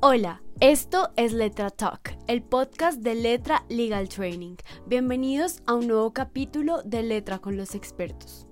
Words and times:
Hola, 0.00 0.40
esto 0.60 1.10
es 1.16 1.32
Letra 1.32 1.70
Talk, 1.70 2.16
el 2.28 2.40
podcast 2.40 3.00
de 3.00 3.16
Letra 3.16 3.64
Legal 3.68 4.08
Training. 4.08 4.54
Bienvenidos 4.86 5.60
a 5.66 5.74
un 5.74 5.88
nuevo 5.88 6.12
capítulo 6.12 6.84
de 6.84 7.02
Letra 7.02 7.40
con 7.40 7.56
los 7.56 7.74
expertos. 7.74 8.46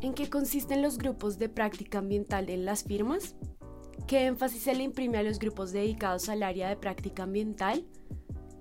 ¿En 0.00 0.14
qué 0.14 0.30
consisten 0.30 0.80
los 0.80 0.96
grupos 0.96 1.40
de 1.40 1.48
práctica 1.48 1.98
ambiental 1.98 2.50
en 2.50 2.64
las 2.64 2.84
firmas? 2.84 3.34
¿Qué 4.06 4.26
énfasis 4.26 4.62
se 4.62 4.76
le 4.76 4.84
imprime 4.84 5.18
a 5.18 5.24
los 5.24 5.40
grupos 5.40 5.72
dedicados 5.72 6.28
al 6.28 6.44
área 6.44 6.68
de 6.68 6.76
práctica 6.76 7.24
ambiental? 7.24 7.84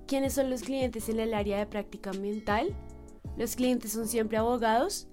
¿Quiénes 0.07 0.34
son 0.34 0.50
los 0.50 0.64
clientes 0.64 1.09
en 1.09 1.20
el 1.20 1.36
área 1.36 1.59
de 1.59 1.68
práctica 1.68 2.09
ambiental? 2.09 2.75
¿Los 3.38 3.55
clientes 3.55 3.91
son 3.91 4.07
siempre 4.07 4.39
abogados? 4.39 5.07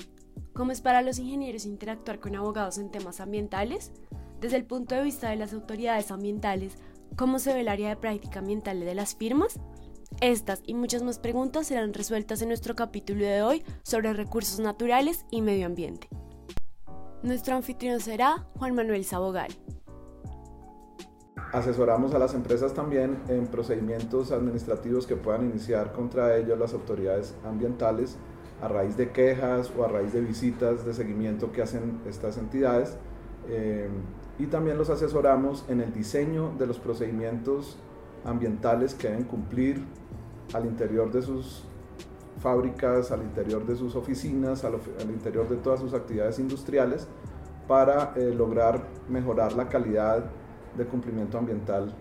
¿Cómo 0.54 0.72
es 0.72 0.80
para 0.80 1.02
los 1.02 1.18
ingenieros 1.18 1.66
interactuar 1.66 2.20
con 2.20 2.36
abogados 2.36 2.78
en 2.78 2.90
temas 2.90 3.20
ambientales? 3.20 3.92
Desde 4.40 4.58
el 4.58 4.64
punto 4.64 4.94
de 4.94 5.02
vista 5.02 5.30
de 5.30 5.36
las 5.36 5.54
autoridades 5.54 6.10
ambientales, 6.10 6.76
¿cómo 7.16 7.38
se 7.38 7.54
ve 7.54 7.60
el 7.60 7.68
área 7.68 7.88
de 7.88 7.96
práctica 7.96 8.40
ambiental 8.40 8.80
de 8.80 8.94
las 8.94 9.14
firmas? 9.14 9.58
Estas 10.20 10.62
y 10.66 10.74
muchas 10.74 11.02
más 11.02 11.18
preguntas 11.18 11.66
serán 11.66 11.94
resueltas 11.94 12.42
en 12.42 12.48
nuestro 12.48 12.74
capítulo 12.74 13.24
de 13.24 13.42
hoy 13.42 13.64
sobre 13.82 14.12
recursos 14.12 14.60
naturales 14.60 15.24
y 15.30 15.40
medio 15.40 15.66
ambiente. 15.66 16.08
Nuestro 17.22 17.56
anfitrión 17.56 18.00
será 18.00 18.46
Juan 18.58 18.74
Manuel 18.74 19.04
Sabogal. 19.04 19.52
Asesoramos 21.52 22.12
a 22.14 22.18
las 22.18 22.34
empresas 22.34 22.74
también 22.74 23.18
en 23.28 23.46
procedimientos 23.46 24.32
administrativos 24.32 25.06
que 25.06 25.16
puedan 25.16 25.48
iniciar 25.48 25.92
contra 25.92 26.36
ellos 26.36 26.58
las 26.58 26.74
autoridades 26.74 27.34
ambientales 27.44 28.16
a 28.60 28.68
raíz 28.68 28.96
de 28.96 29.10
quejas 29.10 29.72
o 29.76 29.84
a 29.84 29.88
raíz 29.88 30.12
de 30.12 30.20
visitas 30.20 30.84
de 30.84 30.92
seguimiento 30.92 31.52
que 31.52 31.62
hacen 31.62 32.00
estas 32.06 32.36
entidades. 32.36 32.96
Eh, 33.48 33.88
y 34.38 34.46
también 34.46 34.78
los 34.78 34.90
asesoramos 34.90 35.64
en 35.68 35.80
el 35.80 35.92
diseño 35.92 36.52
de 36.58 36.66
los 36.66 36.78
procedimientos 36.78 37.78
ambientales 38.24 38.94
que 38.94 39.08
deben 39.08 39.24
cumplir 39.24 39.84
al 40.52 40.66
interior 40.66 41.10
de 41.10 41.22
sus 41.22 41.64
fábricas, 42.40 43.10
al 43.10 43.22
interior 43.22 43.64
de 43.66 43.76
sus 43.76 43.96
oficinas, 43.96 44.64
al, 44.64 44.74
interior 45.08 45.48
de 45.48 45.56
todas 45.56 45.80
sus 45.80 45.94
actividades 45.94 46.38
industriales 46.38 47.08
para 47.66 48.12
eh, 48.16 48.32
lograr 48.34 48.86
mejorar 49.08 49.54
la 49.54 49.68
calidad 49.68 50.24
de 50.76 50.84
cumplimiento 50.84 51.38
ambiental 51.38 51.94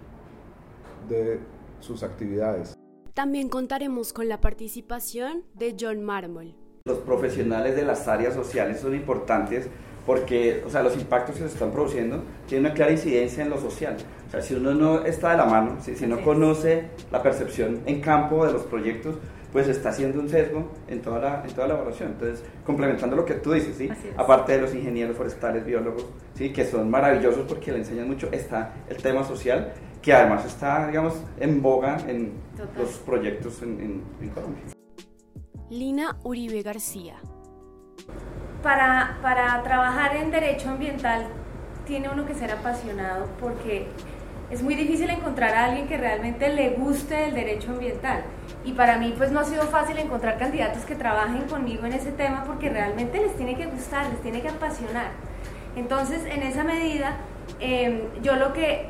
de 1.07 1.39
sus 1.79 2.03
actividades. 2.03 2.75
También 3.13 3.47
contaremos 3.47 4.11
con 4.11 4.27
la 4.27 4.41
participación 4.41 5.43
de 5.53 5.75
John 5.79 6.03
Marmol. 6.03 6.53
Los 6.83 6.99
profesionales 6.99 7.75
de 7.75 7.83
las 7.83 8.07
áreas 8.07 8.33
sociales 8.33 8.81
son 8.81 8.93
importantes 8.93 9.69
porque 10.05 10.63
o 10.65 10.69
sea, 10.69 10.83
los 10.83 10.95
impactos 10.95 11.35
que 11.35 11.41
se 11.41 11.53
están 11.53 11.71
produciendo 11.71 12.23
tienen 12.47 12.67
una 12.67 12.75
clara 12.75 12.91
incidencia 12.91 13.43
en 13.43 13.49
lo 13.49 13.59
social. 13.59 13.97
O 14.27 14.31
sea, 14.31 14.41
si 14.41 14.53
uno 14.53 14.73
no 14.73 15.05
está 15.05 15.31
de 15.31 15.37
la 15.37 15.45
mano, 15.45 15.77
si, 15.81 15.95
si 15.95 16.05
no 16.07 16.21
conoce 16.21 16.89
la 17.11 17.21
percepción 17.21 17.81
en 17.85 18.01
campo 18.01 18.45
de 18.45 18.53
los 18.53 18.63
proyectos, 18.63 19.17
pues 19.55 19.69
está 19.69 19.87
haciendo 19.87 20.19
un 20.19 20.27
sesgo 20.27 20.69
en 20.89 21.01
toda 21.01 21.17
la, 21.17 21.43
en 21.45 21.53
toda 21.53 21.69
la 21.69 21.75
evaluación. 21.75 22.09
Entonces, 22.09 22.43
complementando 22.65 23.15
lo 23.15 23.23
que 23.23 23.35
tú 23.35 23.53
dices, 23.53 23.77
¿sí? 23.77 23.89
aparte 24.17 24.51
de 24.51 24.61
los 24.61 24.75
ingenieros 24.75 25.15
forestales, 25.15 25.65
biólogos, 25.65 26.05
¿sí? 26.33 26.51
que 26.51 26.65
son 26.65 26.89
maravillosos 26.89 27.45
porque 27.47 27.71
le 27.71 27.77
enseñan 27.77 28.05
mucho, 28.05 28.27
está 28.33 28.73
el 28.89 28.97
tema 28.97 29.23
social, 29.23 29.71
que 30.01 30.11
además 30.11 30.45
está, 30.45 30.87
digamos, 30.87 31.13
en 31.39 31.61
boga 31.61 31.97
en 32.05 32.33
los 32.77 32.97
proyectos 32.97 33.61
en, 33.61 34.03
en 34.19 34.29
Colombia. 34.31 34.63
Lina 35.69 36.17
Uribe 36.25 36.61
García, 36.61 37.15
para, 38.63 39.19
para 39.21 39.61
trabajar 39.63 40.15
en 40.15 40.31
derecho 40.31 40.69
ambiental 40.69 41.27
tiene 41.85 42.09
uno 42.09 42.25
que 42.25 42.33
ser 42.33 42.51
apasionado 42.51 43.27
porque 43.39 43.87
es 44.49 44.61
muy 44.61 44.75
difícil 44.75 45.09
encontrar 45.09 45.53
a 45.55 45.65
alguien 45.65 45.87
que 45.87 45.97
realmente 45.97 46.49
le 46.49 46.71
guste 46.71 47.25
el 47.25 47.33
derecho 47.33 47.71
ambiental. 47.71 48.23
Y 48.63 48.73
para 48.73 48.97
mí 48.97 49.13
pues 49.17 49.31
no 49.31 49.39
ha 49.39 49.43
sido 49.43 49.63
fácil 49.63 49.97
encontrar 49.97 50.37
candidatos 50.37 50.83
que 50.85 50.95
trabajen 50.95 51.43
conmigo 51.43 51.85
en 51.85 51.93
ese 51.93 52.11
tema 52.11 52.43
porque 52.45 52.69
realmente 52.69 53.19
les 53.19 53.35
tiene 53.35 53.55
que 53.55 53.65
gustar, 53.65 54.07
les 54.09 54.21
tiene 54.21 54.41
que 54.41 54.49
apasionar. 54.49 55.11
Entonces, 55.75 56.23
en 56.25 56.41
esa 56.43 56.63
medida, 56.63 57.17
em, 57.59 58.01
yo 58.21 58.35
lo 58.35 58.53
que, 58.53 58.89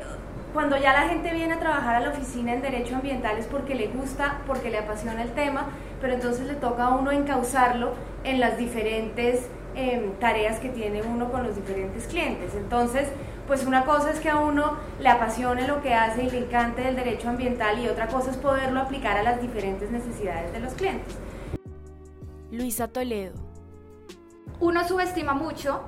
cuando 0.56 0.76
ya 0.76 0.92
la 0.92 1.08
gente 1.08 1.32
viene 1.32 1.52
a 1.52 1.58
trabajar 1.58 1.96
a 1.96 2.00
la 2.00 2.08
oficina 2.08 2.52
en 2.52 2.62
derecho 2.62 2.96
ambiental 2.96 3.36
es 3.38 3.46
porque 3.46 3.74
le 3.74 3.88
gusta, 3.88 4.38
porque 4.46 4.70
le 4.70 4.78
apasiona 4.78 5.22
el 5.22 5.32
tema, 5.32 5.66
pero 6.00 6.14
entonces 6.14 6.46
le 6.46 6.54
toca 6.54 6.86
a 6.86 6.96
uno 6.96 7.12
encauzarlo 7.12 7.92
en 8.24 8.40
las 8.40 8.56
diferentes 8.56 9.48
Em, 9.78 10.14
tareas 10.14 10.58
que 10.58 10.70
tiene 10.70 11.02
uno 11.02 11.30
con 11.30 11.46
los 11.46 11.54
diferentes 11.54 12.06
clientes. 12.06 12.54
Entonces, 12.54 13.08
pues 13.46 13.66
una 13.66 13.84
cosa 13.84 14.10
es 14.10 14.20
que 14.20 14.30
a 14.30 14.38
uno 14.38 14.78
le 14.98 15.10
apasione 15.10 15.68
lo 15.68 15.82
que 15.82 15.92
hace 15.92 16.22
y 16.22 16.30
le 16.30 16.38
encante 16.38 16.88
el 16.88 16.96
derecho 16.96 17.28
ambiental 17.28 17.78
y 17.78 17.86
otra 17.86 18.06
cosa 18.06 18.30
es 18.30 18.38
poderlo 18.38 18.80
aplicar 18.80 19.18
a 19.18 19.22
las 19.22 19.42
diferentes 19.42 19.90
necesidades 19.90 20.50
de 20.54 20.60
los 20.60 20.72
clientes. 20.72 21.18
Luisa 22.50 22.88
Toledo. 22.88 23.34
Uno 24.60 24.88
subestima 24.88 25.34
mucho 25.34 25.82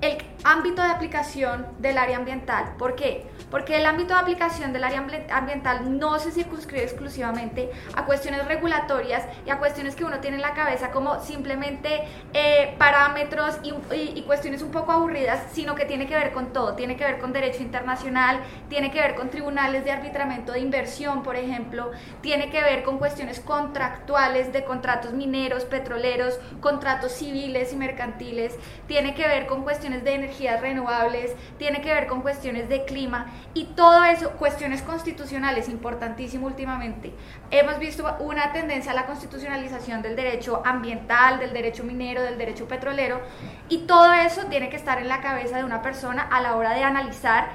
el 0.00 0.18
ámbito 0.44 0.82
de 0.82 0.88
aplicación 0.88 1.66
del 1.78 1.98
área 1.98 2.16
ambiental. 2.16 2.74
¿Por 2.78 2.94
qué? 2.94 3.26
Porque 3.50 3.76
el 3.76 3.86
ámbito 3.86 4.14
de 4.14 4.20
aplicación 4.20 4.72
del 4.72 4.84
área 4.84 5.04
ambiental 5.30 5.98
no 5.98 6.18
se 6.18 6.32
circunscribe 6.32 6.82
exclusivamente 6.82 7.70
a 7.94 8.04
cuestiones 8.04 8.44
regulatorias 8.46 9.24
y 9.46 9.50
a 9.50 9.58
cuestiones 9.58 9.94
que 9.94 10.04
uno 10.04 10.18
tiene 10.18 10.36
en 10.36 10.42
la 10.42 10.54
cabeza 10.54 10.90
como 10.90 11.20
simplemente 11.20 12.02
eh, 12.32 12.74
parámetros 12.78 13.58
y, 13.62 14.22
cuestiones 14.22 14.62
un 14.62 14.72
poco 14.72 14.90
aburridas, 14.90 15.40
sino 15.52 15.76
que 15.76 15.84
tiene 15.84 16.08
que 16.08 16.14
ver 16.14 16.32
con 16.32 16.52
todo. 16.52 16.74
Tiene 16.74 16.96
que 16.96 17.04
ver 17.04 17.20
con 17.20 17.32
derecho 17.32 17.62
internacional, 17.62 18.40
tiene 18.68 18.90
que 18.90 19.00
ver 19.00 19.14
con 19.14 19.30
tribunales 19.30 19.84
de 19.84 19.92
arbitramiento 19.92 20.52
de 20.52 20.60
inversión, 20.60 21.22
por 21.22 21.36
ejemplo, 21.36 21.92
tiene 22.22 22.50
que 22.50 22.60
ver 22.60 22.82
con 22.82 22.98
cuestiones 22.98 23.38
contractuales 23.38 24.52
de 24.52 24.64
contratos 24.64 25.12
mineros, 25.12 25.64
petroleros, 25.64 26.40
contratos 26.60 27.12
civiles 27.12 27.72
y 27.72 27.76
mercantiles, 27.76 28.56
tiene 28.88 29.14
que 29.14 29.26
ver 29.28 29.46
con 29.46 29.62
cuestiones 29.62 30.02
de 30.02 30.14
energías 30.26 30.60
renovables, 30.60 31.34
tiene 31.58 31.80
que 31.80 31.92
ver 31.92 32.06
con 32.06 32.20
cuestiones 32.20 32.68
de 32.68 32.84
clima 32.84 33.26
y 33.54 33.66
todo 33.76 34.04
eso, 34.04 34.32
cuestiones 34.32 34.82
constitucionales, 34.82 35.68
importantísimo 35.68 36.46
últimamente. 36.46 37.12
Hemos 37.50 37.78
visto 37.78 38.04
una 38.20 38.52
tendencia 38.52 38.92
a 38.92 38.94
la 38.94 39.06
constitucionalización 39.06 40.02
del 40.02 40.16
derecho 40.16 40.62
ambiental, 40.64 41.38
del 41.38 41.52
derecho 41.52 41.84
minero, 41.84 42.22
del 42.22 42.38
derecho 42.38 42.66
petrolero 42.66 43.20
y 43.68 43.86
todo 43.86 44.12
eso 44.12 44.46
tiene 44.46 44.68
que 44.68 44.76
estar 44.76 44.98
en 44.98 45.08
la 45.08 45.20
cabeza 45.20 45.58
de 45.58 45.64
una 45.64 45.82
persona 45.82 46.22
a 46.22 46.40
la 46.40 46.56
hora 46.56 46.74
de 46.74 46.82
analizar 46.82 47.48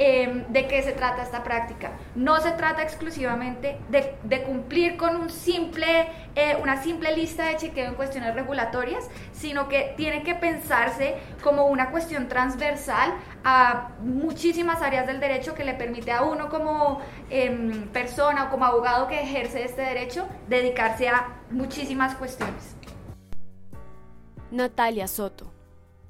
Em, 0.00 0.44
de 0.48 0.68
qué 0.68 0.80
se 0.84 0.92
trata 0.92 1.22
esta 1.22 1.42
práctica. 1.42 1.90
No 2.14 2.40
se 2.40 2.52
trata 2.52 2.82
exclusivamente 2.82 3.80
de, 3.88 4.42
cumplir 4.44 4.96
con 4.96 5.16
un 5.16 5.28
simple, 5.28 6.06
eh, 6.36 6.56
una 6.62 6.80
simple 6.80 7.16
lista 7.16 7.46
de 7.48 7.56
chequeo 7.56 7.88
en 7.88 7.94
cuestiones 7.94 8.32
regulatorias, 8.32 9.08
sino 9.32 9.68
que 9.68 9.94
tiene 9.96 10.22
que 10.22 10.36
pensarse 10.36 11.16
como 11.42 11.66
una 11.66 11.90
cuestión 11.90 12.28
transversal 12.28 13.12
a 13.42 13.88
muchísimas 14.00 14.82
áreas 14.82 15.04
del 15.08 15.18
derecho 15.18 15.54
que 15.54 15.64
le 15.64 15.74
permite 15.74 16.12
a 16.12 16.22
uno 16.22 16.48
como 16.48 17.00
em, 17.28 17.88
persona 17.88 18.44
o 18.44 18.50
como 18.50 18.66
abogado 18.66 19.08
que 19.08 19.20
ejerce 19.20 19.64
este 19.64 19.82
derecho 19.82 20.28
dedicarse 20.48 21.08
a 21.08 21.40
muchísimas 21.50 22.14
cuestiones. 22.14 22.76
Natalia 24.52 25.08
Soto. 25.08 25.50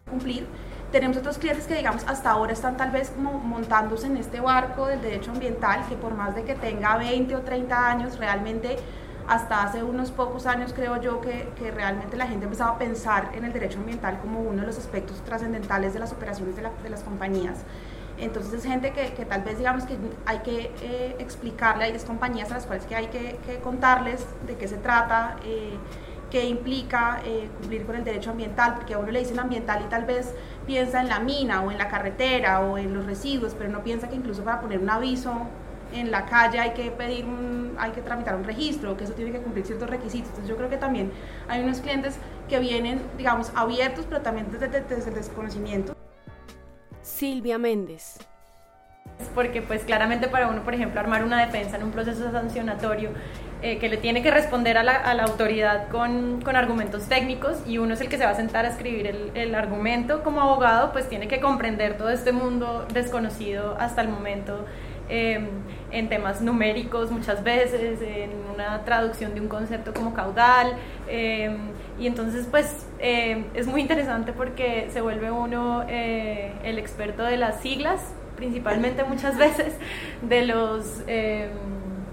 Cumplir 0.05 0.47
tenemos 0.91 1.17
otros 1.17 1.39
clientes 1.39 1.67
que, 1.67 1.75
digamos, 1.75 2.05
hasta 2.07 2.31
ahora 2.31 2.53
están 2.53 2.77
tal 2.77 2.91
vez 2.91 3.11
como 3.11 3.33
montándose 3.39 4.07
en 4.07 4.17
este 4.17 4.41
barco 4.41 4.87
del 4.87 5.03
derecho 5.03 5.31
ambiental, 5.31 5.85
que 5.89 5.97
por 5.97 6.15
más 6.15 6.35
de 6.35 6.45
que 6.45 6.55
tenga 6.55 6.97
20 6.97 7.37
o 7.37 7.41
30 7.41 7.91
años, 7.91 8.19
realmente 8.19 8.77
hasta 9.29 9.63
hace 9.63 9.83
unos 9.83 10.11
pocos 10.11 10.47
años 10.47 10.73
creo 10.73 11.01
yo 11.01 11.21
que, 11.21 11.51
que 11.59 11.71
realmente 11.71 12.17
la 12.17 12.27
gente 12.27 12.47
empezaba 12.47 12.71
a 12.71 12.79
pensar 12.79 13.31
en 13.35 13.45
el 13.45 13.53
derecho 13.53 13.79
ambiental 13.79 14.19
como 14.21 14.41
uno 14.41 14.63
de 14.63 14.67
los 14.67 14.79
aspectos 14.79 15.23
trascendentales 15.23 15.93
de 15.93 15.99
las 15.99 16.13
operaciones 16.13 16.57
de, 16.57 16.67
de 16.83 16.91
las 16.91 17.03
compañías. 17.03 17.59
Entonces 18.17 18.53
es 18.55 18.65
gente 18.65 18.93
que, 18.93 19.13
que, 19.13 19.25
tal 19.25 19.43
vez 19.43 19.59
digamos 19.59 19.85
que 19.85 19.97
hay 20.27 20.39
que 20.39 20.73
eh, 20.83 21.17
explicarle, 21.19 21.85
hay 21.85 21.99
compañías 22.01 22.51
a 22.51 22.55
las 22.55 22.67
cuales 22.67 22.85
que 22.87 22.97
hay 22.97 23.09
que, 23.09 23.39
que 23.47 23.59
contarles 23.59 24.25
de 24.47 24.57
qué 24.57 24.67
se 24.67 24.77
trata. 24.77 25.37
Eh, 25.45 25.77
qué 26.31 26.47
implica 26.47 27.21
eh, 27.25 27.49
cumplir 27.59 27.87
con 27.87 27.97
el 27.97 28.05
derecho 28.05 28.31
ambiental, 28.31 28.75
porque 28.75 28.95
a 28.95 28.99
uno 28.99 29.11
le 29.11 29.21
dicen 29.21 29.39
ambiental 29.39 29.83
y 29.85 29.89
tal 29.89 30.05
vez 30.05 30.35
piensa 30.67 31.01
en 31.01 31.09
la 31.09 31.21
mina 31.21 31.63
o 31.63 31.71
en 31.71 31.79
la 31.79 31.89
carretera 31.89 32.61
o 32.61 32.79
en 32.79 32.95
los 32.95 33.07
residuos, 33.07 33.55
pero 33.57 33.71
no 33.71 33.83
piensa 33.83 34.09
que 34.09 34.17
incluso 34.17 34.45
para 34.45 34.61
poner 34.61 34.79
un 34.79 34.91
aviso 34.91 35.47
en 35.93 36.11
la 36.11 36.27
calle 36.27 36.59
hay 36.59 36.73
que 36.73 36.91
pedir 36.91 37.25
un, 37.25 37.77
hay 37.79 37.93
que 37.93 38.03
tramitar 38.03 38.37
un 38.37 38.45
registro, 38.45 38.97
que 38.97 39.05
eso 39.05 39.15
tiene 39.15 39.33
que 39.33 39.41
cumplir 39.41 39.65
ciertos 39.65 39.89
requisitos. 39.89 40.29
Entonces 40.29 40.49
yo 40.49 40.57
creo 40.57 40.69
que 40.69 40.77
también 40.77 41.11
hay 41.49 41.63
unos 41.63 41.81
clientes 41.81 42.19
que 42.49 42.59
vienen, 42.59 43.01
digamos, 43.17 43.53
abiertos, 43.55 44.05
pero 44.09 44.21
también 44.21 44.51
desde, 44.51 44.69
desde 44.69 45.09
el 45.09 45.15
desconocimiento. 45.15 45.95
Silvia 47.03 47.59
Méndez. 47.59 48.19
Porque 49.35 49.63
pues 49.63 49.83
claramente 49.85 50.29
para 50.29 50.49
uno, 50.49 50.63
por 50.63 50.75
ejemplo, 50.75 51.01
armar 51.01 51.25
una 51.25 51.45
defensa 51.45 51.77
en 51.77 51.85
un 51.85 51.91
proceso 51.91 52.31
sancionatorio 52.31 53.11
eh, 53.63 53.79
que 53.79 53.89
le 53.89 53.97
tiene 53.97 54.23
que 54.23 54.31
responder 54.31 54.79
a 54.79 54.83
la, 54.83 54.93
a 54.93 55.15
la 55.15 55.25
autoridad 55.25 55.89
con, 55.89 56.41
con, 56.43 56.57
argumentos 56.57 57.09
técnicos 57.09 57.59
y 57.67 57.79
uno 57.79 57.95
es 57.95 58.01
el 58.01 58.09
que 58.09 58.19
se 58.19 58.25
va 58.25 58.31
a 58.31 58.35
sentar 58.37 58.65
a 58.65 58.69
escribir 58.69 59.07
el, 59.07 59.31
el, 59.35 59.55
argumento 59.55 60.23
como 60.23 60.41
abogado, 60.41 60.93
pues 60.93 61.09
tiene 61.09 61.29
que 61.29 61.41
comprender 61.41 61.97
todo 61.97 62.11
este 62.11 62.33
mundo 62.33 62.87
desconocido 62.93 63.77
hasta 63.79 64.03
el 64.03 64.09
momento 64.09 64.65
eh, 65.11 65.41
en 65.91 66.11
temas 66.11 66.43
numéricos 66.43 67.11
muchas 67.11 67.43
veces, 67.43 68.03
en 68.03 68.31
una 68.55 68.85
traducción 68.85 69.35
de 69.35 69.41
un 69.41 69.49
concepto 69.49 69.95
como 69.95 70.13
caudal. 70.13 70.75
Eh, 71.09 71.57
y 71.99 72.07
entonces 72.07 72.47
pues 72.51 72.87
eh, 72.99 73.47
es 73.55 73.67
muy 73.67 73.81
interesante 73.81 74.35
porque 74.35 74.89
se 74.93 75.01
vuelve 75.01 75.31
uno 75.31 75.83
el 75.89 76.79
experto 76.79 77.23
de 77.23 77.39
las 77.39 77.63
siglas, 77.63 78.03
principalmente 78.37 79.03
muchas 79.05 79.39
veces, 79.39 79.75
de 80.21 80.45
los 80.45 81.03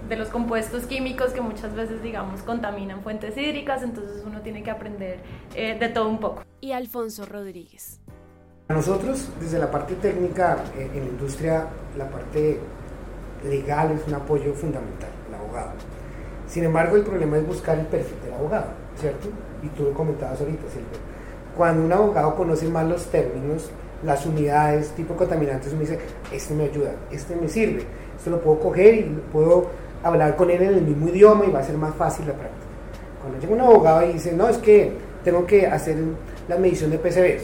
de 0.08 0.16
los 0.16 0.28
compuestos 0.28 0.84
químicos 0.84 1.32
que 1.32 1.40
muchas 1.40 1.74
veces, 1.74 2.02
digamos, 2.02 2.42
contaminan 2.42 3.02
fuentes 3.02 3.36
hídricas, 3.36 3.82
entonces 3.82 4.22
uno 4.24 4.40
tiene 4.40 4.62
que 4.62 4.70
aprender 4.70 5.18
eh, 5.54 5.76
de 5.78 5.88
todo 5.88 6.08
un 6.08 6.20
poco. 6.20 6.42
Y 6.60 6.72
Alfonso 6.72 7.26
Rodríguez. 7.26 8.00
Nosotros, 8.68 9.28
desde 9.40 9.58
la 9.58 9.70
parte 9.70 9.94
técnica, 9.94 10.58
eh, 10.76 10.90
en 10.94 11.04
la 11.04 11.10
industria, 11.10 11.66
la 11.96 12.08
parte 12.08 12.58
legal 13.44 13.92
es 13.92 14.06
un 14.06 14.14
apoyo 14.14 14.52
fundamental, 14.54 15.10
el 15.28 15.34
abogado. 15.34 15.70
Sin 16.46 16.64
embargo, 16.64 16.96
el 16.96 17.02
problema 17.02 17.38
es 17.38 17.46
buscar 17.46 17.78
el 17.78 17.86
perfil 17.86 18.20
del 18.24 18.34
abogado, 18.34 18.66
¿cierto? 18.98 19.28
Y 19.62 19.68
tú 19.68 19.84
lo 19.84 19.92
comentabas 19.92 20.40
ahorita, 20.40 20.62
Silvia. 20.68 20.98
Cuando 21.56 21.84
un 21.84 21.92
abogado 21.92 22.34
conoce 22.36 22.68
más 22.68 22.86
los 22.86 23.06
términos, 23.06 23.70
las 24.06 24.24
unidades, 24.24 24.90
tipo 24.90 25.14
contaminantes, 25.14 25.72
uno 25.72 25.80
dice, 25.80 25.98
este 26.32 26.54
me 26.54 26.64
ayuda, 26.64 26.92
este 27.10 27.34
me 27.34 27.48
sirve, 27.48 27.82
esto 28.16 28.30
lo 28.30 28.40
puedo 28.40 28.60
coger 28.60 28.94
y 28.94 29.02
puedo 29.32 29.66
hablar 30.02 30.36
con 30.36 30.50
él 30.50 30.62
en 30.62 30.74
el 30.74 30.82
mismo 30.82 31.08
idioma 31.08 31.44
y 31.44 31.50
va 31.50 31.58
a 31.58 31.64
ser 31.64 31.76
más 31.76 31.94
fácil 31.96 32.26
la 32.26 32.34
práctica. 32.34 32.64
Cuando 33.20 33.40
llega 33.40 33.52
un 33.52 33.60
abogado 33.60 34.08
y 34.08 34.12
dice, 34.14 34.32
no, 34.32 34.48
es 34.48 34.58
que 34.58 34.92
tengo 35.24 35.44
que 35.44 35.66
hacer 35.66 35.96
la 36.48 36.56
medición 36.56 36.90
de 36.92 36.98
PCBs. 36.98 37.42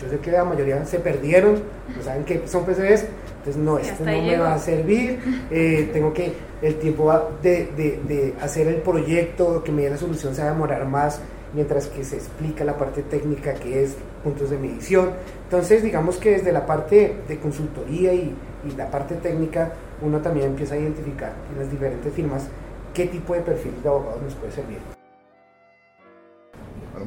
Yo 0.00 0.08
sé 0.08 0.18
que 0.18 0.30
la 0.30 0.44
mayoría 0.44 0.84
se 0.84 0.98
perdieron, 0.98 1.54
no 1.96 2.02
saben 2.02 2.24
qué 2.24 2.42
son 2.46 2.64
PCBs, 2.64 3.06
entonces 3.38 3.56
no, 3.56 3.78
esto 3.78 4.04
no 4.04 4.12
me 4.12 4.38
va 4.38 4.54
a 4.54 4.58
servir, 4.58 5.18
eh, 5.50 5.90
tengo 5.92 6.12
que, 6.12 6.32
el 6.62 6.76
tiempo 6.76 7.12
de, 7.42 7.68
de, 7.76 8.00
de, 8.06 8.34
hacer 8.40 8.68
el 8.68 8.76
proyecto, 8.76 9.64
que 9.64 9.72
me 9.72 9.82
dé 9.82 9.90
la 9.90 9.96
solución 9.96 10.32
se 10.32 10.42
va 10.42 10.50
a 10.50 10.52
demorar 10.52 10.86
más, 10.86 11.20
mientras 11.54 11.88
que 11.88 12.04
se 12.04 12.16
explica 12.16 12.64
la 12.64 12.76
parte 12.76 13.02
técnica 13.02 13.54
que 13.54 13.82
es 13.82 13.96
puntos 14.24 14.50
de 14.50 14.58
medición. 14.58 15.10
Entonces 15.44 15.82
digamos 15.82 16.16
que 16.16 16.30
desde 16.30 16.52
la 16.52 16.66
parte 16.66 17.16
de 17.28 17.38
consultoría 17.38 18.12
y, 18.14 18.34
la 18.76 18.90
parte 18.90 19.16
técnica 19.16 19.72
uno 20.02 20.20
también 20.20 20.46
empieza 20.46 20.76
a 20.76 20.78
identificar 20.78 21.32
en 21.52 21.58
las 21.58 21.70
diferentes 21.70 22.12
firmas 22.12 22.46
qué 22.94 23.06
tipo 23.06 23.34
de 23.34 23.40
perfil 23.40 23.72
de 23.82 23.88
abogado 23.88 24.20
nos 24.22 24.34
puede 24.34 24.52
servir. 24.52 24.78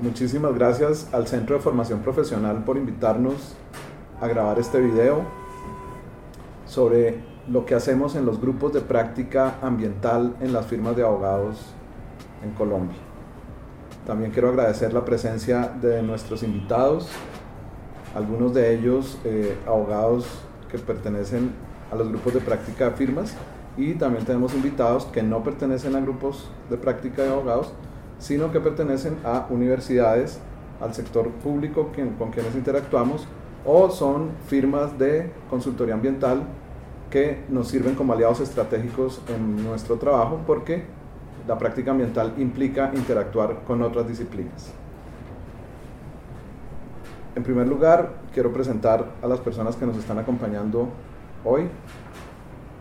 Muchísimas 0.01 0.53
gracias 0.53 1.07
al 1.13 1.27
Centro 1.27 1.55
de 1.55 1.61
Formación 1.61 2.01
Profesional 2.01 2.63
por 2.65 2.75
invitarnos 2.75 3.55
a 4.19 4.27
grabar 4.27 4.59
este 4.59 4.81
video 4.81 5.21
sobre 6.65 7.19
lo 7.47 7.65
que 7.65 7.75
hacemos 7.75 8.15
en 8.15 8.25
los 8.25 8.41
grupos 8.41 8.73
de 8.73 8.81
práctica 8.81 9.55
ambiental 9.61 10.35
en 10.41 10.51
las 10.51 10.65
firmas 10.65 10.95
de 10.95 11.03
abogados 11.03 11.73
en 12.43 12.51
Colombia. 12.51 13.04
También 14.05 14.31
quiero 14.31 14.49
agradecer 14.49 14.93
la 14.93 15.03
presencia 15.03 15.73
de 15.81 16.03
nuestros 16.03 16.43
invitados, 16.43 17.09
algunos 18.13 18.53
de 18.53 18.73
ellos 18.75 19.17
eh, 19.25 19.57
abogados 19.65 20.27
que 20.71 20.77
pertenecen 20.77 21.51
a 21.91 21.95
los 21.95 22.09
grupos 22.09 22.35
de 22.35 22.39
práctica 22.39 22.89
de 22.89 22.95
firmas 22.95 23.35
y 23.77 23.95
también 23.95 24.23
tenemos 24.23 24.53
invitados 24.53 25.05
que 25.05 25.23
no 25.23 25.43
pertenecen 25.43 25.95
a 25.95 25.99
grupos 25.99 26.49
de 26.69 26.77
práctica 26.77 27.23
de 27.23 27.29
abogados, 27.29 27.73
sino 28.19 28.51
que 28.51 28.59
pertenecen 28.59 29.17
a 29.23 29.47
universidades, 29.49 30.39
al 30.81 30.93
sector 30.93 31.29
público 31.31 31.91
con 32.19 32.31
quienes 32.31 32.53
interactuamos 32.53 33.27
o 33.65 33.89
son 33.89 34.29
firmas 34.47 34.97
de 34.99 35.31
consultoría 35.49 35.95
ambiental 35.95 36.43
que 37.09 37.43
nos 37.49 37.69
sirven 37.69 37.95
como 37.95 38.13
aliados 38.13 38.39
estratégicos 38.41 39.21
en 39.29 39.63
nuestro 39.63 39.95
trabajo 39.95 40.41
porque 40.45 40.83
la 41.47 41.57
práctica 41.57 41.91
ambiental 41.91 42.33
implica 42.37 42.91
interactuar 42.93 43.63
con 43.65 43.81
otras 43.81 44.07
disciplinas. 44.07 44.73
En 47.35 47.43
primer 47.43 47.67
lugar, 47.67 48.13
quiero 48.33 48.51
presentar 48.53 49.05
a 49.21 49.27
las 49.27 49.39
personas 49.39 49.75
que 49.75 49.85
nos 49.85 49.97
están 49.97 50.17
acompañando 50.17 50.89
Hoy, 51.47 51.67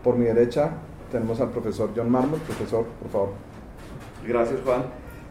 por 0.03 0.17
mi 0.17 0.25
derecha, 0.25 0.71
tenemos 1.11 1.39
al 1.39 1.51
profesor 1.51 1.91
John 1.95 2.09
Marmot. 2.09 2.39
Profesor, 2.39 2.83
por 2.99 3.11
favor. 3.11 3.29
Gracias, 4.27 4.59
Juan. 4.65 4.85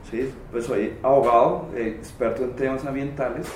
Sí, 0.09 0.33
pues 0.53 0.67
soy 0.67 0.93
abogado, 1.03 1.69
eh, 1.75 1.97
experto 1.99 2.45
en 2.45 2.55
temas 2.55 2.87
ambientales. 2.87 3.49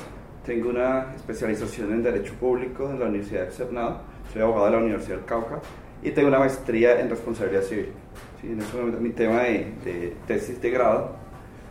Tengo 0.45 0.71
una 0.71 1.15
especialización 1.15 1.93
en 1.93 2.03
Derecho 2.03 2.35
Público 2.41 2.91
en 2.91 2.99
la 2.99 3.07
Universidad 3.07 3.45
de 3.45 3.53
Cernado. 3.53 4.01
Soy 4.33 4.43
abogado 4.43 4.65
de 4.65 4.73
la 4.73 4.79
Universidad 4.79 5.19
del 5.19 5.27
Cauca 5.27 5.61
y 6.03 6.11
tengo 6.11 6.27
una 6.27 6.41
maestría 6.41 6.99
en 7.01 7.09
responsabilidad 7.09 7.63
civil. 7.63 7.93
Sí, 8.41 8.49
en 8.53 8.61
ese 8.61 8.77
momento 8.77 9.01
mi 9.01 9.11
tema 9.11 9.43
de, 9.43 10.15
tesis 10.27 10.61
de 10.61 10.71
grado 10.71 11.17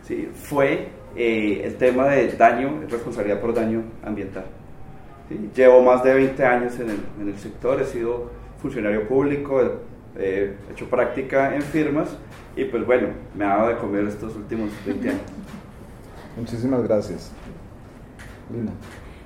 sí, 0.02 0.28
fue 0.34 0.88
eh, 1.16 1.62
el 1.64 1.76
tema 1.76 2.06
de 2.08 2.32
daño, 2.32 2.82
responsabilidad 2.88 3.40
por 3.40 3.54
daño 3.54 3.82
ambiental. 4.04 4.44
Llevo 5.54 5.82
más 5.82 6.02
de 6.02 6.14
20 6.14 6.44
años 6.44 6.74
en 6.80 6.90
el, 6.90 7.00
en 7.20 7.28
el, 7.28 7.38
sector, 7.38 7.80
he 7.80 7.84
sido 7.84 8.30
funcionario 8.62 9.06
público, 9.06 9.60
he 10.18 10.54
hecho 10.70 10.88
práctica 10.88 11.54
en 11.54 11.62
firmas 11.62 12.16
y 12.56 12.64
pues 12.64 12.84
bueno, 12.86 13.08
me 13.34 13.44
ha 13.44 13.56
dado 13.56 13.68
de 13.68 13.76
comer 13.76 14.04
estos 14.06 14.34
últimos 14.36 14.70
20 14.86 15.08
años. 15.10 15.22
Muchísimas 16.36 16.82
gracias. 16.82 17.32
Lina. 18.50 18.72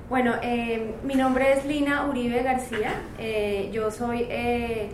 Bueno, 0.09 0.35
eh, 0.43 0.94
mi 1.05 1.15
nombre 1.15 1.53
es 1.53 1.65
Lina 1.65 2.06
Uribe 2.06 2.43
García, 2.43 3.03
eh, 3.19 3.71
yo 3.73 3.91
soy 3.91 4.27
eh, 4.29 4.91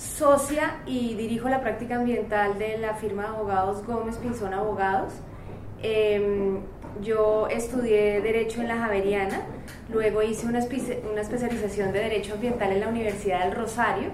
socia 0.00 0.78
y 0.86 1.14
dirijo 1.14 1.48
la 1.50 1.60
práctica 1.60 1.96
ambiental 1.96 2.58
de 2.58 2.78
la 2.78 2.94
firma 2.94 3.24
de 3.24 3.28
abogados 3.28 3.86
Gómez 3.86 4.16
Pinzón 4.16 4.54
Abogados. 4.54 5.12
Em, 5.82 6.60
yo 7.02 7.48
estudié 7.48 8.20
Derecho 8.20 8.62
en 8.62 8.68
la 8.68 8.78
Javeriana, 8.78 9.42
luego 9.92 10.22
hice 10.22 10.46
una, 10.46 10.58
especialización 10.58 11.92
de 11.92 12.00
Derecho 12.00 12.34
Ambiental 12.34 12.72
en 12.72 12.80
la 12.80 12.88
Universidad 12.88 13.44
del 13.44 13.54
Rosario 13.54 14.10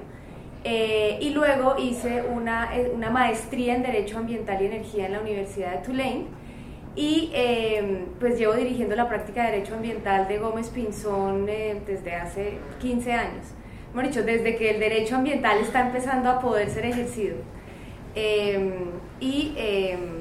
eh, 0.64 1.18
y 1.20 1.30
luego 1.30 1.76
hice 1.78 2.22
una, 2.22 2.76
eh, 2.76 2.90
una, 2.92 3.10
maestría 3.10 3.76
en 3.76 3.82
Derecho 3.82 4.18
Ambiental 4.18 4.60
y 4.62 4.66
Energía 4.66 5.06
en 5.06 5.12
la 5.12 5.20
Universidad 5.20 5.72
de 5.72 5.86
Tulane 5.86 6.24
y 6.96 7.30
em, 7.32 8.06
pues 8.18 8.38
llevo 8.38 8.54
dirigiendo 8.54 8.96
la 8.96 9.08
práctica 9.08 9.44
de 9.44 9.52
Derecho 9.52 9.74
Ambiental 9.74 10.26
de 10.26 10.38
Gómez 10.38 10.68
Pinzón 10.70 11.48
eh, 11.48 11.80
desde 11.86 12.14
hace 12.14 12.58
15 12.80 13.12
años. 13.12 13.46
Hemos 13.96 14.10
dicho, 14.10 14.26
desde 14.26 14.56
que 14.56 14.72
el 14.72 14.78
derecho 14.78 15.16
ambiental 15.16 15.56
está 15.56 15.80
empezando 15.80 16.28
a 16.28 16.38
poder 16.38 16.68
ser 16.68 16.84
ejercido. 16.84 17.36
Em, 18.14 18.90
y 19.20 19.54
em, 19.56 20.20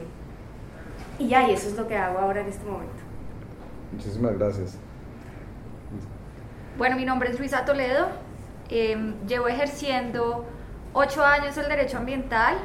y 1.19 1.27
ya, 1.27 1.49
y 1.49 1.51
eso 1.51 1.67
es 1.67 1.75
lo 1.75 1.85
que 1.85 1.97
hago 1.97 2.19
ahora 2.19 2.39
en 2.39 2.47
este 2.47 2.63
momento. 2.63 2.95
Muchísimas 3.91 4.39
gracias. 4.39 4.77
Bueno, 6.77 6.95
mi 6.95 7.03
nombre 7.03 7.29
es 7.29 7.37
Luisa 7.37 7.65
Toledo. 7.65 8.07
Em, 8.69 9.15
llevo 9.27 9.49
ejerciendo 9.49 10.45
ocho 10.93 11.25
años 11.25 11.57
el 11.57 11.67
derecho 11.67 11.97
ambiental. 11.97 12.55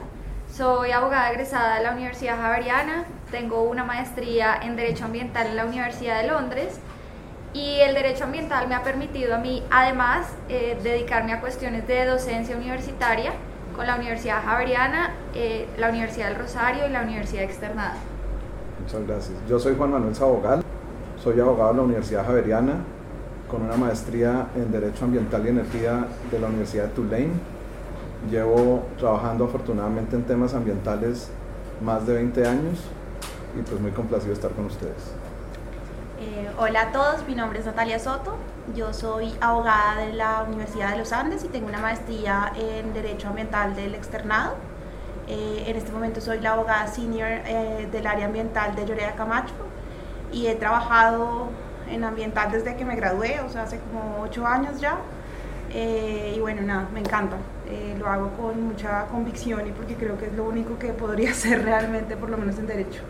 Soy 0.48 0.92
abogada 0.92 1.32
egresada 1.32 1.78
de 1.78 1.82
la 1.82 1.90
Universidad 1.90 2.36
Javeriana. 2.36 3.04
Tengo 3.32 3.64
una 3.64 3.82
maestría 3.82 4.60
en 4.62 4.76
Derecho 4.76 5.06
Ambiental 5.06 5.48
en 5.48 5.56
la 5.56 5.64
Universidad 5.64 6.22
de 6.22 6.28
Londres. 6.28 6.78
Y 7.52 7.80
el 7.80 7.94
derecho 7.94 8.24
ambiental 8.24 8.68
me 8.68 8.76
ha 8.76 8.82
permitido 8.84 9.34
a 9.34 9.38
mí, 9.38 9.62
además, 9.70 10.26
eh, 10.48 10.78
dedicarme 10.82 11.32
a 11.32 11.40
cuestiones 11.40 11.86
de 11.88 12.04
docencia 12.04 12.56
universitaria 12.56 13.32
con 13.74 13.86
la 13.86 13.96
Universidad 13.96 14.44
Javeriana, 14.44 15.14
eh, 15.34 15.66
la 15.76 15.88
Universidad 15.88 16.28
del 16.28 16.38
Rosario 16.38 16.86
y 16.86 16.90
la 16.90 17.02
Universidad 17.02 17.42
Externada. 17.42 17.94
Muchas 18.80 19.06
gracias. 19.06 19.38
Yo 19.48 19.58
soy 19.58 19.74
Juan 19.76 19.90
Manuel 19.90 20.14
Sabogal, 20.14 20.62
soy 21.22 21.40
abogado 21.40 21.70
de 21.70 21.76
la 21.78 21.82
Universidad 21.82 22.24
Javeriana 22.24 22.74
con 23.50 23.62
una 23.62 23.76
maestría 23.76 24.46
en 24.54 24.70
Derecho 24.70 25.04
Ambiental 25.04 25.44
y 25.44 25.48
Energía 25.48 26.06
de 26.30 26.38
la 26.38 26.46
Universidad 26.46 26.84
de 26.84 26.90
Tulane. 26.90 27.32
Llevo 28.30 28.84
trabajando 28.96 29.44
afortunadamente 29.44 30.14
en 30.14 30.22
temas 30.22 30.54
ambientales 30.54 31.30
más 31.84 32.06
de 32.06 32.14
20 32.14 32.46
años 32.46 32.78
y 33.58 33.62
pues 33.62 33.80
muy 33.80 33.90
complacido 33.90 34.32
estar 34.32 34.52
con 34.52 34.66
ustedes. 34.66 35.19
Eh, 36.20 36.50
hola 36.58 36.82
a 36.82 36.92
todos, 36.92 37.26
mi 37.26 37.34
nombre 37.34 37.60
es 37.60 37.66
Natalia 37.66 37.98
Soto, 37.98 38.36
yo 38.76 38.92
soy 38.92 39.34
abogada 39.40 40.02
de 40.02 40.12
la 40.12 40.42
Universidad 40.42 40.90
de 40.90 40.98
los 40.98 41.12
Andes 41.12 41.42
y 41.44 41.48
tengo 41.48 41.68
una 41.68 41.78
maestría 41.78 42.52
en 42.56 42.92
Derecho 42.92 43.28
Ambiental 43.28 43.74
del 43.74 43.94
Externado 43.94 44.54
eh, 45.30 45.64
en 45.68 45.76
este 45.76 45.92
momento 45.92 46.20
soy 46.20 46.40
la 46.40 46.54
abogada 46.54 46.88
senior 46.88 47.28
eh, 47.28 47.88
del 47.92 48.06
área 48.06 48.26
ambiental 48.26 48.74
de 48.74 48.84
Lloreda 48.84 49.14
Camacho 49.14 49.54
y 50.32 50.48
he 50.48 50.56
trabajado 50.56 51.50
en 51.88 52.02
ambiental 52.02 52.50
desde 52.50 52.74
que 52.76 52.84
me 52.84 52.96
gradué, 52.96 53.40
o 53.40 53.48
sea, 53.48 53.62
hace 53.62 53.78
como 53.78 54.22
ocho 54.22 54.44
años 54.46 54.80
ya. 54.80 54.98
Eh, 55.72 56.34
y 56.36 56.40
bueno, 56.40 56.62
nada, 56.62 56.88
me 56.92 57.00
encanta. 57.00 57.36
Eh, 57.68 57.94
lo 57.98 58.08
hago 58.08 58.30
con 58.30 58.60
mucha 58.64 59.06
convicción 59.06 59.66
y 59.68 59.70
porque 59.70 59.94
creo 59.94 60.18
que 60.18 60.26
es 60.26 60.32
lo 60.32 60.44
único 60.44 60.78
que 60.78 60.92
podría 60.92 61.30
hacer 61.32 61.62
realmente, 61.64 62.16
por 62.16 62.28
lo 62.28 62.36
menos 62.36 62.58
en 62.58 62.66
derecho. 62.66 63.02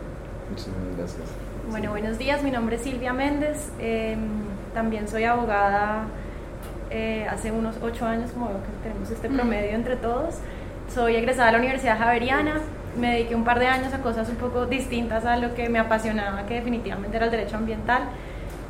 Muchísimas 0.49 0.95
gracias. 0.97 1.50
Bueno, 1.69 1.91
buenos 1.91 2.17
días, 2.17 2.41
mi 2.43 2.49
nombre 2.49 2.75
es 2.75 2.81
Silvia 2.81 3.13
Méndez, 3.13 3.71
em, 3.79 4.19
también 4.73 5.07
soy 5.07 5.25
abogada 5.25 6.05
eh, 6.89 7.27
hace 7.29 7.51
unos 7.51 7.77
ocho 7.81 8.05
años, 8.05 8.31
como 8.31 8.47
veo 8.47 8.57
que 8.57 8.89
tenemos 8.89 9.09
este 9.11 9.29
promedio 9.29 9.69
entre 9.71 9.95
todos. 9.95 10.39
Soy 10.93 11.15
egresada 11.15 11.47
de 11.47 11.51
la 11.53 11.57
Universidad 11.59 11.99
Javeriana, 11.99 12.61
me 12.99 13.11
dediqué 13.11 13.35
un 13.35 13.43
par 13.43 13.59
de 13.59 13.67
años 13.67 13.93
a 13.93 14.01
cosas 14.01 14.27
un 14.29 14.37
poco 14.37 14.65
distintas 14.65 15.23
a 15.23 15.37
lo 15.37 15.53
que 15.53 15.69
me 15.69 15.77
apasionaba, 15.77 16.45
que 16.47 16.55
definitivamente 16.55 17.15
era 17.15 17.25
el 17.25 17.31
derecho 17.31 17.57
ambiental. 17.57 18.03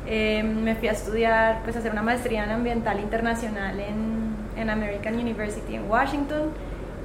Em, 0.06 0.62
me 0.62 0.74
fui 0.74 0.88
a 0.88 0.92
estudiar, 0.92 1.62
pues 1.64 1.74
a 1.76 1.78
hacer 1.78 1.92
una 1.92 2.02
maestría 2.02 2.44
en 2.44 2.50
ambiental 2.50 3.00
internacional 3.00 3.80
en, 3.80 4.36
en 4.56 4.70
American 4.70 5.14
University 5.14 5.74
en 5.76 5.90
Washington 5.90 6.50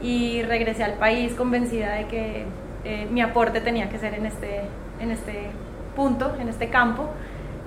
y 0.02 0.44
regresé 0.44 0.84
al 0.84 0.94
país 0.94 1.34
convencida 1.34 1.94
de 1.94 2.08
que 2.08 2.46
eh, 2.84 3.08
mi 3.10 3.22
aporte 3.22 3.62
tenía 3.62 3.90
que 3.90 3.98
ser 3.98 4.14
en 4.14 4.26
este, 4.26 4.62
en 5.00 5.12
este 5.12 5.50
punto, 5.98 6.34
en 6.40 6.48
este 6.48 6.70
campo. 6.70 7.10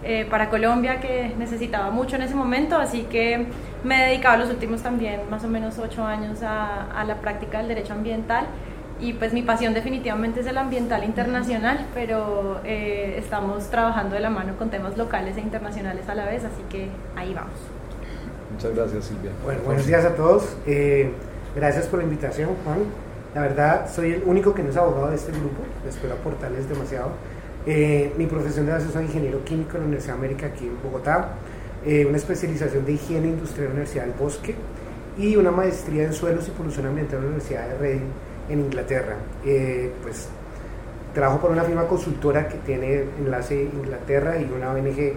Eh, 0.02 0.26
para 0.30 0.48
Colombia 0.48 0.98
que 0.98 1.34
necesitaba 1.38 1.90
mucho 1.90 2.16
en 2.16 2.22
ese 2.22 2.34
momento, 2.34 2.76
así 2.76 3.02
que 3.02 3.48
me 3.84 4.02
he 4.02 4.08
dedicado 4.08 4.38
los 4.38 4.48
últimos 4.48 4.80
también 4.80 5.28
más 5.28 5.44
o 5.44 5.48
menos 5.48 5.78
ocho 5.78 6.06
años 6.06 6.42
a, 6.42 6.90
a 6.98 7.04
la 7.04 7.16
práctica 7.16 7.58
del 7.58 7.68
derecho 7.68 7.92
ambiental 7.92 8.46
y 9.00 9.14
pues 9.14 9.32
mi 9.32 9.42
pasión 9.42 9.72
definitivamente 9.72 10.40
es 10.40 10.46
el 10.46 10.58
ambiental 10.58 11.04
internacional, 11.04 11.86
pero 11.94 12.60
eh, 12.64 13.16
estamos 13.18 13.70
trabajando 13.70 14.14
de 14.14 14.20
la 14.20 14.30
mano 14.30 14.56
con 14.58 14.70
temas 14.70 14.96
locales 14.96 15.36
e 15.36 15.40
internacionales 15.40 16.08
a 16.08 16.14
la 16.14 16.26
vez, 16.26 16.44
así 16.44 16.62
que 16.68 16.88
ahí 17.16 17.32
vamos. 17.32 17.54
Muchas 18.52 18.74
gracias 18.74 19.04
Silvia. 19.06 19.30
Bueno, 19.42 19.60
buenos 19.64 19.86
días 19.86 20.04
a 20.04 20.14
todos. 20.14 20.56
Eh, 20.66 21.12
gracias 21.56 21.86
por 21.86 22.00
la 22.00 22.04
invitación, 22.04 22.50
Juan. 22.64 22.78
La 23.34 23.40
verdad, 23.42 23.88
soy 23.90 24.12
el 24.12 24.22
único 24.26 24.52
que 24.54 24.62
no 24.62 24.70
es 24.70 24.76
abogado 24.76 25.08
de 25.08 25.16
este 25.16 25.32
grupo, 25.32 25.62
espero 25.88 26.14
aportarles 26.14 26.68
demasiado. 26.68 27.12
Eh, 27.66 28.12
mi 28.16 28.24
profesión 28.24 28.64
de 28.64 28.72
base 28.72 28.90
soy 28.90 29.04
ingeniero 29.04 29.44
químico 29.44 29.72
en 29.72 29.80
la 29.80 29.86
Universidad 29.86 30.14
de 30.14 30.18
América 30.18 30.46
aquí 30.46 30.66
en 30.66 30.82
Bogotá, 30.82 31.34
eh, 31.84 32.06
una 32.06 32.16
especialización 32.16 32.86
de 32.86 32.92
higiene 32.92 33.28
industrial 33.28 33.66
en 33.66 33.68
la 33.68 33.74
Universidad 33.74 34.04
del 34.04 34.14
Bosque 34.14 34.54
y 35.18 35.36
una 35.36 35.50
maestría 35.50 36.04
en 36.04 36.14
suelos 36.14 36.48
y 36.48 36.52
polución 36.52 36.86
ambiental 36.86 37.18
en 37.18 37.24
la 37.24 37.28
Universidad 37.28 37.68
de 37.68 37.78
Reading 37.78 38.08
en 38.48 38.60
Inglaterra. 38.60 39.16
Eh, 39.44 39.92
pues 40.02 40.28
trabajo 41.12 41.40
por 41.40 41.50
una 41.50 41.64
firma 41.64 41.86
consultora 41.86 42.48
que 42.48 42.56
tiene 42.58 43.04
enlace 43.18 43.62
en 43.62 43.78
Inglaterra 43.78 44.38
y 44.38 44.44
una 44.44 44.70
ONG 44.70 45.12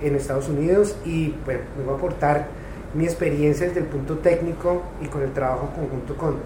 en 0.00 0.16
Estados 0.16 0.48
Unidos 0.48 0.96
y 1.04 1.34
bueno, 1.44 1.60
voy 1.84 1.94
a 1.94 1.96
aportar 1.98 2.46
mi 2.94 3.04
experiencia 3.04 3.66
desde 3.66 3.80
el 3.80 3.86
punto 3.86 4.18
técnico 4.18 4.82
y 5.02 5.08
con 5.08 5.22
el 5.22 5.32
trabajo 5.32 5.70
conjunto 5.74 6.16
con, 6.16 6.36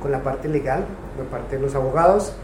con 0.00 0.10
la 0.10 0.22
parte 0.22 0.48
legal, 0.48 0.84
la 1.16 1.24
parte 1.24 1.56
de 1.56 1.62
los 1.62 1.74
abogados 1.74 2.34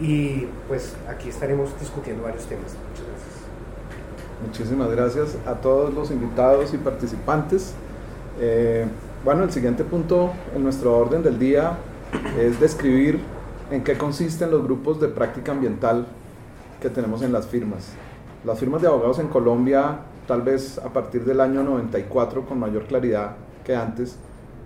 y 0.00 0.46
pues 0.68 0.94
aquí 1.08 1.28
estaremos 1.28 1.78
discutiendo 1.78 2.24
varios 2.24 2.46
temas. 2.46 2.74
Muchas 2.90 3.06
gracias. 3.06 3.32
Muchísimas 4.46 4.90
gracias 4.90 5.36
a 5.46 5.54
todos 5.54 5.94
los 5.94 6.10
invitados 6.10 6.74
y 6.74 6.78
participantes. 6.78 7.74
Eh, 8.40 8.86
bueno, 9.24 9.44
el 9.44 9.52
siguiente 9.52 9.84
punto 9.84 10.32
en 10.54 10.64
nuestro 10.64 10.96
orden 10.96 11.22
del 11.22 11.38
día 11.38 11.78
es 12.40 12.58
describir 12.58 13.20
en 13.70 13.84
qué 13.84 13.96
consisten 13.96 14.50
los 14.50 14.64
grupos 14.64 15.00
de 15.00 15.08
práctica 15.08 15.52
ambiental 15.52 16.06
que 16.80 16.90
tenemos 16.90 17.22
en 17.22 17.32
las 17.32 17.46
firmas. 17.46 17.92
Las 18.44 18.58
firmas 18.58 18.82
de 18.82 18.88
abogados 18.88 19.20
en 19.20 19.28
Colombia, 19.28 20.00
tal 20.26 20.42
vez 20.42 20.78
a 20.78 20.92
partir 20.92 21.24
del 21.24 21.40
año 21.40 21.62
94 21.62 22.44
con 22.44 22.58
mayor 22.58 22.86
claridad 22.86 23.36
que 23.64 23.76
antes, 23.76 24.18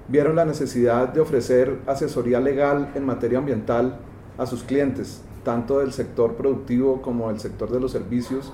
vieron 0.08 0.36
la 0.36 0.44
necesidad 0.44 1.08
de 1.08 1.20
ofrecer 1.20 1.78
asesoría 1.86 2.40
legal 2.40 2.90
en 2.94 3.04
materia 3.04 3.38
ambiental 3.38 3.98
a 4.38 4.46
sus 4.46 4.62
clientes, 4.62 5.22
tanto 5.44 5.78
del 5.80 5.92
sector 5.92 6.34
productivo 6.34 7.02
como 7.02 7.28
del 7.28 7.40
sector 7.40 7.70
de 7.70 7.80
los 7.80 7.92
servicios, 7.92 8.52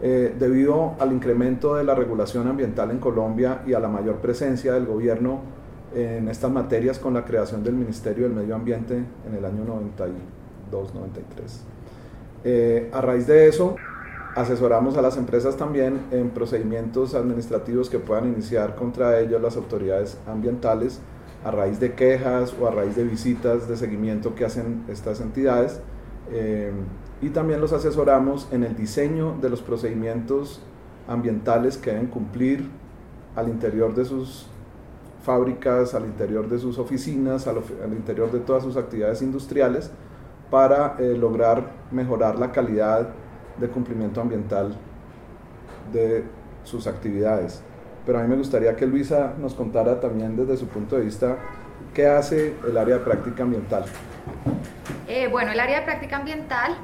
eh, 0.00 0.34
debido 0.38 0.94
al 1.00 1.12
incremento 1.12 1.74
de 1.74 1.84
la 1.84 1.94
regulación 1.94 2.46
ambiental 2.46 2.90
en 2.90 2.98
Colombia 2.98 3.62
y 3.66 3.72
a 3.72 3.80
la 3.80 3.88
mayor 3.88 4.16
presencia 4.16 4.72
del 4.74 4.86
gobierno 4.86 5.40
en 5.94 6.28
estas 6.28 6.50
materias 6.50 6.98
con 6.98 7.14
la 7.14 7.24
creación 7.24 7.64
del 7.64 7.74
Ministerio 7.74 8.24
del 8.24 8.34
Medio 8.34 8.54
Ambiente 8.54 8.94
en 8.94 9.34
el 9.34 9.44
año 9.44 9.64
92-93. 9.64 11.62
Eh, 12.44 12.90
a 12.92 13.00
raíz 13.00 13.26
de 13.26 13.48
eso, 13.48 13.76
asesoramos 14.36 14.96
a 14.96 15.02
las 15.02 15.16
empresas 15.16 15.56
también 15.56 15.98
en 16.10 16.30
procedimientos 16.30 17.14
administrativos 17.14 17.90
que 17.90 17.98
puedan 17.98 18.26
iniciar 18.26 18.76
contra 18.76 19.18
ellos 19.18 19.42
las 19.42 19.56
autoridades 19.56 20.18
ambientales 20.26 21.00
a 21.48 21.50
raíz 21.50 21.80
de 21.80 21.94
quejas 21.94 22.54
o 22.60 22.66
a 22.66 22.70
raíz 22.70 22.94
de 22.94 23.04
visitas 23.04 23.68
de 23.68 23.76
seguimiento 23.76 24.34
que 24.34 24.44
hacen 24.44 24.84
estas 24.88 25.20
entidades. 25.20 25.80
Eh, 26.30 26.72
y 27.22 27.30
también 27.30 27.60
los 27.60 27.72
asesoramos 27.72 28.48
en 28.52 28.64
el 28.64 28.76
diseño 28.76 29.36
de 29.40 29.48
los 29.48 29.62
procedimientos 29.62 30.60
ambientales 31.08 31.78
que 31.78 31.90
deben 31.90 32.08
cumplir 32.08 32.68
al 33.34 33.48
interior 33.48 33.94
de 33.94 34.04
sus 34.04 34.46
fábricas, 35.22 35.94
al 35.94 36.04
interior 36.04 36.48
de 36.48 36.58
sus 36.58 36.78
oficinas, 36.78 37.46
al, 37.46 37.56
interior 37.92 38.30
de 38.30 38.40
todas 38.40 38.62
sus 38.62 38.76
actividades 38.76 39.22
industriales, 39.22 39.90
para 40.50 40.96
eh, 40.98 41.16
lograr 41.16 41.72
mejorar 41.90 42.38
la 42.38 42.52
calidad 42.52 43.08
de 43.58 43.68
cumplimiento 43.68 44.20
ambiental 44.20 44.76
de 45.92 46.24
sus 46.62 46.86
actividades. 46.86 47.62
Pero 48.08 48.20
a 48.20 48.22
mí 48.22 48.28
me 48.28 48.36
gustaría 48.36 48.74
que 48.74 48.86
Luisa 48.86 49.34
nos 49.36 49.52
contara 49.52 50.00
también 50.00 50.34
desde 50.34 50.56
su 50.56 50.66
punto 50.66 50.96
de 50.96 51.02
vista 51.02 51.36
qué 51.92 52.06
hace 52.06 52.54
el 52.66 52.78
área 52.78 52.94
de 52.94 53.04
práctica 53.04 53.42
ambiental. 53.42 53.84
Eh, 55.06 55.28
bueno, 55.28 55.52
el 55.52 55.60
área 55.60 55.80
de 55.80 55.84
práctica 55.84 56.16
ambiental 56.16 56.74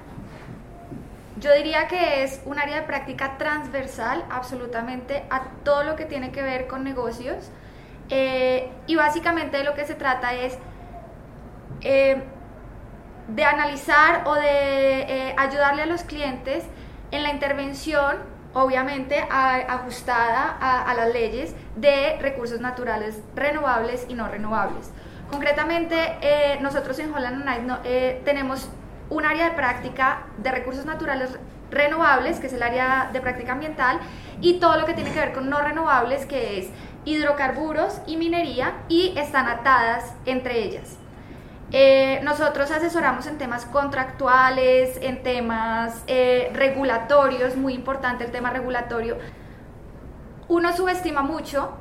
yo 1.40 1.50
diría 1.54 1.88
que 1.88 2.24
es 2.24 2.42
un 2.44 2.58
área 2.58 2.76
de 2.76 2.82
práctica 2.82 3.38
transversal 3.38 4.22
absolutamente 4.28 5.24
a 5.30 5.44
todo 5.64 5.82
lo 5.84 5.96
que 5.96 6.04
tiene 6.04 6.30
que 6.30 6.42
ver 6.42 6.66
con 6.66 6.84
negocios 6.84 7.50
eh, 8.10 8.68
y 8.86 8.94
básicamente 8.94 9.56
de 9.56 9.64
lo 9.64 9.72
que 9.72 9.86
se 9.86 9.94
trata 9.94 10.34
es 10.34 10.58
eh, 11.80 12.22
de 13.28 13.44
analizar 13.44 14.24
o 14.26 14.34
de 14.34 15.34
ayudarle 15.38 15.84
a 15.84 15.86
los 15.86 16.02
clientes 16.02 16.64
en 17.12 17.22
la 17.22 17.30
intervención, 17.30 18.33
obviamente 18.54 19.18
ajustada 19.18 20.56
a, 20.60 20.94
las 20.94 21.12
leyes 21.12 21.54
de 21.76 22.18
recursos 22.20 22.60
naturales 22.60 23.20
renovables 23.34 24.06
y 24.08 24.14
no 24.14 24.28
renovables. 24.28 24.90
Concretamente, 25.30 26.58
nosotros 26.60 26.98
en 27.00 27.12
Holland 27.12 27.44
Night 27.44 27.62
no, 27.62 27.78
tenemos 28.24 28.68
un 29.10 29.24
área 29.24 29.50
de 29.50 29.56
práctica 29.56 30.22
de 30.38 30.50
recursos 30.50 30.86
naturales 30.86 31.30
renovables, 31.70 32.38
que 32.38 32.46
es 32.46 32.52
el 32.52 32.62
área 32.62 33.10
de 33.12 33.20
práctica 33.20 33.52
ambiental, 33.52 33.98
y 34.40 34.54
todo 34.54 34.78
lo 34.78 34.86
que 34.86 34.94
tiene 34.94 35.12
que 35.12 35.18
ver 35.18 35.32
con 35.32 35.50
no 35.50 35.60
renovables, 35.60 36.26
que 36.26 36.58
es 36.58 36.68
hidrocarburos 37.04 38.00
y 38.06 38.16
minería, 38.16 38.74
y 38.88 39.14
están 39.18 39.48
atadas 39.48 40.14
entre 40.24 40.62
ellas. 40.62 40.96
Eh, 41.72 42.20
nosotros 42.22 42.70
asesoramos 42.70 43.26
en 43.26 43.38
temas 43.38 43.64
contractuales, 43.64 44.98
en 45.02 45.22
temas 45.22 46.04
eh, 46.06 46.50
regulatorios, 46.52 47.56
muy 47.56 47.74
importante 47.74 48.24
el 48.24 48.30
tema 48.30 48.50
regulatorio. 48.50 49.18
Uno 50.48 50.76
subestima 50.76 51.22
mucho 51.22 51.72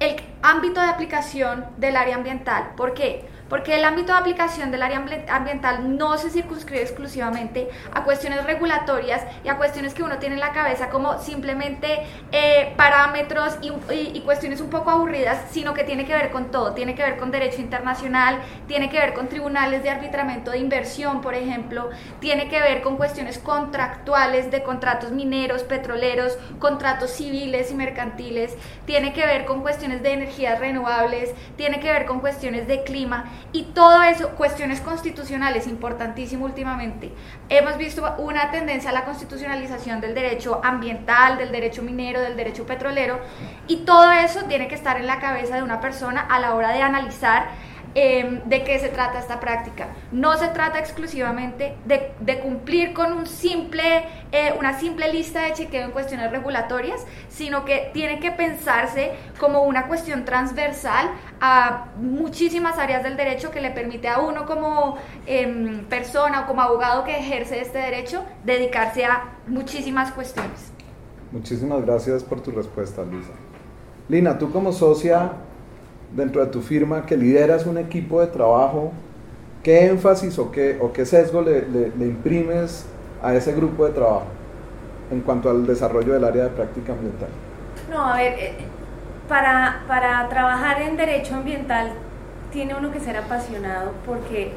el 0.00 0.16
ámbito 0.42 0.80
de 0.80 0.88
aplicación 0.88 1.66
del 1.76 1.96
área 1.96 2.16
ambiental. 2.16 2.72
¿Por 2.76 2.94
qué? 2.94 3.28
Porque 3.48 3.74
el 3.74 3.84
ámbito 3.84 4.12
de 4.12 4.18
aplicación 4.18 4.70
del 4.70 4.82
área 4.82 5.04
ambiental 5.28 5.96
no 5.96 6.16
se 6.18 6.30
circunscribe 6.30 6.82
exclusivamente 6.82 7.68
a 7.92 8.04
cuestiones 8.04 8.44
regulatorias 8.44 9.22
y 9.44 9.48
a 9.48 9.56
cuestiones 9.56 9.94
que 9.94 10.02
uno 10.02 10.18
tiene 10.18 10.36
en 10.36 10.40
la 10.40 10.52
cabeza 10.52 10.88
como 10.88 11.18
simplemente 11.18 12.02
eh, 12.32 12.72
parámetros 12.76 13.58
y, 13.60 13.72
y, 13.92 14.20
cuestiones 14.20 14.60
un 14.60 14.70
poco 14.70 14.90
aburridas, 14.90 15.50
sino 15.50 15.74
que 15.74 15.84
tiene 15.84 16.06
que 16.06 16.14
ver 16.14 16.30
con 16.30 16.50
todo, 16.50 16.72
tiene 16.72 16.94
que 16.94 17.02
ver 17.02 17.18
con 17.18 17.30
derecho 17.30 17.60
internacional, 17.60 18.40
tiene 18.66 18.88
que 18.88 18.98
ver 18.98 19.12
con 19.12 19.28
tribunales 19.28 19.82
de 19.82 19.90
arbitramiento 19.90 20.50
de 20.50 20.58
inversión, 20.58 21.20
por 21.20 21.34
ejemplo, 21.34 21.90
tiene 22.20 22.48
que 22.48 22.60
ver 22.60 22.82
con 22.82 22.96
cuestiones 22.96 23.38
contractuales 23.38 24.50
de 24.50 24.62
contratos 24.62 25.12
mineros, 25.12 25.62
petroleros, 25.62 26.38
contratos 26.58 27.10
civiles 27.10 27.70
y 27.70 27.74
mercantiles, 27.74 28.54
tiene 28.86 29.12
que 29.12 29.26
ver 29.26 29.44
con 29.44 29.60
cuestiones 29.60 30.02
de 30.02 30.12
energías 30.12 30.58
renovables, 30.58 31.32
tiene 31.56 31.80
que 31.80 31.92
ver 31.92 32.06
con 32.06 32.20
cuestiones 32.20 32.66
de 32.66 32.82
clima 32.84 33.26
y 33.52 33.64
todo 33.64 34.02
eso, 34.02 34.30
cuestiones 34.30 34.80
constitucionales, 34.80 35.66
importantísimo 35.66 36.44
últimamente. 36.44 37.12
Hemos 37.48 37.76
visto 37.78 38.14
una 38.18 38.50
tendencia 38.50 38.90
a 38.90 38.92
la 38.92 39.04
constitucionalización 39.04 40.00
del 40.00 40.14
derecho 40.14 40.60
ambiental, 40.64 41.38
del 41.38 41.52
derecho 41.52 41.82
minero, 41.82 42.20
del 42.20 42.36
derecho 42.36 42.66
petrolero, 42.66 43.20
y 43.68 43.84
todo 43.84 44.10
eso 44.10 44.44
tiene 44.44 44.68
que 44.68 44.74
estar 44.74 44.96
en 44.96 45.06
la 45.06 45.20
cabeza 45.20 45.56
de 45.56 45.62
una 45.62 45.80
persona 45.80 46.20
a 46.20 46.40
la 46.40 46.54
hora 46.54 46.72
de 46.72 46.82
analizar 46.82 47.48
Em, 47.96 48.40
¿De 48.48 48.64
qué 48.64 48.80
se 48.80 48.88
trata 48.88 49.20
esta 49.20 49.38
práctica? 49.38 49.88
No 50.10 50.36
se 50.36 50.48
trata 50.48 50.80
exclusivamente 50.80 51.76
de, 51.84 52.40
cumplir 52.40 52.92
con 52.92 53.12
un 53.12 53.26
simple, 53.26 54.04
eh, 54.32 54.52
una 54.58 54.78
simple 54.80 55.12
lista 55.12 55.42
de 55.42 55.52
chequeo 55.52 55.84
en 55.84 55.92
cuestiones 55.92 56.30
regulatorias, 56.32 57.06
sino 57.28 57.64
que 57.64 57.90
tiene 57.94 58.18
que 58.18 58.32
pensarse 58.32 59.12
como 59.38 59.62
una 59.62 59.86
cuestión 59.86 60.24
transversal 60.24 61.08
a 61.40 61.86
muchísimas 61.96 62.78
áreas 62.78 63.04
del 63.04 63.16
derecho 63.16 63.52
que 63.52 63.60
le 63.60 63.70
permite 63.70 64.08
a 64.08 64.18
uno 64.18 64.44
como 64.44 64.98
em, 65.26 65.84
persona 65.84 66.40
o 66.40 66.46
como 66.46 66.62
abogado 66.62 67.04
que 67.04 67.16
ejerce 67.16 67.60
este 67.60 67.78
derecho 67.78 68.24
dedicarse 68.44 69.04
a 69.04 69.34
muchísimas 69.46 70.10
cuestiones. 70.10 70.72
Muchísimas 71.30 71.84
gracias 71.84 72.24
por 72.24 72.40
tu 72.40 72.50
respuesta, 72.50 73.02
Luisa. 73.02 73.32
Lina, 74.08 74.36
tú 74.36 74.50
como 74.50 74.72
socia 74.72 75.32
dentro 76.16 76.44
de 76.44 76.50
tu 76.50 76.60
firma 76.60 77.06
que 77.06 77.16
lideras 77.16 77.66
un 77.66 77.78
equipo 77.78 78.20
de 78.20 78.28
trabajo, 78.28 78.92
¿qué 79.62 79.86
énfasis 79.86 80.38
o 80.38 80.50
qué, 80.50 80.78
o 80.80 80.92
qué 80.92 81.04
sesgo 81.06 81.42
le, 81.42 81.66
imprimes 82.04 82.86
a 83.22 83.34
ese 83.34 83.52
grupo 83.52 83.86
de 83.86 83.92
trabajo 83.92 84.26
en 85.10 85.20
cuanto 85.20 85.50
al 85.50 85.66
desarrollo 85.66 86.12
del 86.14 86.24
área 86.24 86.44
de 86.44 86.50
práctica 86.50 86.92
ambiental? 86.92 87.28
No, 87.90 88.04
a 88.04 88.16
ver, 88.16 88.32
eh, 88.38 88.52
para, 89.28 89.82
para 89.88 90.28
trabajar 90.28 90.82
en 90.82 90.96
derecho 90.96 91.34
ambiental 91.34 91.92
tiene 92.52 92.74
uno 92.74 92.92
que 92.92 93.00
ser 93.00 93.16
apasionado 93.16 93.92
porque 94.06 94.52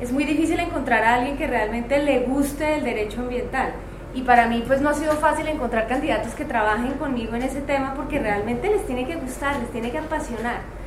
es 0.00 0.12
muy 0.12 0.24
difícil 0.24 0.58
encontrar 0.58 1.04
a 1.04 1.14
alguien 1.14 1.36
que 1.36 1.46
realmente 1.46 2.02
le 2.02 2.20
guste 2.20 2.76
el 2.76 2.84
derecho 2.84 3.20
ambiental. 3.20 3.72
Y 4.14 4.22
para 4.22 4.48
mí 4.48 4.64
pues 4.66 4.80
no 4.80 4.88
ha 4.88 4.94
sido 4.94 5.12
fácil 5.12 5.46
encontrar 5.46 5.86
candidatos 5.86 6.34
que 6.34 6.44
trabajen 6.44 6.94
conmigo 6.94 7.34
en 7.34 7.42
ese 7.42 7.60
tema 7.60 7.94
porque 7.94 8.18
realmente 8.18 8.68
les 8.68 8.86
tiene 8.86 9.06
que 9.06 9.16
gustar, 9.16 9.58
les 9.60 9.70
tiene 9.70 9.90
que 9.90 9.98
apasionar. 9.98 10.77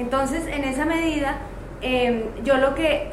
Entonces, 0.00 0.46
en 0.46 0.64
esa 0.64 0.84
medida, 0.86 1.36
em, 1.82 2.22
yo 2.42 2.56
lo 2.56 2.74
que, 2.74 3.10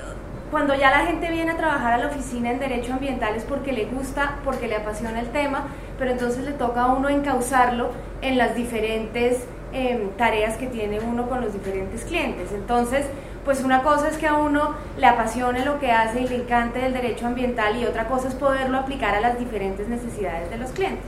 cuando 0.51 0.74
ya 0.74 0.89
la 0.89 1.06
gente 1.06 1.29
viene 1.29 1.51
a 1.51 1.58
trabajar 1.58 1.94
a 1.94 1.98
la 1.98 2.08
oficina 2.08 2.50
en 2.50 2.60
derecho 2.60 2.94
ambiental 2.94 3.36
es 3.36 3.44
porque 3.44 3.74
le 3.74 3.86
gusta, 3.86 4.36
porque 4.46 4.67
le 4.67 4.77
apasiona 4.77 5.20
el 5.20 5.27
tema, 5.27 5.67
pero 6.00 6.12
entonces 6.12 6.46
le 6.46 6.51
toca 6.53 6.84
a 6.84 6.94
uno 6.94 7.10
encauzarlo 7.10 7.91
en 8.22 8.38
las 8.38 8.56
diferentes 8.56 9.46
em, 9.74 10.12
tareas 10.12 10.56
que 10.56 10.67
tiene 10.67 11.01
uno 11.01 11.27
con 11.27 11.41
los 11.41 11.51
diferentes 11.51 12.06
clientes. 12.06 12.53
Entonces, 12.53 13.06
pues 13.44 13.63
una 13.63 13.84
cosa 13.84 14.08
es 14.08 14.17
que 14.17 14.27
a 14.27 14.36
uno 14.36 14.75
le 14.98 15.06
apasione 15.08 15.65
lo 15.65 15.79
que 15.79 15.91
hace 15.91 16.22
y 16.22 16.27
le 16.27 16.36
encante 16.36 16.86
el 16.86 16.94
derecho 16.94 17.27
ambiental 17.27 17.75
y 17.75 17.86
otra 17.86 18.08
cosa 18.08 18.29
es 18.29 18.36
poderlo 18.36 18.77
aplicar 18.77 19.13
a 19.13 19.20
las 19.20 19.38
diferentes 19.38 19.89
necesidades 19.89 20.50
de 20.50 20.58
los 20.58 20.72
clientes. 20.72 21.06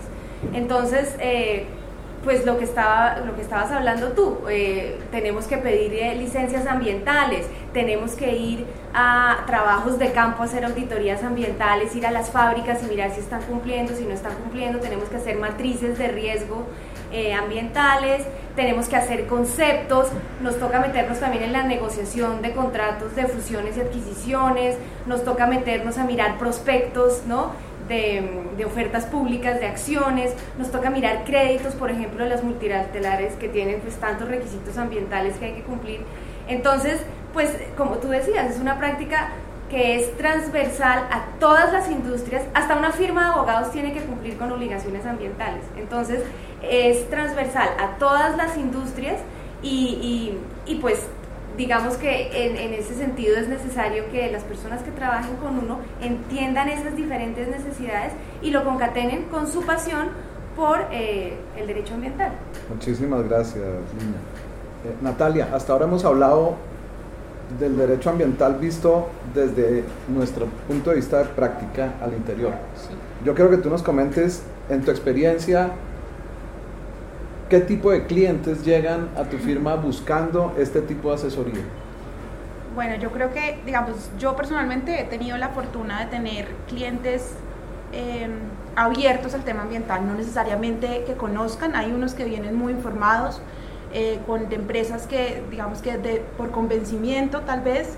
Entonces, 0.53 1.15
eh, 1.19 1.67
pues 2.23 2.45
lo 2.45 2.57
que, 2.57 2.65
estaba, 2.65 3.17
lo 3.25 3.35
que 3.35 3.41
estabas 3.41 3.71
hablando 3.71 4.11
tú, 4.11 4.39
eh, 4.49 4.99
tenemos 5.11 5.45
que 5.45 5.57
pedir 5.57 5.93
eh, 5.93 6.15
licencias 6.15 6.67
ambientales, 6.67 7.45
tenemos 7.73 8.11
que 8.11 8.35
ir 8.35 8.65
a 8.93 9.43
trabajos 9.47 9.97
de 9.99 10.11
campo 10.11 10.41
a 10.41 10.45
hacer 10.45 10.65
auditorías 10.65 11.23
ambientales, 11.23 11.95
ir 11.95 12.05
a 12.05 12.11
las 12.11 12.29
fábricas 12.29 12.83
y 12.83 12.87
mirar 12.87 13.11
si 13.11 13.21
están 13.21 13.41
cumpliendo, 13.43 13.95
si 13.95 14.03
no 14.03 14.13
están 14.13 14.33
cumpliendo, 14.35 14.79
tenemos 14.79 15.07
que 15.09 15.17
hacer 15.17 15.37
matrices 15.37 15.97
de 15.97 16.09
riesgo 16.09 16.65
eh, 17.11 17.33
ambientales, 17.33 18.23
tenemos 18.55 18.87
que 18.87 18.95
hacer 18.95 19.25
conceptos, 19.25 20.09
nos 20.41 20.59
toca 20.59 20.79
meternos 20.79 21.19
también 21.19 21.43
en 21.43 21.53
la 21.53 21.63
negociación 21.63 22.41
de 22.41 22.51
contratos 22.51 23.15
de 23.15 23.25
fusiones 23.25 23.77
y 23.77 23.81
adquisiciones, 23.81 24.77
nos 25.05 25.23
toca 25.23 25.47
meternos 25.47 25.97
a 25.97 26.03
mirar 26.03 26.37
prospectos, 26.37 27.23
¿no? 27.25 27.51
De, 27.89 28.65
ofertas 28.65 29.05
públicas, 29.05 29.59
de 29.59 29.67
acciones, 29.67 30.33
nos 30.57 30.71
toca 30.71 30.89
mirar 30.89 31.23
créditos, 31.25 31.73
por 31.75 31.89
ejemplo, 31.91 32.25
las 32.25 32.43
multilaterales 32.43 33.33
que 33.33 33.49
tienen 33.49 33.81
pues 33.81 33.95
tantos 33.95 34.29
requisitos 34.29 34.77
ambientales 34.77 35.35
que 35.37 35.45
hay 35.45 35.53
que 35.53 35.63
cumplir. 35.63 36.01
Entonces, 36.47 37.01
pues 37.33 37.49
como 37.75 37.97
tú 37.97 38.09
decías, 38.09 38.51
es 38.51 38.61
una 38.61 38.77
práctica 38.77 39.29
que 39.69 39.99
es 39.99 40.17
transversal 40.17 41.07
a 41.11 41.25
todas 41.39 41.71
las 41.73 41.91
industrias, 41.91 42.43
hasta 42.53 42.75
una 42.75 42.91
firma 42.91 43.21
de 43.21 43.27
abogados 43.33 43.71
tiene 43.71 43.93
que 43.93 44.01
cumplir 44.01 44.37
con 44.37 44.51
obligaciones 44.51 45.05
ambientales. 45.05 45.63
Entonces, 45.77 46.23
es 46.63 47.09
transversal 47.09 47.69
a 47.79 47.97
todas 47.97 48.35
las 48.37 48.57
industrias 48.57 49.17
y, 49.61 50.37
y 50.65 50.75
pues 50.75 51.07
digamos 51.59 51.97
que 51.97 52.29
en, 52.31 52.73
ese 52.73 52.95
sentido 52.95 53.35
es 53.35 53.49
necesario 53.49 54.09
que 54.11 54.31
las 54.31 54.43
personas 54.43 54.81
que 54.81 54.91
trabajen 54.91 55.35
con 55.35 55.59
uno 55.59 55.79
entiendan 56.01 56.69
esas 56.69 56.95
diferentes 56.95 57.49
necesidades 57.49 58.13
y 58.41 58.51
lo 58.51 58.63
concatenen 58.63 59.25
con 59.25 59.45
su 59.45 59.63
pasión 59.63 60.07
por 60.55 60.79
eh, 60.89 61.37
el 61.57 61.67
derecho 61.67 61.95
ambiental. 61.95 62.31
Muchísimas 62.73 63.27
gracias, 63.27 63.57
Lina. 63.99 64.15
Eh, 64.85 64.95
Natalia, 65.01 65.49
hasta 65.53 65.73
ahora 65.73 65.83
hemos 65.83 66.05
hablado 66.05 66.55
del 67.59 67.75
derecho 67.75 68.09
ambiental 68.09 68.55
visto 68.55 69.09
desde 69.33 69.83
nuestro 70.07 70.45
punto 70.65 70.91
de 70.91 70.95
vista 70.95 71.19
de 71.19 71.25
práctica 71.25 71.95
al 72.01 72.13
interior. 72.13 72.53
Yo 73.25 73.35
quiero 73.35 73.49
que 73.49 73.57
tú 73.57 73.69
nos 73.69 73.83
comentes 73.83 74.43
en 74.69 74.81
tu 74.81 74.91
experiencia 74.91 75.71
¿Qué 77.49 77.61
tipo 77.61 77.89
de 77.89 78.05
clientes 78.05 78.63
llegan 78.63 79.09
a 79.17 79.23
tu 79.23 79.37
firma 79.37 79.73
buscando 79.73 80.53
este 80.59 80.81
tipo 80.81 81.09
de 81.09 81.15
asesoría? 81.15 81.61
Bueno, 82.75 82.95
yo 82.97 83.09
creo 83.09 83.33
que, 83.33 83.59
digamos, 83.65 84.11
yo 84.19 84.35
personalmente 84.35 85.01
he 85.01 85.05
tenido 85.05 85.35
la 85.35 85.49
fortuna 85.49 86.01
de 86.01 86.05
tener 86.11 86.45
clientes 86.67 87.31
em, 87.91 88.33
abiertos 88.75 89.33
al 89.33 89.43
tema 89.43 89.63
ambiental, 89.63 90.05
no 90.05 90.13
necesariamente 90.13 91.03
que 91.07 91.15
conozcan, 91.15 91.75
hay 91.75 91.91
unos 91.91 92.13
que 92.13 92.23
vienen 92.23 92.55
muy 92.55 92.71
informados, 92.71 93.41
eh, 93.93 94.19
con 94.27 94.53
empresas 94.53 95.07
que, 95.07 95.41
digamos 95.49 95.81
que 95.81 96.21
por 96.37 96.51
convencimiento 96.51 97.41
tal 97.41 97.61
vez, 97.61 97.97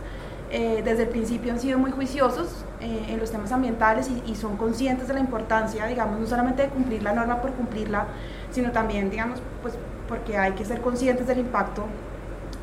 eh, 0.50 0.82
desde 0.84 1.04
el 1.04 1.10
principio 1.10 1.52
han 1.52 1.60
sido 1.60 1.78
muy 1.78 1.92
juiciosos 1.92 2.66
eh, 2.80 3.06
en 3.10 3.20
los 3.20 3.32
temas 3.32 3.52
ambientales 3.52 4.10
y, 4.10 4.32
y, 4.32 4.36
son 4.36 4.56
conscientes 4.56 5.08
de 5.10 5.14
la 5.14 5.20
importancia, 5.20 5.86
digamos, 5.88 6.20
no 6.20 6.28
solamente 6.28 6.64
de 6.64 6.70
cumplir 6.70 7.04
la 7.04 7.14
norma 7.14 7.42
por 7.42 7.52
cumplirla, 7.52 8.08
sino 8.52 8.72
también, 8.72 9.10
digamos, 9.10 9.42
pues 9.62 9.76
porque 10.08 10.38
hay 10.38 10.52
que 10.54 10.66
ser 10.66 10.82
conscientes 10.82 11.28
del 11.28 11.40
impacto 11.40 11.86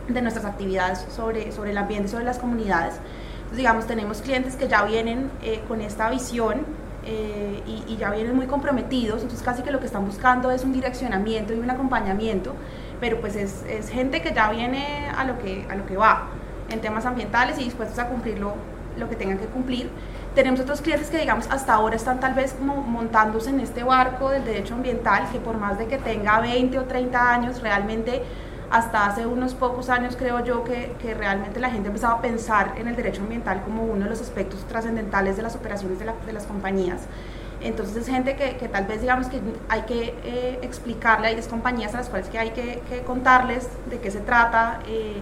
de 0.09 0.23
nuestras 0.23 0.45
actividades 0.45 1.07
sobre, 1.15 1.53
sobre 1.53 1.71
el 1.71 1.79
ambiente, 1.79 2.09
sobre 2.09 2.25
las 2.25 2.39
comunidades. 2.39 2.95
Entonces, 3.37 3.57
digamos, 3.57 3.87
tenemos 3.87 4.21
clientes 4.21 4.57
que 4.57 4.69
ya 4.69 4.85
vienen 4.85 5.31
eh, 5.43 5.63
con 5.67 5.81
esta 5.81 6.11
visión 6.11 6.67
eh, 7.05 7.63
y, 7.67 7.97
ya 7.97 8.11
vienen 8.11 8.37
muy 8.37 8.47
comprometidos, 8.47 9.23
entonces 9.23 9.43
casi 9.43 9.63
que 9.63 9.71
lo 9.71 9.81
que 9.81 9.87
están 9.87 10.05
buscando 10.05 10.51
es 10.51 10.63
un 10.63 10.73
direccionamiento 10.73 11.55
y 11.55 11.59
un 11.59 11.71
acompañamiento, 11.71 12.55
pero 13.01 13.21
pues 13.21 13.35
es, 13.35 13.65
es 13.67 13.89
gente 13.89 14.21
que 14.21 14.35
ya 14.35 14.51
viene 14.51 15.09
a 15.17 15.25
lo 15.25 15.39
que, 15.39 15.67
a 15.71 15.75
lo 15.75 15.87
que 15.87 15.97
va 15.97 16.29
en 16.69 16.81
temas 16.81 17.07
ambientales 17.07 17.59
y 17.59 17.65
dispuestos 17.65 17.99
a 17.99 18.09
cumplir 18.09 18.39
lo, 18.39 18.55
lo 18.99 19.09
que 19.09 19.17
tengan 19.17 19.39
que 19.39 19.47
cumplir. 19.47 19.89
Tenemos 20.35 20.61
otros 20.61 20.81
clientes 20.81 21.11
que, 21.11 21.19
digamos, 21.19 21.47
hasta 21.51 21.75
ahora 21.75 21.97
están 21.97 22.21
tal 22.21 22.35
vez 22.35 22.53
como 22.53 22.77
montándose 22.77 23.51
en 23.51 23.61
este 23.61 23.83
barco 23.83 24.31
del 24.31 24.45
derecho 24.45 24.75
ambiental, 24.75 25.29
que 25.33 25.41
por 25.41 25.57
más 25.57 25.79
de 25.79 25.87
que 25.87 25.99
tenga 25.99 26.41
20 26.41 26.79
o 26.79 26.85
30 26.85 27.33
años, 27.33 27.61
realmente 27.61 28.23
hasta 28.71 29.07
hace 29.07 29.27
unos 29.27 29.55
pocos 29.55 29.89
años 29.89 30.15
creo 30.17 30.45
yo 30.45 30.63
que, 30.63 30.95
que, 31.01 31.15
realmente 31.15 31.59
la 31.59 31.71
gente 31.71 31.89
empezaba 31.89 32.19
a 32.19 32.21
pensar 32.21 32.75
en 32.77 32.87
el 32.87 32.97
derecho 32.97 33.23
ambiental 33.23 33.63
como 33.63 33.83
uno 33.83 34.05
de 34.05 34.11
los 34.11 34.21
aspectos 34.21 34.65
trascendentales 34.69 35.37
de 35.37 35.43
las 35.43 35.57
operaciones 35.57 35.99
de, 35.99 36.05
de, 36.27 36.33
las 36.33 36.45
compañías. 36.45 37.01
Entonces 37.61 37.97
es 37.97 38.07
gente 38.07 38.37
que, 38.37 38.57
que, 38.57 38.69
tal 38.69 38.85
vez 38.85 39.01
digamos 39.01 39.29
que 39.29 39.41
hay 39.69 39.83
que 39.83 40.15
eh, 40.23 40.59
explicarle, 40.63 41.29
hay 41.29 41.43
compañías 41.43 41.95
a 41.95 41.99
las 41.99 42.09
cuales 42.09 42.29
que 42.29 42.39
hay 42.39 42.51
que, 42.51 42.83
que 42.89 43.03
contarles 43.03 43.69
de 43.91 43.99
qué 43.99 44.11
se 44.11 44.21
trata. 44.21 44.81
Eh, 44.87 45.21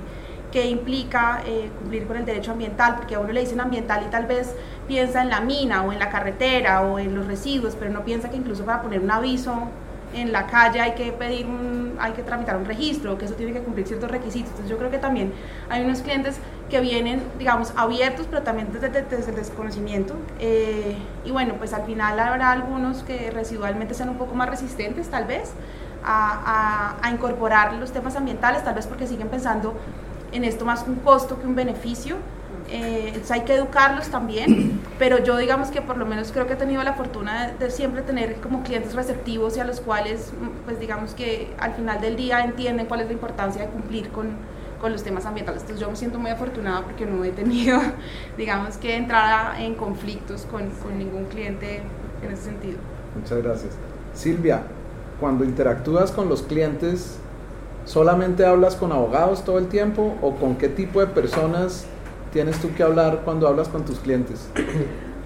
qué 0.56 0.70
implica 0.70 1.42
eh, 1.44 1.68
cumplir 1.78 2.06
con 2.06 2.16
el 2.16 2.24
derecho 2.24 2.52
ambiental, 2.52 2.94
porque 2.96 3.14
a 3.14 3.20
uno 3.20 3.30
le 3.30 3.40
dicen 3.40 3.60
ambiental 3.60 4.02
y 4.06 4.10
tal 4.10 4.24
vez 4.24 4.54
piensa 4.88 5.20
en 5.20 5.28
la 5.28 5.42
mina 5.42 5.82
o 5.82 5.92
en 5.92 5.98
la 5.98 6.08
carretera 6.08 6.80
o 6.80 6.98
en 6.98 7.14
los 7.14 7.26
residuos, 7.26 7.76
pero 7.78 7.90
no 7.92 8.06
piensa 8.06 8.30
que 8.30 8.38
incluso 8.38 8.64
para 8.64 8.80
poner 8.80 9.00
un 9.00 9.10
aviso 9.10 9.52
en 10.14 10.32
la 10.32 10.46
calle 10.46 10.80
hay 10.80 10.92
que 10.92 11.12
pedir 11.12 11.44
un, 11.44 11.96
hay 12.00 12.12
que 12.12 12.22
tramitar 12.22 12.56
un 12.56 12.64
registro, 12.64 13.18
que 13.18 13.26
eso 13.26 13.34
tiene 13.34 13.52
que 13.52 13.60
cumplir 13.60 13.86
ciertos 13.86 14.10
requisitos. 14.10 14.48
Entonces 14.52 14.70
yo 14.70 14.78
creo 14.78 14.90
que 14.90 14.96
también 14.96 15.34
hay 15.68 15.84
unos 15.84 16.00
clientes 16.00 16.38
que 16.70 16.80
vienen, 16.80 17.22
digamos, 17.38 17.74
abiertos, 17.76 18.26
pero 18.30 18.42
también 18.42 18.72
desde, 18.72 18.88
desde 18.88 19.28
el 19.32 19.36
desconocimiento. 19.36 20.14
Eh, 20.38 20.96
y 21.26 21.32
bueno, 21.32 21.56
pues 21.58 21.74
al 21.74 21.84
final 21.84 22.18
habrá 22.18 22.52
algunos 22.52 23.02
que 23.02 23.30
residualmente 23.30 23.92
sean 23.92 24.08
un 24.08 24.16
poco 24.16 24.34
más 24.34 24.48
resistentes, 24.48 25.10
tal 25.10 25.26
vez, 25.26 25.52
a, 26.02 26.96
a, 27.02 27.06
a 27.06 27.10
incorporar 27.10 27.74
los 27.74 27.92
temas 27.92 28.16
ambientales, 28.16 28.64
tal 28.64 28.74
vez 28.74 28.86
porque 28.86 29.06
siguen 29.06 29.28
pensando 29.28 29.74
en 30.32 30.44
esto 30.44 30.64
más 30.64 30.86
un 30.86 30.96
costo 30.96 31.40
que 31.40 31.46
un 31.46 31.54
beneficio. 31.54 32.16
Eh, 32.68 33.22
hay 33.30 33.42
que 33.42 33.54
educarlos 33.54 34.08
también, 34.08 34.80
pero 34.98 35.22
yo 35.22 35.36
digamos 35.36 35.68
que 35.68 35.80
por 35.82 35.96
lo 35.96 36.04
menos 36.04 36.32
creo 36.32 36.48
que 36.48 36.54
he 36.54 36.56
tenido 36.56 36.82
la 36.82 36.94
fortuna 36.94 37.52
de, 37.52 37.70
siempre 37.70 38.02
tener 38.02 38.36
como 38.36 38.64
clientes 38.64 38.94
receptivos 38.94 39.56
y 39.56 39.60
a 39.60 39.64
los 39.64 39.80
cuales, 39.80 40.32
pues 40.64 40.80
digamos 40.80 41.14
que 41.14 41.52
al 41.58 41.74
final 41.74 42.00
del 42.00 42.16
día 42.16 42.44
entienden 42.44 42.86
cuál 42.86 43.00
es 43.00 43.06
la 43.06 43.12
importancia 43.12 43.62
de 43.62 43.68
cumplir 43.68 44.08
con, 44.10 44.30
con 44.80 44.90
los 44.90 45.04
temas 45.04 45.26
ambientales. 45.26 45.62
Entonces 45.62 45.80
yo 45.80 45.88
me 45.88 45.96
siento 45.96 46.18
muy 46.18 46.30
afortunada 46.30 46.82
porque 46.82 47.06
no 47.06 47.22
he 47.22 47.30
tenido, 47.30 47.80
digamos 48.36 48.78
que 48.78 48.96
entrar 48.96 49.60
en 49.60 49.74
conflictos 49.74 50.44
con, 50.50 50.68
con 50.70 50.98
ningún 50.98 51.26
cliente 51.26 51.82
en 52.22 52.32
ese 52.32 52.42
sentido. 52.42 52.78
Muchas 53.14 53.42
gracias. 53.42 53.74
Silvia, 54.12 54.62
cuando 55.20 55.44
interactúas 55.44 56.10
con 56.10 56.28
los 56.28 56.42
clientes 56.42 57.18
¿Solamente 57.86 58.44
hablas 58.44 58.74
con 58.74 58.90
abogados 58.92 59.44
todo 59.44 59.58
el 59.58 59.68
tiempo 59.68 60.16
o 60.20 60.34
con 60.34 60.56
qué 60.56 60.68
tipo 60.68 61.00
de 61.00 61.06
personas 61.06 61.86
tienes 62.32 62.60
tú 62.60 62.74
que 62.74 62.82
hablar 62.82 63.22
cuando 63.24 63.46
hablas 63.46 63.68
con 63.68 63.84
tus 63.84 63.98
clientes? 64.00 64.50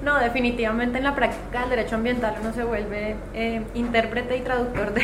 No, 0.02 0.18
definitivamente 0.18 0.96
en 0.96 1.04
la 1.04 1.14
práctica 1.14 1.60
del 1.60 1.68
derecho 1.68 1.96
ambiental 1.96 2.34
uno 2.40 2.54
se 2.54 2.64
vuelve 2.64 3.16
eh, 3.34 3.60
intérprete 3.74 4.34
y 4.38 4.40
traductor 4.40 4.94
de 4.94 5.02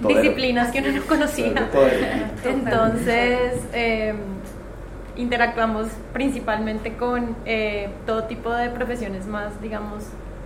disciplinas 0.08 0.72
que 0.72 0.78
uno 0.78 0.90
no 0.90 1.04
conocía. 1.04 1.52
Entonces, 2.46 3.62
eh, 3.74 4.14
interactuamos 5.16 5.88
principalmente 6.14 6.96
con 6.96 7.36
eh, 7.44 7.90
todo 8.06 8.24
tipo 8.24 8.50
de 8.50 8.70
profesiones 8.70 9.26
más, 9.26 9.60
digamos, 9.60 10.04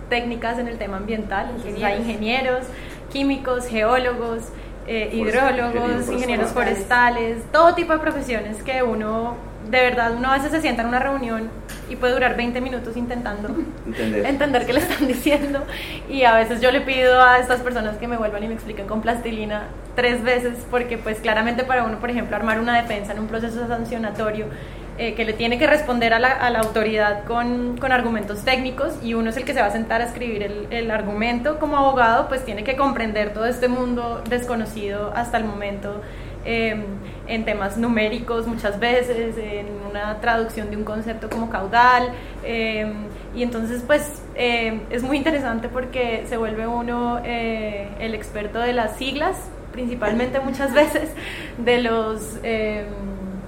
técnicas 0.09 0.59
en 0.59 0.67
el 0.67 0.77
tema 0.77 0.97
ambiental. 0.97 1.51
Ingenieros, 1.55 1.99
ingenieros 1.99 2.63
químicos, 3.09 3.67
geólogos, 3.67 4.49
hidrólogos, 4.87 6.09
ingenieros 6.09 6.51
forestales, 6.51 7.43
todo 7.51 7.73
tipo 7.73 7.93
de 7.93 7.99
profesiones 7.99 8.61
que 8.63 8.83
uno 8.83 9.35
de 9.69 9.81
verdad 9.81 10.13
uno 10.15 10.29
a 10.29 10.33
veces 10.33 10.51
se 10.51 10.61
sienta 10.61 10.81
en 10.81 10.89
una 10.89 10.99
reunión 10.99 11.49
y 11.89 11.95
puede 11.95 12.13
durar 12.13 12.35
20 12.35 12.59
minutos 12.61 12.95
intentando 12.97 13.49
entender. 13.85 14.65
qué 14.65 14.73
le 14.73 14.79
están 14.79 15.07
diciendo 15.07 15.63
y 16.09 16.23
a 16.23 16.35
veces 16.35 16.61
yo 16.61 16.71
le 16.71 16.81
pido 16.81 17.21
a 17.21 17.39
estas 17.39 17.61
personas 17.61 17.97
que 17.97 18.07
me 18.07 18.17
vuelvan 18.17 18.43
y 18.43 18.47
me 18.47 18.53
expliquen 18.53 18.87
con 18.87 19.01
plastilina 19.01 19.67
tres 19.95 20.23
veces 20.23 20.65
porque 20.69 20.97
pues 20.97 21.19
claramente 21.19 21.63
para 21.63 21.83
uno 21.83 21.99
por 21.99 22.09
ejemplo 22.09 22.35
armar 22.35 22.59
una 22.59 22.81
defensa 22.81 23.13
en 23.13 23.19
un 23.19 23.27
proceso 23.27 23.67
sancionatorio 23.67 24.47
eh, 24.97 25.13
que 25.15 25.25
le 25.25 25.33
tiene 25.33 25.57
que 25.57 25.67
responder 25.67 26.13
a 26.13 26.19
la, 26.19 26.29
a 26.29 26.49
la 26.49 26.59
autoridad 26.59 27.23
con, 27.25 27.77
con, 27.77 27.91
argumentos 27.91 28.43
técnicos 28.43 28.93
y 29.03 29.13
uno 29.13 29.29
es 29.29 29.37
el 29.37 29.45
que 29.45 29.53
se 29.53 29.61
va 29.61 29.67
a 29.67 29.71
sentar 29.71 30.01
a 30.01 30.05
escribir 30.05 30.43
el, 30.43 30.67
el 30.69 30.91
argumento 30.91 31.59
como 31.59 31.77
abogado 31.77 32.27
pues 32.27 32.45
tiene 32.45 32.63
que 32.63 32.75
comprender 32.75 33.33
todo 33.33 33.45
este 33.45 33.67
mundo 33.67 34.23
desconocido 34.29 35.11
hasta 35.15 35.37
el 35.37 35.45
momento 35.45 36.01
Em, 36.45 36.83
en 37.25 37.45
temas 37.45 37.77
numéricos 37.77 38.47
muchas 38.47 38.77
veces, 38.77 39.37
en 39.37 39.67
una 39.89 40.19
traducción 40.19 40.69
de 40.69 40.75
un 40.75 40.83
concepto 40.83 41.29
como 41.29 41.49
caudal. 41.49 42.09
Em, 42.43 42.93
y 43.33 43.43
entonces 43.43 43.81
pues 43.87 44.21
em, 44.35 44.81
es 44.89 45.03
muy 45.03 45.17
interesante 45.17 45.69
porque 45.69 46.25
se 46.27 46.35
vuelve 46.35 46.67
uno 46.67 47.21
eh, 47.23 47.87
el 47.99 48.13
experto 48.13 48.59
de 48.59 48.73
las 48.73 48.97
siglas, 48.97 49.37
principalmente 49.71 50.41
muchas 50.41 50.73
veces 50.81 51.11
de 51.57 51.81
los 51.81 52.39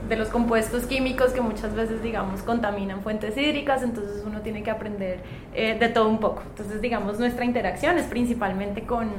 de 0.07 0.15
los 0.15 0.29
compuestos 0.29 0.83
químicos 0.85 1.31
que 1.31 1.41
muchas 1.41 1.73
veces, 1.75 2.01
digamos, 2.03 2.41
contaminan 2.41 3.01
fuentes 3.01 3.37
hídricas, 3.37 3.83
entonces 3.83 4.23
uno 4.25 4.41
tiene 4.41 4.63
que 4.63 4.71
aprender 4.71 5.19
eh, 5.53 5.77
de 5.79 5.89
todo 5.89 6.09
un 6.09 6.19
poco. 6.19 6.43
Entonces, 6.49 6.81
digamos, 6.81 7.19
nuestra 7.19 7.45
interacción 7.45 7.97
es 7.97 8.05
principalmente 8.05 8.83
con, 8.83 9.09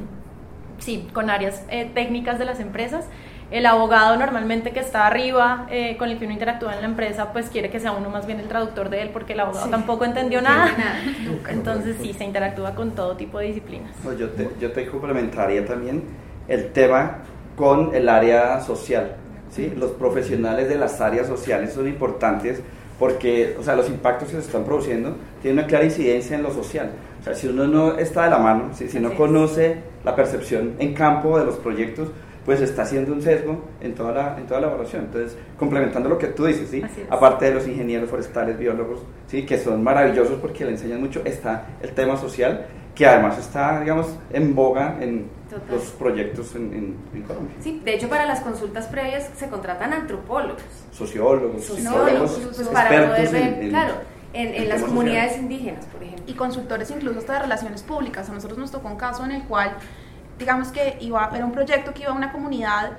sí, 0.78 1.08
con 1.12 1.30
áreas 1.30 1.64
eh, 1.70 1.90
técnicas 1.92 2.38
de 2.38 2.44
las 2.44 2.60
empresas 2.60 3.06
el 3.50 3.64
abogado 3.64 4.16
normalmente 4.16 4.72
que 4.72 4.80
está 4.80 5.06
arriba, 5.06 5.66
eh, 5.70 5.96
con 5.98 6.08
el 6.08 6.18
que 6.18 6.24
uno 6.24 6.34
interactúa 6.34 6.74
en 6.74 6.80
la 6.80 6.86
empresa, 6.86 7.32
pues 7.32 7.48
quiere 7.48 7.70
que 7.70 7.78
sea 7.78 7.92
uno 7.92 8.10
más 8.10 8.26
bien 8.26 8.40
el 8.40 8.48
traductor 8.48 8.90
de 8.90 9.02
él, 9.02 9.10
porque 9.10 9.34
el 9.34 9.40
abogado 9.40 9.68
tampoco 9.70 10.04
entendió 10.04 10.42
nada. 10.42 10.68
Entonces 11.48 11.96
sí, 12.00 12.12
se 12.12 12.24
interactúa 12.24 12.74
con 12.74 12.92
todo 12.92 13.16
tipo 13.16 13.38
de 13.38 13.46
disciplinas. 13.46 13.94
yo, 14.18 14.30
te, 14.30 14.50
yo 14.60 14.72
te 14.72 14.86
complementaría 14.88 15.64
también 15.64 16.02
el 16.48 16.72
tema 16.72 17.18
con 17.54 17.94
el 17.94 18.08
área 18.08 18.60
social. 18.60 19.16
¿Sí? 19.50 19.72
Los 19.76 19.92
profesionales 19.92 20.68
de 20.68 20.76
las 20.76 21.00
áreas 21.00 21.26
sociales 21.26 21.72
son 21.72 21.88
importantes 21.88 22.60
porque 22.98 23.56
o 23.58 23.62
sea, 23.62 23.76
los 23.76 23.88
impactos 23.88 24.28
que 24.28 24.34
se 24.34 24.40
están 24.40 24.64
produciendo 24.64 25.16
tienen 25.42 25.58
una 25.58 25.66
clara 25.66 25.84
incidencia 25.84 26.36
en 26.36 26.42
lo 26.42 26.50
social. 26.52 26.90
O 27.20 27.24
sea, 27.24 27.34
si 27.34 27.46
uno 27.48 27.66
no 27.66 27.98
está 27.98 28.24
de 28.24 28.30
la 28.30 28.38
mano, 28.38 28.70
si, 28.74 28.88
si 28.88 29.00
no 29.00 29.14
conoce 29.14 29.76
la 30.04 30.14
percepción 30.14 30.74
en 30.78 30.94
campo 30.94 31.38
de 31.38 31.44
los 31.44 31.56
proyectos, 31.56 32.08
pues 32.46 32.60
está 32.60 32.82
haciendo 32.82 33.12
un 33.12 33.20
sesgo 33.20 33.64
en 33.80 33.94
toda 33.94 34.12
la, 34.12 34.38
en 34.38 34.46
toda 34.46 34.60
la 34.60 34.68
evaluación. 34.68 35.06
Entonces, 35.06 35.36
complementando 35.58 36.08
lo 36.08 36.16
que 36.16 36.28
tú 36.28 36.46
dices, 36.46 36.70
¿sí? 36.70 36.82
aparte 37.10 37.46
de 37.46 37.54
los 37.54 37.66
ingenieros 37.66 38.08
forestales, 38.08 38.56
biólogos, 38.56 39.00
¿sí? 39.26 39.44
que 39.44 39.58
son 39.58 39.82
maravillosos 39.82 40.38
porque 40.40 40.64
le 40.64 40.70
enseñan 40.70 41.00
mucho, 41.00 41.20
está 41.24 41.66
el 41.82 41.90
tema 41.90 42.16
social, 42.16 42.66
que 42.96 43.06
además 43.06 43.38
está, 43.38 43.80
digamos, 43.80 44.08
en 44.32 44.54
boga 44.54 44.96
en 45.00 45.28
los 45.70 45.84
proyectos 45.92 46.54
en, 46.56 46.96
en, 47.14 47.22
Colombia. 47.22 47.54
Sí, 47.60 47.80
de 47.84 47.94
hecho 47.94 48.08
para 48.08 48.26
las 48.26 48.40
consultas 48.40 48.86
previas 48.86 49.30
se 49.36 49.48
contratan 49.48 49.92
antropólogos, 49.92 50.62
sociólogos, 50.92 51.62
sociólogos, 51.62 52.40
pues, 52.56 52.68
para 52.68 52.88
poder 52.88 53.30
ver, 53.30 53.68
claro, 53.68 53.94
en, 54.32 54.68
las 54.68 54.82
comunidades 54.82 55.38
indígenas, 55.38 55.84
por 55.86 56.02
ejemplo. 56.02 56.24
Y 56.26 56.34
consultores 56.34 56.90
incluso 56.90 57.18
hasta 57.18 57.34
de 57.34 57.38
relaciones 57.40 57.82
públicas. 57.82 58.28
A 58.28 58.32
nosotros 58.32 58.58
nos 58.58 58.70
tocó 58.70 58.88
un 58.88 58.96
caso 58.96 59.24
en 59.24 59.32
el 59.32 59.42
cual 59.44 59.76
digamos 60.38 60.68
que 60.68 60.96
iba, 61.00 61.30
era 61.34 61.44
un 61.44 61.52
proyecto 61.52 61.92
que 61.92 62.02
iba 62.02 62.12
a 62.12 62.14
una 62.14 62.32
comunidad 62.32 62.92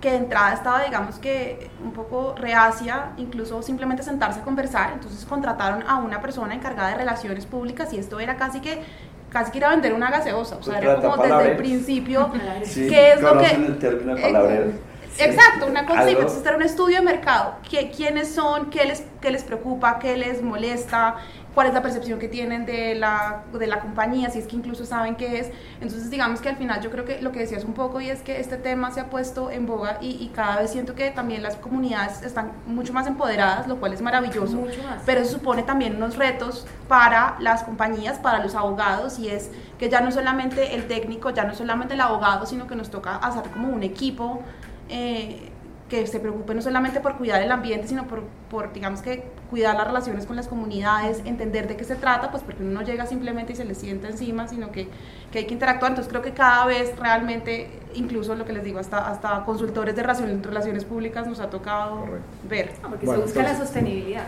que 0.00 0.10
de 0.10 0.16
entrada 0.18 0.52
estaba, 0.52 0.84
digamos 0.84 1.18
que 1.18 1.70
un 1.82 1.92
poco 1.92 2.34
reacia, 2.36 3.12
incluso 3.16 3.62
simplemente 3.62 4.02
sentarse 4.02 4.40
a 4.40 4.42
conversar, 4.44 4.92
entonces 4.92 5.24
contrataron 5.24 5.82
a 5.88 5.96
una 5.96 6.20
persona 6.20 6.54
encargada 6.54 6.90
de 6.90 6.96
relaciones 6.96 7.46
públicas 7.46 7.92
y 7.94 7.98
esto 7.98 8.20
era 8.20 8.36
casi 8.36 8.60
que 8.60 8.82
casi 9.34 9.50
que 9.50 9.58
ir 9.58 9.64
a 9.64 9.70
vender 9.70 9.92
una 9.92 10.10
gaseosa, 10.10 10.56
o 10.56 10.62
sea, 10.62 10.78
era 10.78 10.96
como 10.96 11.16
desde 11.16 11.50
el 11.50 11.56
principio, 11.56 12.30
¿qué 12.74 13.12
es 13.12 13.20
lo 13.20 13.36
que... 13.36 13.46
El 13.46 13.78
término 13.78 14.16
Exacto, 15.18 15.66
una 15.66 15.86
cosa 15.86 16.08
entonces 16.08 16.44
era 16.44 16.56
un 16.56 16.62
estudio 16.62 16.98
de 16.98 17.02
mercado, 17.02 17.56
quiénes 17.96 18.32
son, 18.32 18.70
qué 18.70 18.84
les, 18.84 19.04
qué 19.20 19.30
les 19.30 19.44
preocupa, 19.44 19.98
qué 19.98 20.16
les 20.16 20.40
molesta, 20.42 21.16
cuál 21.54 21.68
es 21.68 21.74
la 21.74 21.82
percepción 21.82 22.18
que 22.18 22.28
tienen 22.28 22.66
de 22.66 22.94
la, 22.94 23.44
de 23.52 23.66
la 23.66 23.80
compañía, 23.80 24.28
si 24.30 24.40
es 24.40 24.46
que 24.46 24.56
incluso 24.56 24.84
saben 24.84 25.14
qué 25.14 25.38
es. 25.38 25.50
Entonces, 25.80 26.10
digamos 26.10 26.40
que 26.40 26.48
al 26.48 26.56
final 26.56 26.80
yo 26.80 26.90
creo 26.90 27.04
que 27.04 27.22
lo 27.22 27.32
que 27.32 27.38
decías 27.38 27.64
un 27.64 27.74
poco 27.74 28.00
y 28.00 28.10
es 28.10 28.22
que 28.22 28.40
este 28.40 28.56
tema 28.56 28.90
se 28.90 29.00
ha 29.00 29.10
puesto 29.10 29.50
en 29.50 29.66
boga 29.66 29.98
y, 30.00 30.30
cada 30.34 30.60
vez 30.60 30.72
siento 30.72 30.96
que 30.96 31.10
también 31.12 31.42
las 31.42 31.56
comunidades 31.56 32.22
están 32.22 32.52
mucho 32.66 32.92
más 32.92 33.06
empoderadas, 33.06 33.68
lo 33.68 33.76
cual 33.76 33.92
es 33.92 34.02
maravilloso. 34.02 34.64
Pero 35.06 35.20
eso 35.20 35.32
supone 35.32 35.62
también 35.62 35.96
unos 35.96 36.16
retos 36.16 36.66
para 36.88 37.36
las 37.38 37.62
compañías, 37.62 38.18
para 38.18 38.42
los 38.42 38.54
abogados 38.54 39.18
y 39.18 39.28
es 39.28 39.50
que 39.78 39.88
ya 39.88 40.00
no 40.00 40.10
solamente 40.10 40.74
el 40.74 40.88
técnico, 40.88 41.30
ya 41.30 41.44
no 41.44 41.54
solamente 41.54 41.94
el 41.94 42.00
abogado, 42.00 42.46
sino 42.46 42.66
que 42.66 42.74
nos 42.74 42.90
toca 42.90 43.16
hacer 43.16 43.44
como 43.50 43.68
un 43.68 43.82
equipo. 43.82 44.42
Eh, 44.88 45.50
que 45.88 46.06
se 46.06 46.18
preocupe 46.18 46.54
no 46.54 46.62
solamente 46.62 47.00
por 47.00 47.16
cuidar 47.16 47.42
el 47.42 47.52
ambiente, 47.52 47.86
sino 47.86 48.06
por, 48.06 48.22
por, 48.48 48.72
digamos 48.72 49.02
que, 49.02 49.30
cuidar 49.50 49.76
las 49.76 49.86
relaciones 49.86 50.26
con 50.26 50.36
las 50.36 50.48
comunidades, 50.48 51.22
entender 51.24 51.68
de 51.68 51.76
qué 51.76 51.84
se 51.84 51.96
trata, 51.96 52.30
pues 52.30 52.42
porque 52.42 52.62
uno 52.62 52.72
no 52.72 52.82
llega 52.82 53.06
simplemente 53.06 53.52
y 53.52 53.56
se 53.56 53.64
le 53.64 53.74
sienta 53.74 54.08
encima, 54.08 54.48
sino 54.48 54.72
que, 54.72 54.88
que 55.30 55.40
hay 55.40 55.46
que 55.46 55.54
interactuar. 55.54 55.92
Entonces 55.92 56.10
creo 56.10 56.22
que 56.22 56.32
cada 56.32 56.66
vez 56.66 56.98
realmente, 56.98 57.70
incluso 57.94 58.34
lo 58.34 58.44
que 58.44 58.52
les 58.52 58.64
digo, 58.64 58.78
hasta, 58.78 59.08
hasta 59.08 59.44
consultores 59.44 59.94
de 59.94 60.02
relaciones, 60.02 60.44
relaciones 60.44 60.84
públicas 60.84 61.26
nos 61.26 61.40
ha 61.40 61.50
tocado 61.50 62.04
ver. 62.48 62.72
porque 62.82 63.06
se 63.06 63.16
busca 63.16 63.42
la 63.42 63.56
sostenibilidad. 63.56 64.26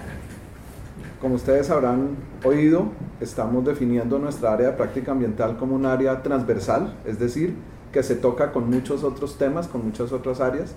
Como 1.20 1.34
ustedes 1.36 1.70
habrán 1.70 2.16
oído, 2.44 2.92
estamos 3.20 3.64
definiendo 3.64 4.18
nuestra 4.18 4.52
área 4.52 4.68
de 4.68 4.72
práctica 4.74 5.12
ambiental 5.12 5.56
como 5.56 5.74
un 5.74 5.86
área 5.86 6.22
transversal, 6.22 6.94
es 7.06 7.18
decir, 7.18 7.56
que 7.90 8.02
se 8.02 8.16
toca 8.16 8.52
con 8.52 8.68
muchos 8.68 9.02
otros 9.02 9.38
temas, 9.38 9.66
con 9.66 9.84
muchas 9.84 10.12
otras 10.12 10.40
áreas 10.40 10.74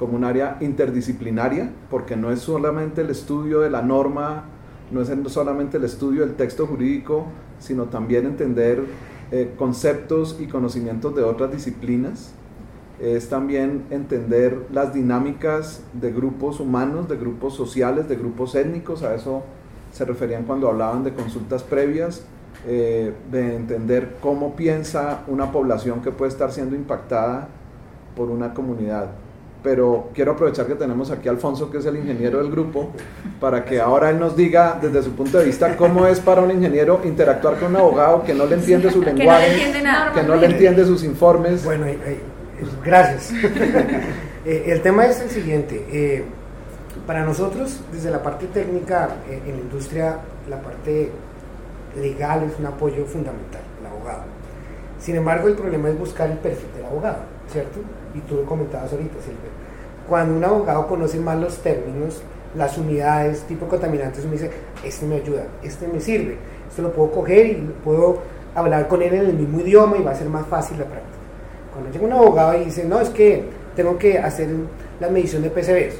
como 0.00 0.16
un 0.16 0.24
área 0.24 0.56
interdisciplinaria, 0.60 1.70
porque 1.90 2.16
no 2.16 2.32
es 2.32 2.40
solamente 2.40 3.02
el 3.02 3.10
estudio 3.10 3.60
de 3.60 3.68
la 3.68 3.82
norma, 3.82 4.44
no 4.90 5.02
es 5.02 5.10
solamente 5.26 5.76
el 5.76 5.84
estudio 5.84 6.22
del 6.22 6.36
texto 6.36 6.66
jurídico, 6.66 7.26
sino 7.58 7.84
también 7.84 8.24
entender 8.24 8.82
eh, 9.30 9.52
conceptos 9.58 10.38
y 10.40 10.46
conocimientos 10.46 11.14
de 11.14 11.22
otras 11.22 11.52
disciplinas. 11.52 12.32
Es 12.98 13.28
también 13.28 13.84
entender 13.90 14.68
las 14.72 14.94
dinámicas 14.94 15.82
de 15.92 16.10
grupos 16.10 16.60
humanos, 16.60 17.06
de 17.06 17.18
grupos 17.18 17.54
sociales, 17.54 18.08
de 18.08 18.16
grupos 18.16 18.54
étnicos, 18.54 19.02
a 19.02 19.14
eso 19.14 19.42
se 19.92 20.06
referían 20.06 20.44
cuando 20.44 20.68
hablaban 20.68 21.04
de 21.04 21.12
consultas 21.12 21.62
previas, 21.62 22.24
eh, 22.66 23.12
de 23.30 23.54
entender 23.54 24.16
cómo 24.22 24.56
piensa 24.56 25.24
una 25.26 25.52
población 25.52 26.00
que 26.00 26.10
puede 26.10 26.30
estar 26.30 26.52
siendo 26.52 26.74
impactada 26.74 27.48
por 28.16 28.30
una 28.30 28.54
comunidad 28.54 29.10
pero 29.62 30.10
quiero 30.14 30.32
aprovechar 30.32 30.66
que 30.66 30.74
tenemos 30.74 31.10
aquí 31.10 31.28
a 31.28 31.32
Alfonso, 31.32 31.70
que 31.70 31.78
es 31.78 31.86
el 31.86 31.96
ingeniero 31.96 32.38
del 32.38 32.50
grupo, 32.50 32.92
para 33.40 33.64
que 33.64 33.80
ahora 33.80 34.10
él 34.10 34.18
nos 34.18 34.36
diga 34.36 34.78
desde 34.80 35.02
su 35.02 35.12
punto 35.12 35.38
de 35.38 35.44
vista 35.44 35.76
cómo 35.76 36.06
es 36.06 36.20
para 36.20 36.40
un 36.40 36.50
ingeniero 36.50 37.00
interactuar 37.04 37.58
con 37.58 37.70
un 37.70 37.76
abogado 37.76 38.22
que 38.22 38.34
no 38.34 38.46
le 38.46 38.56
entiende 38.56 38.90
su 38.90 39.02
lenguaje, 39.02 39.72
que 40.14 40.22
no 40.22 40.36
le 40.36 40.46
entiende, 40.46 40.84
sus 40.84 41.04
informes. 41.04 41.64
Bueno, 41.64 41.86
gracias. 42.84 43.32
Eh, 44.46 44.72
el 44.72 44.80
tema 44.80 45.04
es 45.04 45.20
el 45.20 45.28
siguiente. 45.28 45.84
Eh, 45.92 46.24
para 47.06 47.24
nosotros, 47.26 47.80
desde 47.92 48.10
la 48.10 48.22
parte 48.22 48.46
técnica 48.46 49.16
eh, 49.28 49.42
en 49.46 49.56
la 49.56 49.60
industria, 49.60 50.16
la 50.48 50.62
parte 50.62 51.10
legal 52.00 52.44
es 52.44 52.58
un 52.58 52.64
apoyo 52.64 53.04
fundamental, 53.04 53.60
el 53.80 53.86
abogado. 53.86 54.22
Sin 55.00 55.16
embargo, 55.16 55.48
el 55.48 55.54
problema 55.54 55.88
es 55.88 55.98
buscar 55.98 56.30
el 56.30 56.38
perfil 56.38 56.68
del 56.76 56.84
abogado, 56.84 57.18
¿cierto? 57.50 57.80
y 58.14 58.20
tú 58.20 58.36
lo 58.36 58.44
comentabas 58.44 58.92
ahorita, 58.92 59.14
Silvia, 59.20 59.50
cuando 60.08 60.36
un 60.36 60.44
abogado 60.44 60.86
conoce 60.86 61.18
más 61.18 61.38
los 61.38 61.58
términos, 61.58 62.22
las 62.56 62.76
unidades, 62.78 63.42
tipo 63.42 63.66
contaminantes, 63.66 64.24
me 64.24 64.32
dice, 64.32 64.50
este 64.84 65.06
me 65.06 65.16
ayuda, 65.16 65.44
este 65.62 65.86
me 65.86 66.00
sirve, 66.00 66.36
esto 66.68 66.82
lo 66.82 66.92
puedo 66.92 67.12
coger 67.12 67.46
y 67.46 67.74
puedo 67.84 68.18
hablar 68.54 68.88
con 68.88 69.02
él 69.02 69.14
en 69.14 69.26
el 69.26 69.34
mismo 69.34 69.60
idioma 69.60 69.96
y 69.96 70.02
va 70.02 70.10
a 70.10 70.14
ser 70.16 70.28
más 70.28 70.46
fácil 70.46 70.78
la 70.78 70.84
práctica. 70.84 71.16
Cuando 71.72 71.92
llega 71.92 72.04
un 72.04 72.12
abogado 72.12 72.60
y 72.60 72.64
dice, 72.64 72.84
no, 72.84 73.00
es 73.00 73.10
que 73.10 73.44
tengo 73.76 73.96
que 73.96 74.18
hacer 74.18 74.48
la 74.98 75.08
medición 75.08 75.42
de 75.42 75.50
PCBs. 75.50 75.94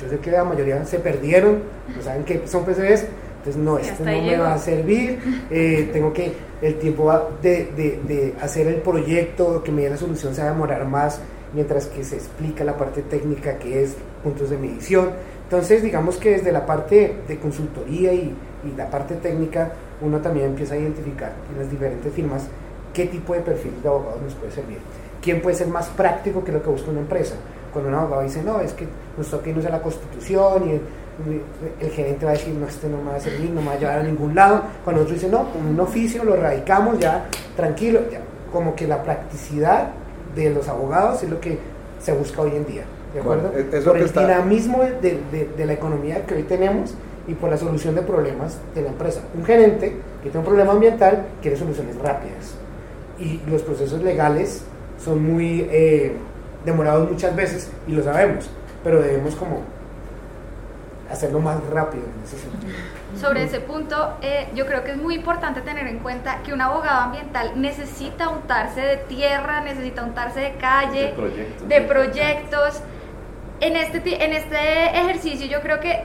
Yo 0.00 0.08
sé 0.08 0.18
que 0.18 0.30
la 0.30 0.44
mayoría 0.44 0.84
se 0.84 0.98
perdieron, 1.00 1.60
no 1.94 2.02
saben 2.02 2.24
qué 2.24 2.42
son 2.46 2.64
PCBs, 2.64 3.06
entonces 3.44 3.62
no, 3.62 3.76
esto 3.76 4.02
no 4.02 4.10
me 4.10 4.38
va 4.38 4.54
a 4.54 4.58
servir, 4.58 5.18
eh, 5.50 5.90
tengo 5.92 6.14
que, 6.14 6.32
el 6.62 6.76
tiempo 6.76 7.12
de, 7.42 7.66
de, 7.76 8.00
de, 8.02 8.34
hacer 8.40 8.66
el 8.68 8.76
proyecto, 8.76 9.62
que 9.62 9.70
me 9.70 9.82
dé 9.82 9.90
la 9.90 9.98
solución 9.98 10.34
se 10.34 10.40
va 10.40 10.48
a 10.48 10.52
demorar 10.52 10.86
más, 10.86 11.20
mientras 11.52 11.86
que 11.88 12.02
se 12.04 12.16
explica 12.16 12.64
la 12.64 12.74
parte 12.74 13.02
técnica 13.02 13.58
que 13.58 13.82
es 13.82 13.96
puntos 14.22 14.48
de 14.48 14.56
medición. 14.56 15.10
Entonces 15.42 15.82
digamos 15.82 16.16
que 16.16 16.30
desde 16.30 16.52
la 16.52 16.64
parte 16.64 17.16
de 17.28 17.38
consultoría 17.38 18.14
y, 18.14 18.34
y 18.64 18.76
la 18.78 18.88
parte 18.88 19.16
técnica, 19.16 19.72
uno 20.00 20.20
también 20.20 20.46
empieza 20.46 20.74
a 20.74 20.78
identificar 20.78 21.34
en 21.52 21.58
las 21.58 21.70
diferentes 21.70 22.10
firmas 22.14 22.48
qué 22.94 23.04
tipo 23.04 23.34
de 23.34 23.40
perfil 23.40 23.72
de 23.82 23.88
abogado 23.90 24.20
nos 24.24 24.32
puede 24.36 24.52
servir. 24.52 24.78
¿Quién 25.20 25.42
puede 25.42 25.54
ser 25.54 25.66
más 25.66 25.88
práctico 25.88 26.42
que 26.42 26.50
lo 26.50 26.62
que 26.62 26.70
busca 26.70 26.90
una 26.90 27.00
empresa? 27.00 27.34
Cuando 27.74 27.90
un 27.90 27.96
abogado 27.96 28.22
dice, 28.22 28.42
no, 28.42 28.60
es 28.60 28.72
que 28.72 28.86
nos 29.18 29.28
toca 29.28 29.50
irnos 29.50 29.66
a 29.66 29.70
la 29.70 29.82
constitución 29.82 30.70
y 30.70 30.80
el, 31.80 31.90
gerente 31.90 32.24
va 32.24 32.32
a 32.32 32.34
decir, 32.34 32.54
no, 32.54 32.66
este 32.66 32.88
no 32.88 32.98
me 32.98 33.10
va 33.10 33.16
a 33.16 33.20
servir, 33.20 33.50
no 33.50 33.60
me 33.60 33.68
va 33.68 33.72
a 33.74 33.78
llevar 33.78 33.98
a 34.00 34.02
ningún 34.02 34.34
lado. 34.34 34.62
Cuando 34.82 35.02
otro 35.02 35.14
dice, 35.14 35.28
no, 35.28 35.50
con 35.50 35.66
un 35.66 35.78
oficio 35.80 36.24
lo 36.24 36.36
radicamos 36.36 36.98
ya, 36.98 37.26
tranquilo, 37.56 38.00
ya. 38.10 38.20
como 38.52 38.74
que 38.74 38.86
la 38.86 39.02
practicidad 39.02 39.88
de 40.34 40.50
los 40.50 40.68
abogados 40.68 41.22
es 41.22 41.30
lo 41.30 41.40
que 41.40 41.58
se 42.00 42.12
busca 42.12 42.42
hoy 42.42 42.56
en 42.56 42.66
día. 42.66 42.84
¿De 43.12 43.20
acuerdo? 43.20 43.52
Por 43.84 43.96
el 43.96 44.12
dinamismo 44.12 44.82
de, 44.82 45.20
de, 45.30 45.50
de 45.56 45.66
la 45.66 45.72
economía 45.72 46.26
que 46.26 46.34
hoy 46.34 46.42
tenemos 46.42 46.94
y 47.26 47.34
por 47.34 47.50
la 47.50 47.56
solución 47.56 47.94
de 47.94 48.02
problemas 48.02 48.58
de 48.74 48.82
la 48.82 48.88
empresa. 48.88 49.20
Un 49.34 49.44
gerente 49.44 49.96
que 50.22 50.30
tiene 50.30 50.38
un 50.38 50.44
problema 50.44 50.72
ambiental 50.72 51.26
quiere 51.40 51.56
soluciones 51.56 51.96
rápidas 51.96 52.56
y 53.18 53.40
los 53.48 53.62
procesos 53.62 54.02
legales 54.02 54.62
son 55.02 55.24
muy 55.24 55.66
eh, 55.70 56.12
demorados 56.64 57.10
muchas 57.10 57.34
veces 57.36 57.70
y 57.86 57.92
lo 57.92 58.02
sabemos, 58.02 58.48
pero 58.82 59.00
debemos 59.00 59.34
como 59.36 59.60
hacerlo 61.10 61.40
más 61.40 61.62
rápido 61.66 62.04
en 62.04 62.24
ese 62.24 62.38
sentido. 62.38 62.72
Sobre 63.20 63.44
ese 63.44 63.60
punto, 63.60 64.14
eh, 64.22 64.48
yo 64.54 64.66
creo 64.66 64.84
que 64.84 64.92
es 64.92 64.96
muy 64.96 65.14
importante 65.14 65.60
tener 65.60 65.86
en 65.86 65.98
cuenta 65.98 66.42
que 66.42 66.52
un 66.52 66.60
abogado 66.60 67.00
ambiental 67.00 67.52
necesita 67.60 68.28
untarse 68.28 68.80
de 68.80 68.96
tierra, 68.96 69.60
necesita 69.60 70.02
untarse 70.02 70.40
de 70.40 70.54
calle, 70.54 71.02
de 71.02 71.12
proyectos. 71.12 71.68
De 71.68 71.80
proyectos. 71.82 72.80
En, 73.60 73.76
este, 73.76 74.24
en 74.24 74.32
este 74.32 74.98
ejercicio 74.98 75.46
yo 75.46 75.60
creo 75.60 75.80
que 75.80 76.02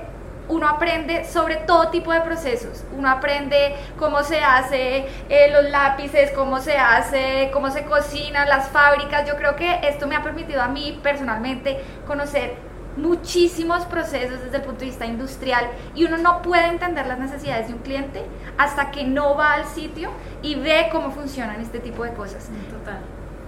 uno 0.50 0.68
aprende 0.68 1.26
sobre 1.26 1.58
todo 1.58 1.90
tipo 1.90 2.12
de 2.12 2.22
procesos. 2.22 2.84
Uno 2.98 3.10
aprende 3.10 3.76
cómo 3.98 4.24
se 4.24 4.42
hace 4.42 5.06
eh, 5.30 5.52
los 5.52 5.70
lápices, 5.70 6.32
cómo 6.32 6.60
se 6.60 6.78
hace, 6.78 7.50
cómo 7.54 7.70
se 7.72 7.84
cocina, 7.84 8.46
las 8.46 8.70
fábricas. 8.70 9.28
Yo 9.28 9.36
creo 9.36 9.56
que 9.56 9.80
esto 9.88 10.08
me 10.08 10.16
ha 10.16 10.24
permitido 10.24 10.62
a 10.62 10.68
mí 10.68 11.00
personalmente 11.02 11.80
conocer 12.06 12.69
muchísimos 12.98 13.86
procesos 13.86 14.42
desde 14.44 14.58
el 14.58 14.64
punto 14.64 14.82
de 14.82 14.88
vista 14.88 15.06
industrial 15.06 15.66
y 15.96 16.06
uno 16.06 16.18
no 16.18 16.42
puede 16.42 16.68
entender 16.68 17.06
las 17.08 17.20
necesidades 17.20 17.68
de 17.68 17.74
un 17.74 17.80
cliente 17.80 18.26
hasta 18.58 18.92
que 18.92 19.04
no 19.04 19.36
va 19.36 19.54
al 19.54 19.66
sitio 19.66 20.12
y 20.42 20.56
ve 20.56 20.90
cómo 20.92 21.12
funcionan 21.12 21.62
este 21.62 21.80
tipo 21.80 22.04
de 22.04 22.14
cosas. 22.14 22.50
Total. 22.70 23.00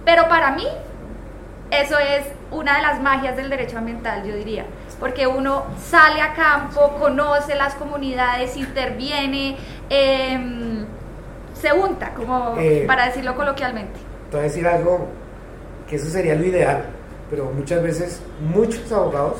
Pero 0.04 0.28
para 0.28 0.52
mí 0.52 0.66
eso 1.72 1.98
es 1.98 2.26
una 2.50 2.76
de 2.76 2.82
las 2.82 3.00
magias 3.00 3.34
del 3.34 3.48
derecho 3.48 3.78
ambiental, 3.78 4.24
yo 4.24 4.36
diría, 4.36 4.66
porque 5.00 5.26
uno 5.26 5.64
sale 5.82 6.20
a 6.20 6.34
campo, 6.34 6.96
conoce 6.98 7.54
las 7.54 7.74
comunidades, 7.74 8.58
interviene, 8.58 9.56
em, 9.88 10.84
se 11.54 11.72
unta, 11.72 12.12
como 12.12 12.56
eh, 12.58 12.84
para 12.86 13.06
decirlo 13.06 13.34
coloquialmente. 13.34 13.98
Te 14.30 14.36
voy 14.36 14.40
a 14.40 14.48
decir 14.48 14.66
algo 14.66 15.08
que 15.88 15.96
eso 15.96 16.10
sería 16.10 16.34
lo 16.34 16.44
ideal, 16.44 16.84
pero 17.32 17.50
muchas 17.56 17.82
veces 17.82 18.20
muchos 18.54 18.92
abogados 18.92 19.38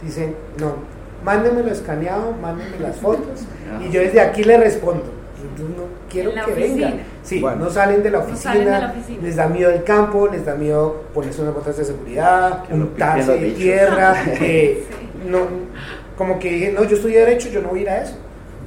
dicen, 0.00 0.36
no, 0.56 0.76
mándenmelo 1.24 1.68
escaneado, 1.72 2.32
mándenme 2.40 2.78
las 2.78 2.94
fotos, 2.94 3.40
y 3.84 3.90
yo 3.90 4.00
desde 4.00 4.20
aquí 4.20 4.44
le 4.44 4.56
respondo 4.56 5.18
no 5.58 5.84
quiero 6.08 6.30
que 6.44 6.52
vengan. 6.52 7.00
Sí, 7.24 7.40
no, 7.40 7.68
salen 7.70 8.04
de 8.04 8.10
la 8.10 8.20
oficina, 8.20 8.94
les 9.20 9.34
da 9.34 9.48
miedo 9.48 9.70
el 9.70 9.82
campo, 9.82 10.28
les 10.28 10.44
da 10.44 10.54
miedo 10.54 11.06
ponerse 11.12 11.42
unas 11.42 11.54
botas 11.54 11.76
de 11.76 11.84
seguridad, 11.84 12.64
untarse 12.70 13.36
de 13.36 13.50
tierra, 13.50 14.14
no, 15.28 15.40
como 16.16 16.38
que 16.38 16.72
no, 16.72 16.84
yo 16.84 16.94
estoy 16.94 17.14
derecho, 17.14 17.48
yo 17.48 17.62
no 17.62 17.70
voy 17.70 17.80
a 17.80 17.82
ir 17.82 17.90
a 17.90 18.02
eso. 18.02 18.14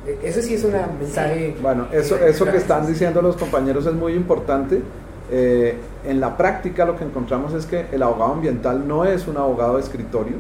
E, 0.06 0.28
ese 0.28 0.42
sí 0.42 0.56
es 0.56 0.64
un 0.66 0.74
mensaje. 1.00 1.56
Bueno, 1.62 1.88
eso, 1.94 2.18
eso 2.18 2.44
que 2.46 2.58
están 2.58 2.86
diciendo 2.86 3.22
los 3.22 3.38
compañeros 3.38 3.86
es 3.86 3.94
muy 3.94 4.14
importante. 4.14 4.82
Eh, 5.32 5.78
en 6.06 6.20
la 6.20 6.36
práctica 6.38 6.86
lo 6.86 6.98
que 6.98 7.06
encontramos 7.06 7.54
es 7.54 7.66
que 7.66 7.88
el 7.92 8.04
abogado 8.04 8.34
ambiental 8.34 8.88
no 8.88 9.06
es 9.06 9.28
un 9.28 9.38
abogado 9.38 9.76
de 9.76 9.82
escritorio. 9.82 10.36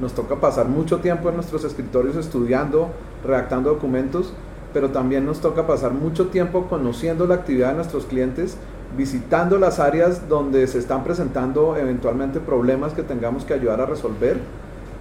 Nos 0.00 0.14
toca 0.14 0.36
pasar 0.36 0.68
mucho 0.68 0.98
tiempo 0.98 1.28
en 1.28 1.36
nuestros 1.36 1.64
escritorios 1.64 2.16
estudiando, 2.16 2.88
redactando 3.24 3.70
documentos 3.70 4.32
pero 4.72 4.90
también 4.90 5.26
nos 5.26 5.40
toca 5.40 5.66
pasar 5.66 5.92
mucho 5.92 6.28
tiempo 6.28 6.66
conociendo 6.68 7.26
la 7.26 7.36
actividad 7.36 7.70
de 7.70 7.76
nuestros 7.76 8.06
clientes, 8.06 8.56
visitando 8.96 9.58
las 9.58 9.78
áreas 9.78 10.28
donde 10.28 10.66
se 10.66 10.78
están 10.78 11.04
presentando 11.04 11.76
eventualmente 11.76 12.40
problemas 12.40 12.92
que 12.92 13.02
tengamos 13.02 13.44
que 13.44 13.54
ayudar 13.54 13.80
a 13.80 13.86
resolver 13.86 14.38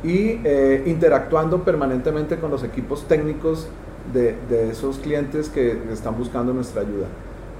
y 0.04 0.39
eh, 0.44 0.84
interactuando 0.86 1.63
permanentemente 1.63 2.38
con 2.38 2.52
los 2.52 2.63
equipos 2.63 3.08
técnicos 3.08 3.67
de, 4.13 4.36
de 4.50 4.72
esos 4.72 4.98
clientes 4.98 5.50
que 5.50 5.78
están 5.91 6.17
buscando 6.17 6.54
nuestra 6.54 6.82
ayuda. 6.82 7.08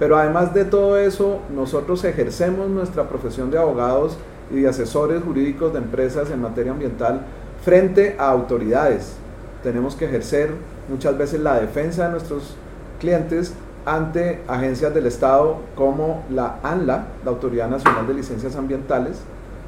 Pero 0.02 0.18
además 0.18 0.52
de 0.56 0.66
todo 0.66 0.98
eso, 0.98 1.42
nosotros 1.56 2.04
ejercemos 2.06 2.68
nuestra 2.68 3.08
profesión 3.08 3.52
de 3.52 3.60
abogados 3.60 4.18
y 4.50 4.62
de 4.62 4.68
asesores 4.68 5.22
jurídicos 5.22 5.74
de 5.74 5.78
empresas 5.78 6.32
en 6.32 6.42
materia 6.42 6.72
ambiental 6.72 7.22
frente 7.64 8.16
a 8.18 8.32
autoridades. 8.32 9.14
Tenemos 9.62 9.96
que 9.96 10.06
ejercer 10.06 10.56
muchas 10.90 11.16
veces 11.20 11.42
la 11.42 11.60
defensa 11.60 12.06
de 12.06 12.14
nuestros 12.14 12.56
clientes 13.00 13.54
ante 13.86 14.42
agencias 14.48 14.92
del 14.92 15.06
Estado 15.06 15.58
como 15.76 16.24
la 16.32 16.58
ANLA, 16.64 17.06
la 17.24 17.30
Autoridad 17.30 17.70
Nacional 17.70 18.08
de 18.08 18.16
Licencias 18.16 18.56
Ambientales, 18.56 19.22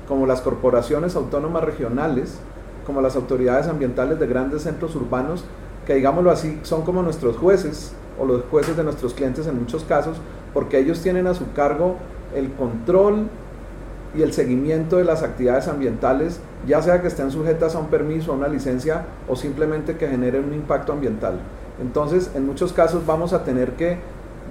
como 0.07 0.25
las 0.25 0.41
corporaciones 0.41 1.15
autónomas 1.15 1.63
regionales, 1.63 2.39
como 2.87 3.01
las 3.01 3.15
autoridades 3.15 3.67
ambientales 3.67 4.19
de 4.19 4.25
grandes 4.25 4.63
centros 4.63 4.95
urbanos, 4.95 5.45
que 5.85 5.93
digámoslo 5.93 6.31
así, 6.31 6.59
son 6.63 6.81
como 6.81 7.03
nuestros 7.03 7.37
jueces 7.37 7.93
o 8.19 8.25
los 8.25 8.43
jueces 8.49 8.77
de 8.77 8.83
nuestros 8.83 9.13
clientes 9.13 9.47
en 9.47 9.59
muchos 9.59 9.83
casos, 9.83 10.17
porque 10.53 10.79
ellos 10.79 11.01
tienen 11.01 11.27
a 11.27 11.33
su 11.33 11.51
cargo 11.53 11.95
el 12.35 12.51
control 12.53 13.27
y 14.15 14.21
el 14.21 14.33
seguimiento 14.33 14.97
de 14.97 15.05
las 15.05 15.23
actividades 15.23 15.67
ambientales, 15.67 16.39
ya 16.67 16.81
sea 16.81 17.01
que 17.01 17.07
estén 17.07 17.31
sujetas 17.31 17.75
a 17.75 17.79
un 17.79 17.87
permiso, 17.87 18.31
a 18.31 18.35
una 18.35 18.47
licencia 18.47 19.05
o 19.27 19.35
simplemente 19.35 19.97
que 19.97 20.07
generen 20.07 20.45
un 20.45 20.53
impacto 20.53 20.93
ambiental. 20.93 21.39
Entonces, 21.81 22.31
en 22.35 22.45
muchos 22.45 22.73
casos 22.73 23.05
vamos 23.05 23.33
a 23.33 23.43
tener 23.43 23.71
que 23.71 23.97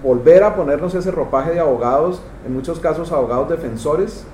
volver 0.03 0.43
a 0.43 0.57
ponernos 0.57 0.95
ese 0.95 1.13
ropaje 1.13 1.53
de 1.53 1.61
abogados, 1.61 2.21
en 2.45 2.55
muchos 2.55 2.81
casos 2.81 3.13
abogados 3.13 3.49
defensores, 3.49 4.25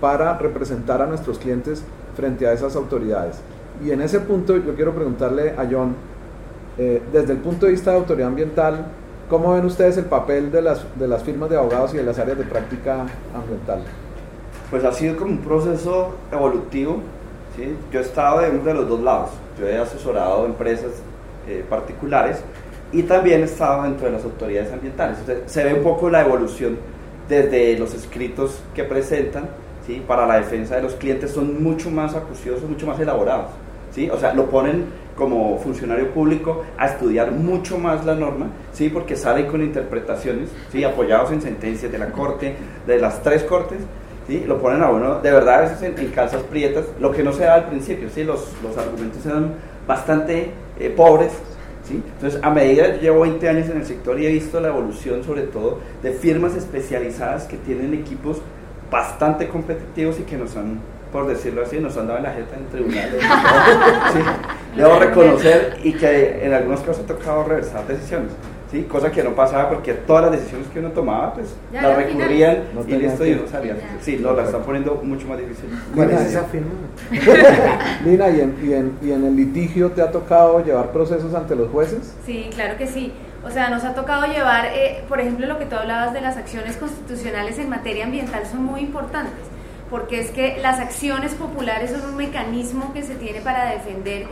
para 0.00 0.38
representar 0.38 1.02
a 1.02 1.06
nuestros 1.06 1.38
clientes 1.38 1.82
frente 2.16 2.46
a 2.46 2.52
esas 2.52 2.74
autoridades. 2.76 3.36
Y 3.84 3.90
en 3.90 4.00
ese 4.00 4.20
punto 4.20 4.56
yo 4.56 4.74
quiero 4.74 4.94
preguntarle 4.94 5.50
a 5.50 5.66
John, 5.70 5.94
eh, 6.78 7.02
desde 7.12 7.32
el 7.32 7.38
punto 7.38 7.66
de 7.66 7.72
vista 7.72 7.90
de 7.90 7.98
autoridad 7.98 8.28
ambiental, 8.28 8.86
¿cómo 9.28 9.54
ven 9.54 9.64
ustedes 9.64 9.96
el 9.96 10.04
papel 10.04 10.50
de 10.50 10.62
las, 10.62 10.84
de 10.96 11.08
las 11.08 11.22
firmas 11.22 11.50
de 11.50 11.56
abogados 11.56 11.94
y 11.94 11.98
de 11.98 12.04
las 12.04 12.18
áreas 12.18 12.38
de 12.38 12.44
práctica 12.44 13.06
ambiental? 13.34 13.82
pues 14.70 14.84
ha 14.84 14.92
sido 14.92 15.16
como 15.16 15.30
un 15.32 15.38
proceso 15.38 16.14
evolutivo. 16.30 17.00
Yo 17.90 18.00
he 18.00 18.02
estado 18.02 18.40
de 18.40 18.50
uno 18.50 18.62
de 18.62 18.74
los 18.74 18.88
dos 18.88 19.00
lados. 19.00 19.30
Yo 19.58 19.66
he 19.66 19.76
asesorado 19.78 20.46
empresas 20.46 20.92
eh, 21.48 21.64
particulares 21.68 22.38
y 22.92 23.02
también 23.02 23.40
he 23.40 23.44
estado 23.44 23.82
dentro 23.82 24.06
de 24.06 24.12
las 24.12 24.24
autoridades 24.24 24.72
ambientales. 24.72 25.18
Se 25.46 25.64
ve 25.64 25.74
un 25.74 25.82
poco 25.82 26.08
la 26.08 26.20
evolución 26.20 26.78
desde 27.28 27.78
los 27.78 27.94
escritos 27.94 28.60
que 28.74 28.84
presentan 28.84 29.46
para 30.06 30.26
la 30.26 30.36
defensa 30.36 30.76
de 30.76 30.82
los 30.82 30.92
clientes, 30.96 31.30
son 31.30 31.62
mucho 31.62 31.90
más 31.90 32.14
acuciosos, 32.14 32.68
mucho 32.68 32.86
más 32.86 33.00
elaborados. 33.00 33.46
¿Sí? 33.90 34.08
O 34.10 34.18
sea, 34.18 34.34
lo 34.34 34.46
ponen 34.46 34.86
como 35.18 35.58
funcionario 35.58 36.10
público 36.12 36.64
a 36.78 36.86
estudiar 36.86 37.32
mucho 37.32 37.76
más 37.76 38.06
la 38.06 38.14
norma, 38.14 38.46
¿sí? 38.72 38.88
porque 38.88 39.16
salen 39.16 39.46
con 39.46 39.62
interpretaciones, 39.62 40.48
¿sí? 40.70 40.84
apoyados 40.84 41.32
en 41.32 41.42
sentencias 41.42 41.90
de 41.90 41.98
la 41.98 42.10
Corte, 42.10 42.54
de 42.86 42.98
las 42.98 43.20
tres 43.22 43.42
Cortes, 43.42 43.78
¿sí? 44.28 44.44
lo 44.46 44.60
ponen 44.60 44.80
a 44.82 44.90
uno 44.90 45.20
de 45.20 45.32
verdad 45.32 45.54
a 45.56 45.60
veces 45.62 45.82
en, 45.82 46.10
calzas 46.10 46.42
prietas, 46.44 46.84
lo 47.00 47.10
que 47.10 47.24
no 47.24 47.32
se 47.32 47.44
da 47.44 47.54
al 47.54 47.66
principio, 47.66 48.08
¿sí? 48.08 48.22
los, 48.22 48.52
los 48.62 48.78
argumentos 48.78 49.26
eran 49.26 49.54
bastante 49.88 50.52
eh, 50.78 50.90
pobres. 50.90 51.32
¿sí? 51.84 52.00
Entonces, 52.14 52.40
a 52.40 52.50
medida 52.50 52.92
que 52.92 53.00
llevo 53.00 53.22
20 53.22 53.48
años 53.48 53.68
en 53.70 53.78
el 53.78 53.86
sector 53.86 54.20
y 54.20 54.26
he 54.26 54.30
visto 54.30 54.60
la 54.60 54.68
evolución 54.68 55.24
sobre 55.24 55.42
todo 55.42 55.80
de 56.00 56.12
firmas 56.12 56.54
especializadas 56.54 57.46
que 57.46 57.56
tienen 57.56 57.92
equipos 57.92 58.40
bastante 58.88 59.48
competitivos 59.48 60.20
y 60.20 60.22
que 60.22 60.36
nos 60.36 60.56
han, 60.56 60.78
por 61.12 61.26
decirlo 61.26 61.62
así, 61.62 61.78
nos 61.78 61.96
han 61.96 62.06
dado 62.06 62.18
en 62.18 62.24
la 62.24 62.32
jeta 62.32 62.56
en 62.56 62.66
tribunales. 62.66 63.22
¿sí? 64.12 64.18
Debo 64.76 64.98
reconocer 64.98 65.78
y 65.82 65.92
que 65.92 66.44
en 66.44 66.52
algunos 66.52 66.80
casos 66.80 67.04
ha 67.04 67.06
tocado 67.06 67.44
reversar 67.44 67.86
decisiones. 67.86 68.32
¿sí? 68.70 68.82
cosa 68.82 69.10
que 69.10 69.22
no 69.22 69.34
pasaba 69.34 69.68
porque 69.70 69.94
todas 69.94 70.24
las 70.24 70.32
decisiones 70.32 70.68
que 70.68 70.78
uno 70.78 70.90
tomaba, 70.90 71.34
pues 71.34 71.48
Ya, 71.72 71.82
las 71.82 71.96
recurrían 71.96 72.64
No 72.74 72.82
y 72.86 72.98
listo, 72.98 73.26
y 73.26 73.32
uno 73.32 73.48
salía. 73.48 73.76
Sí, 74.00 74.18
no, 74.20 74.34
la 74.34 74.44
están 74.44 74.62
poniendo 74.62 75.00
mucho 75.02 75.26
más 75.26 75.38
difícil. 75.38 75.70
¿Cuál 75.94 76.08
Lina, 76.08 76.20
es 76.20 76.26
esa 76.28 76.44
firma? 76.44 76.70
Lina, 78.04 78.28
¿y 78.30 78.40
en, 78.40 78.56
y, 78.62 78.72
en, 78.72 78.98
¿y 79.02 79.12
en 79.12 79.24
el 79.24 79.36
litigio 79.36 79.90
te 79.90 80.02
ha 80.02 80.10
tocado 80.10 80.62
llevar 80.64 80.92
procesos 80.92 81.34
ante 81.34 81.56
los 81.56 81.70
jueces? 81.70 82.14
Sí, 82.24 82.50
claro 82.54 82.76
que 82.76 82.86
sí. 82.86 83.12
O 83.44 83.50
sea, 83.50 83.70
nos 83.70 83.84
ha 83.84 83.94
tocado 83.94 84.26
llevar, 84.26 84.66
eh, 84.66 85.04
por 85.08 85.20
ejemplo, 85.20 85.46
lo 85.46 85.58
que 85.58 85.64
tú 85.64 85.76
hablabas 85.76 86.12
de 86.12 86.20
las 86.20 86.36
acciones 86.36 86.76
constitucionales 86.76 87.58
en 87.58 87.70
materia 87.70 88.04
ambiental 88.04 88.42
son 88.44 88.64
muy 88.64 88.80
importantes, 88.80 89.32
porque 89.90 90.20
es 90.20 90.30
que 90.30 90.58
las 90.60 90.78
acciones 90.78 91.34
populares 91.34 91.90
son 91.90 92.10
un 92.10 92.16
mecanismo 92.16 92.92
que 92.92 93.02
se 93.02 93.14
tiene 93.14 93.40
para 93.40 93.70
defender 93.70 94.26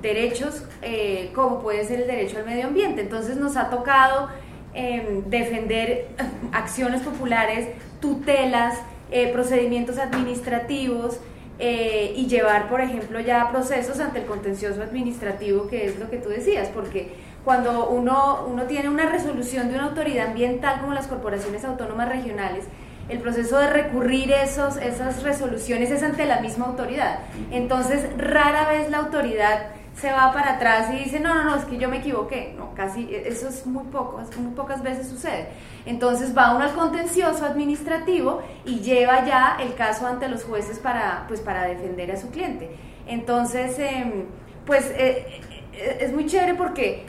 derechos 0.00 0.64
eh, 0.82 1.30
como 1.34 1.60
puede 1.60 1.84
ser 1.84 2.00
el 2.00 2.06
derecho 2.06 2.38
al 2.38 2.46
medio 2.46 2.66
ambiente. 2.66 3.02
Entonces 3.02 3.36
nos 3.36 3.56
ha 3.56 3.70
tocado 3.70 4.28
eh, 4.74 5.22
defender 5.26 6.08
acciones 6.52 7.02
populares, 7.02 7.68
tutelas, 8.00 8.78
eh, 9.10 9.30
procedimientos 9.32 9.98
administrativos, 9.98 11.20
eh, 11.58 12.14
y 12.16 12.26
llevar, 12.26 12.68
por 12.68 12.80
ejemplo, 12.80 13.20
ya 13.20 13.48
procesos 13.52 14.00
ante 14.00 14.20
el 14.20 14.26
contencioso 14.26 14.82
administrativo, 14.82 15.68
que 15.68 15.86
es 15.86 15.98
lo 15.98 16.10
que 16.10 16.16
tú 16.16 16.28
decías, 16.28 16.68
porque 16.74 17.12
cuando 17.44 17.88
uno, 17.90 18.46
uno 18.48 18.64
tiene 18.64 18.88
una 18.88 19.06
resolución 19.06 19.68
de 19.68 19.74
una 19.74 19.84
autoridad 19.84 20.28
ambiental 20.28 20.80
como 20.80 20.92
las 20.92 21.06
corporaciones 21.06 21.64
autónomas 21.64 22.08
regionales, 22.08 22.64
el 23.08 23.18
proceso 23.18 23.58
de 23.58 23.68
recurrir 23.68 24.32
esos, 24.32 24.76
esas 24.76 25.22
resoluciones 25.22 25.90
es 25.90 26.02
ante 26.02 26.24
la 26.26 26.40
misma 26.40 26.66
autoridad. 26.66 27.20
Entonces, 27.50 28.06
rara 28.16 28.68
vez 28.68 28.90
la 28.90 28.98
autoridad 28.98 29.66
se 29.94 30.10
va 30.10 30.32
para 30.32 30.54
atrás 30.54 30.88
y 30.92 31.04
dice, 31.04 31.20
no, 31.20 31.34
no, 31.34 31.44
no, 31.44 31.56
es 31.56 31.64
que 31.64 31.78
yo 31.78 31.88
me 31.88 31.98
equivoqué. 31.98 32.54
No, 32.56 32.74
casi, 32.74 33.08
eso 33.12 33.48
es 33.48 33.66
muy 33.66 33.84
poco, 33.84 34.20
es 34.20 34.36
muy 34.38 34.52
pocas 34.54 34.82
veces 34.82 35.08
sucede. 35.08 35.48
Entonces 35.84 36.36
va 36.36 36.54
uno 36.54 36.64
al 36.64 36.72
contencioso 36.72 37.44
administrativo 37.44 38.42
y 38.64 38.80
lleva 38.80 39.24
ya 39.26 39.58
el 39.60 39.74
caso 39.74 40.06
ante 40.06 40.28
los 40.28 40.44
jueces 40.44 40.78
para, 40.78 41.24
pues, 41.28 41.40
para 41.40 41.66
defender 41.66 42.10
a 42.10 42.16
su 42.16 42.30
cliente. 42.30 42.70
Entonces, 43.06 43.78
em, 43.78 44.26
pues 44.64 44.86
eh, 44.96 45.40
eh, 45.72 45.98
es 46.00 46.12
muy 46.12 46.26
chévere 46.26 46.54
porque 46.54 47.04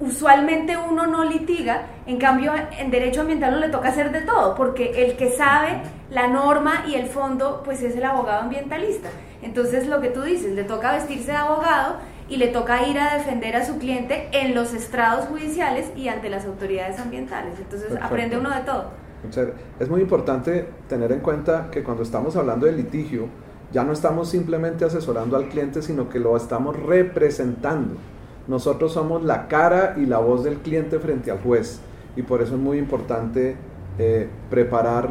usualmente 0.00 0.76
uno 0.76 1.06
no 1.06 1.24
litiga, 1.24 1.86
en 2.06 2.18
cambio 2.18 2.52
en 2.78 2.90
derecho 2.90 3.22
ambiental 3.22 3.54
uno 3.54 3.66
le 3.66 3.72
toca 3.72 3.88
hacer 3.88 4.12
de 4.12 4.22
todo, 4.22 4.54
porque 4.54 5.04
el 5.04 5.16
que 5.16 5.30
sabe 5.30 5.82
la 6.10 6.28
norma 6.28 6.84
y 6.88 6.94
el 6.94 7.06
fondo, 7.06 7.62
pues 7.64 7.82
es 7.82 7.96
el 7.96 8.04
abogado 8.04 8.42
ambientalista. 8.42 9.08
Entonces 9.42 9.86
lo 9.86 10.00
que 10.00 10.08
tú 10.08 10.22
dices, 10.22 10.52
le 10.54 10.64
toca 10.64 10.92
vestirse 10.92 11.32
de 11.32 11.36
abogado 11.36 11.96
y 12.28 12.36
le 12.36 12.48
toca 12.48 12.86
ir 12.86 12.98
a 12.98 13.14
defender 13.14 13.56
a 13.56 13.64
su 13.64 13.78
cliente 13.78 14.28
en 14.32 14.54
los 14.54 14.72
estrados 14.72 15.26
judiciales 15.26 15.90
y 15.94 16.08
ante 16.08 16.30
las 16.30 16.46
autoridades 16.46 16.98
ambientales. 16.98 17.54
Entonces 17.58 17.88
Perfecto. 17.88 18.06
aprende 18.06 18.38
uno 18.38 18.50
de 18.50 18.60
todo. 18.62 19.04
Es 19.80 19.88
muy 19.88 20.02
importante 20.02 20.68
tener 20.88 21.10
en 21.12 21.20
cuenta 21.20 21.70
que 21.70 21.82
cuando 21.82 22.02
estamos 22.02 22.36
hablando 22.36 22.66
de 22.66 22.72
litigio, 22.72 23.28
ya 23.72 23.82
no 23.82 23.92
estamos 23.92 24.28
simplemente 24.28 24.84
asesorando 24.84 25.36
al 25.36 25.48
cliente, 25.48 25.82
sino 25.82 26.08
que 26.08 26.18
lo 26.18 26.36
estamos 26.36 26.78
representando. 26.78 27.96
Nosotros 28.46 28.92
somos 28.92 29.24
la 29.24 29.48
cara 29.48 29.94
y 29.96 30.06
la 30.06 30.18
voz 30.18 30.44
del 30.44 30.58
cliente 30.58 30.98
frente 30.98 31.30
al 31.30 31.40
juez 31.40 31.80
y 32.16 32.22
por 32.22 32.42
eso 32.42 32.54
es 32.54 32.60
muy 32.60 32.78
importante 32.78 33.56
eh, 33.98 34.28
preparar 34.50 35.10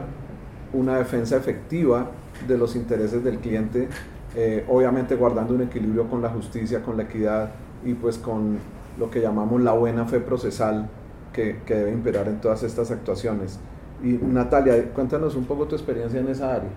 una 0.71 0.97
defensa 0.97 1.35
efectiva 1.37 2.11
de 2.47 2.57
los 2.57 2.75
intereses 2.75 3.23
del 3.23 3.39
cliente, 3.39 3.87
eh, 4.35 4.65
obviamente 4.67 5.15
guardando 5.15 5.53
un 5.55 5.61
equilibrio 5.61 6.07
con 6.07 6.21
la 6.21 6.29
justicia, 6.29 6.81
con 6.83 6.97
la 6.97 7.03
equidad 7.03 7.51
y 7.83 7.93
pues 7.93 8.17
con 8.17 8.57
lo 8.97 9.09
que 9.09 9.21
llamamos 9.21 9.61
la 9.61 9.73
buena 9.73 10.05
fe 10.05 10.19
procesal 10.19 10.89
que, 11.31 11.61
que 11.65 11.75
debe 11.75 11.91
imperar 11.91 12.27
en 12.27 12.39
todas 12.39 12.63
estas 12.63 12.91
actuaciones. 12.91 13.59
Y 14.03 14.19
Natalia, 14.21 14.91
cuéntanos 14.93 15.35
un 15.35 15.45
poco 15.45 15.65
tu 15.65 15.75
experiencia 15.75 16.19
en 16.19 16.27
esa 16.27 16.53
área 16.55 16.69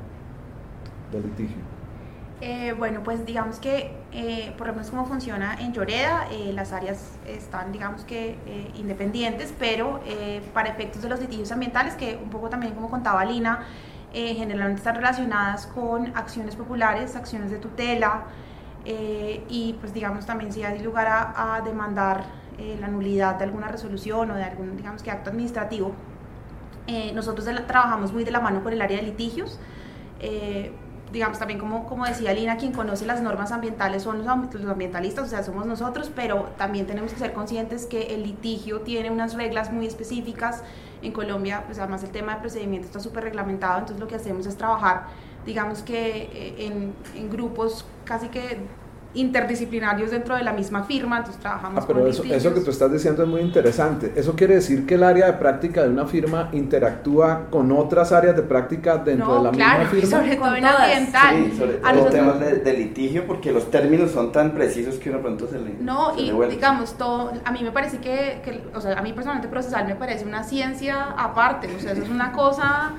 de 1.12 1.21
litigio. 1.21 1.77
Eh, 2.40 2.75
bueno, 2.77 3.01
pues 3.03 3.25
digamos 3.25 3.59
que, 3.59 3.92
eh, 4.12 4.55
por 4.57 4.66
lo 4.69 4.73
menos 4.73 4.90
cómo 4.90 5.05
funciona 5.07 5.57
en 5.61 5.73
Lloreda, 5.73 6.27
eh, 6.31 6.53
las 6.55 6.73
áreas 6.73 7.19
están, 7.27 7.73
digamos 7.73 8.05
que, 8.05 8.38
eh, 8.47 8.71
independientes, 8.77 9.53
pero 9.59 10.01
eh, 10.07 10.42
para 10.55 10.69
efectos 10.71 11.03
de 11.03 11.09
los 11.09 11.21
litigios 11.21 11.53
ambientales, 11.53 11.95
que 11.95 12.19
un 12.23 12.31
poco 12.31 12.49
también 12.49 12.75
como 12.75 12.88
contaba 12.90 13.25
Lina, 13.25 13.61
eh, 14.14 14.35
generalmente 14.35 14.79
están 14.81 14.97
relacionadas 14.97 15.66
con 15.66 16.16
acciones 16.16 16.57
populares, 16.57 17.16
acciones 17.16 17.51
de 17.51 17.59
tutela, 17.59 18.25
eh, 18.85 19.45
y 19.49 19.75
pues 19.81 19.92
digamos 19.92 20.25
también 20.27 20.53
si 20.53 20.62
hay 20.62 20.79
lugar 20.81 21.07
a, 21.09 21.57
a 21.57 21.61
demandar 21.62 22.25
la 22.81 22.88
nulidad 22.88 23.35
de 23.35 23.45
alguna 23.45 23.69
resolución 23.69 24.31
o 24.31 24.35
de 24.35 24.42
algún, 24.45 24.79
digamos 24.79 25.03
que, 25.03 25.11
acto 25.11 25.29
administrativo, 25.29 25.92
nosotros 27.14 27.47
la- 27.49 27.66
trabajamos 27.66 28.12
muy 28.12 28.25
de 28.25 28.31
la 28.31 28.40
mano 28.40 28.62
con 28.62 28.73
el 28.73 28.81
área 28.81 28.97
de 28.99 29.03
litigios. 29.05 29.59
Digamos 31.16 31.38
también 31.38 31.59
como, 31.59 31.87
como 31.87 32.05
decía 32.05 32.35
Lina, 32.35 32.59
quien 32.59 32.72
conoce 32.72 33.07
las 33.07 33.22
normas 33.22 33.50
ambientales 33.50 34.02
son 34.02 34.18
los 34.18 34.29
ambientalistas, 34.68 35.24
o 35.24 35.29
sea, 35.29 35.42
somos 35.42 35.64
nosotros, 35.64 36.12
pero 36.14 36.50
también 36.59 36.87
tenemos 36.87 37.11
que 37.11 37.18
ser 37.18 37.33
conscientes 37.33 37.87
que 37.87 38.14
el 38.14 38.22
litigio 38.22 38.83
tiene 38.83 39.11
unas 39.11 39.33
reglas 39.33 39.72
muy 39.72 39.87
específicas. 39.87 40.62
En 41.00 41.12
Colombia, 41.12 41.62
pues 41.64 41.79
además 41.79 42.02
el 42.05 42.11
tema 42.11 42.35
de 42.35 42.40
procedimiento 42.42 42.88
está 42.88 43.00
súper 43.00 43.24
reglamentado, 43.24 43.79
entonces 43.79 43.98
lo 43.98 44.07
que 44.09 44.16
hacemos 44.16 44.44
es 44.46 44.59
trabajar, 44.59 45.07
digamos 45.46 45.81
que 45.81 46.24
eh, 46.24 46.66
en, 46.66 46.94
en 47.14 47.31
grupos 47.31 47.87
casi 48.05 48.29
que 48.29 48.59
interdisciplinarios 49.16 50.11
dentro 50.11 50.37
de 50.37 50.42
la 50.44 50.52
misma 50.52 50.85
firma, 50.85 51.18
entonces 51.18 51.40
trabajamos 51.40 51.83
Ah, 51.83 51.87
pero 51.87 52.00
con 52.00 52.09
eso, 52.09 52.22
litigios. 52.22 52.44
eso 52.44 52.55
que 52.55 52.61
tú 52.61 52.70
estás 52.70 52.92
diciendo 52.92 53.22
es 53.22 53.29
muy 53.29 53.40
interesante. 53.40 54.12
Eso 54.16 54.35
quiere 54.35 54.55
decir 54.57 54.87
que 54.87 54.94
el 54.94 55.02
área 55.02 55.26
de 55.26 55.33
práctica 55.35 55.83
de 55.83 55.88
una 55.90 56.07
firma 56.07 56.48
interactúa 56.52 57.46
con 57.50 57.72
otras 57.72 58.12
áreas 58.12 58.37
de 58.37 58.42
práctica 58.42 58.98
dentro 58.98 59.26
No, 59.26 59.37
de 59.38 59.42
la 59.44 59.50
claro, 59.50 59.79
misma 59.85 59.90
firma. 60.00 60.18
sobre 60.18 60.37
todo 60.37 60.55
en 60.57 60.64
ambiental. 60.64 61.37
Sí, 61.50 61.57
sobre 61.59 61.72
todo 61.74 61.92
nosotros- 61.92 62.14
temas 62.14 62.40
de, 62.40 62.57
de 62.57 62.72
litigio 62.74 63.26
porque 63.26 63.52
los 63.52 63.70
términos 63.70 64.11
son 64.11 64.33
tan 64.33 64.52
precisos 64.52 64.96
que 64.96 65.11
uno 65.11 65.20
pronto 65.20 65.46
se 65.48 65.59
le 65.59 65.74
No, 65.81 66.14
se 66.14 66.20
y 66.22 66.33
le 66.33 66.48
digamos, 66.48 66.94
todo, 66.98 67.33
a 67.44 67.50
mí 67.52 67.62
me 67.62 67.72
parece 67.72 67.98
que, 67.98 68.40
que, 68.44 68.62
o 68.74 68.81
sea, 68.81 68.98
a 68.98 69.02
mí 69.02 69.12
personalmente 69.12 69.48
procesal 69.48 69.87
me 69.87 69.94
parece 69.96 70.24
una 70.24 70.42
ciencia 70.44 71.05
aparte, 71.16 71.68
o 71.76 71.81
sea, 71.81 71.92
eso 71.92 72.02
es 72.02 72.09
una 72.11 72.33
cosa, 72.33 72.92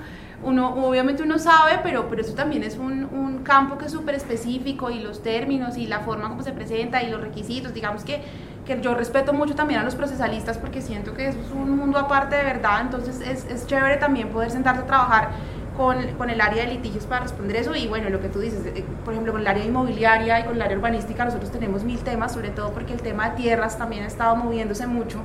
uno, 0.43 0.75
obviamente 0.87 1.23
uno 1.23 1.39
sabe, 1.39 1.79
pero, 1.83 2.07
pero 2.09 2.21
eso 2.21 2.33
también 2.33 2.63
es 2.63 2.77
un, 2.77 3.05
un 3.05 3.39
campo 3.43 3.77
que 3.77 3.85
es 3.85 3.91
súper 3.91 4.15
específico 4.15 4.91
y 4.91 4.99
los 4.99 5.23
términos 5.23 5.77
y 5.77 5.87
la 5.87 6.01
forma 6.01 6.29
como 6.29 6.43
se 6.43 6.51
presenta 6.51 7.01
y 7.03 7.09
los 7.09 7.21
requisitos, 7.21 7.73
digamos 7.73 8.03
que, 8.03 8.21
que 8.65 8.79
yo 8.81 8.93
respeto 8.93 9.33
mucho 9.33 9.55
también 9.55 9.79
a 9.79 9.83
los 9.83 9.95
procesalistas 9.95 10.57
porque 10.57 10.81
siento 10.81 11.13
que 11.13 11.29
eso 11.29 11.39
es 11.39 11.51
un 11.51 11.75
mundo 11.75 11.97
aparte 11.97 12.35
de 12.35 12.43
verdad, 12.43 12.81
entonces 12.81 13.21
es, 13.21 13.45
es 13.45 13.65
chévere 13.65 13.97
también 13.97 14.29
poder 14.29 14.51
sentarse 14.51 14.81
a 14.81 14.85
trabajar 14.85 15.29
con, 15.77 15.95
con 16.17 16.29
el 16.29 16.41
área 16.41 16.65
de 16.65 16.73
litigios 16.73 17.05
para 17.05 17.21
responder 17.21 17.55
eso. 17.57 17.75
Y 17.75 17.87
bueno, 17.87 18.09
lo 18.09 18.19
que 18.19 18.29
tú 18.29 18.39
dices, 18.39 18.65
eh, 18.65 18.83
por 19.05 19.13
ejemplo, 19.13 19.31
con 19.31 19.41
el 19.41 19.47
área 19.47 19.63
inmobiliaria 19.63 20.39
y 20.39 20.43
con 20.43 20.55
el 20.55 20.61
área 20.61 20.75
urbanística 20.75 21.23
nosotros 21.23 21.51
tenemos 21.51 21.83
mil 21.83 21.99
temas, 21.99 22.33
sobre 22.33 22.49
todo 22.49 22.73
porque 22.73 22.93
el 22.93 23.01
tema 23.01 23.29
de 23.29 23.37
tierras 23.37 23.77
también 23.77 24.03
ha 24.03 24.07
estado 24.07 24.35
moviéndose 24.35 24.87
mucho 24.87 25.21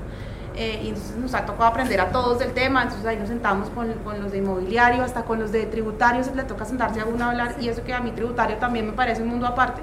eh, 0.56 0.80
y 0.84 0.88
entonces 0.88 1.16
nos 1.16 1.34
ha 1.34 1.44
tocado 1.46 1.64
aprender 1.66 2.00
a 2.00 2.10
todos 2.10 2.38
del 2.38 2.52
tema, 2.52 2.82
entonces 2.82 3.06
ahí 3.06 3.16
nos 3.16 3.28
sentamos 3.28 3.70
con, 3.70 3.92
con 4.04 4.20
los 4.22 4.32
de 4.32 4.38
inmobiliario, 4.38 5.02
hasta 5.02 5.24
con 5.24 5.38
los 5.38 5.52
de 5.52 5.66
tributarios, 5.66 6.34
le 6.34 6.44
toca 6.44 6.64
sentarse 6.64 7.00
a 7.00 7.04
uno 7.06 7.24
a 7.24 7.30
hablar 7.30 7.54
y 7.60 7.68
eso 7.68 7.82
que 7.84 7.92
a 7.94 8.00
mi 8.00 8.12
tributario 8.12 8.56
también 8.56 8.86
me 8.86 8.92
parece 8.92 9.22
un 9.22 9.28
mundo 9.28 9.46
aparte, 9.46 9.82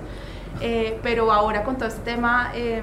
Eh, 0.62 1.00
pero 1.04 1.32
ahora 1.32 1.64
con 1.64 1.78
todo 1.78 1.88
este 1.90 2.02
tema... 2.02 2.52
eh, 2.56 2.82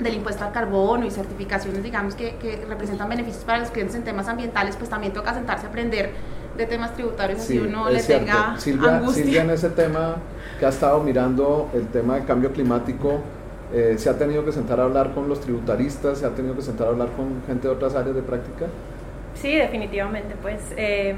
del 0.00 0.14
impuesto 0.14 0.42
al 0.46 0.50
carbono 0.52 1.04
y 1.04 1.10
certificaciones, 1.10 1.82
digamos, 1.82 2.14
que, 2.14 2.36
que 2.36 2.64
representan 2.66 3.06
beneficios 3.10 3.44
para 3.44 3.58
los 3.58 3.70
clientes 3.70 3.94
en 3.96 4.02
temas 4.02 4.28
ambientales, 4.28 4.74
pues 4.76 4.88
también 4.88 5.12
toca 5.12 5.34
sentarse 5.34 5.66
a 5.66 5.68
aprender 5.68 6.12
de 6.56 6.64
temas 6.64 6.94
tributarios, 6.94 7.38
así 7.40 7.58
uno 7.58 7.90
le 7.90 8.00
cierto. 8.00 8.24
tenga 8.24 8.58
Silvia, 8.58 8.96
angustia. 8.96 9.24
Silvia 9.24 9.42
en 9.42 9.50
ese 9.50 9.68
tema 9.68 10.16
que 10.58 10.64
ha 10.64 10.70
estado 10.70 11.00
mirando 11.02 11.68
el 11.74 11.86
tema 11.88 12.14
de 12.14 12.24
cambio 12.24 12.50
climático, 12.50 13.20
eh, 13.72 13.94
se 13.98 14.10
ha 14.10 14.18
tenido 14.18 14.44
que 14.44 14.52
sentar 14.52 14.80
a 14.80 14.84
hablar 14.84 15.12
con 15.12 15.28
los 15.28 15.40
tributaristas, 15.40 16.18
se 16.18 16.26
ha 16.26 16.30
tenido 16.30 16.54
que 16.56 16.62
sentar 16.62 16.88
a 16.88 16.90
hablar 16.90 17.08
con 17.16 17.42
gente 17.46 17.68
de 17.68 17.74
otras 17.74 17.94
áreas 17.94 18.14
de 18.14 18.22
práctica. 18.22 18.66
Sí, 19.34 19.54
definitivamente, 19.54 20.34
pues 20.42 20.60
eh, 20.76 21.14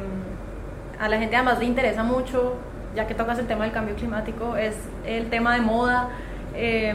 a 1.00 1.08
la 1.08 1.18
gente 1.18 1.34
además 1.36 1.58
le 1.58 1.64
interesa 1.64 2.02
mucho, 2.04 2.54
ya 2.94 3.06
que 3.06 3.14
tocas 3.14 3.38
el 3.38 3.46
tema 3.46 3.64
del 3.64 3.72
cambio 3.72 3.94
climático, 3.94 4.56
es 4.56 4.76
el 5.06 5.30
tema 5.30 5.54
de 5.54 5.60
moda, 5.60 6.10
eh, 6.54 6.94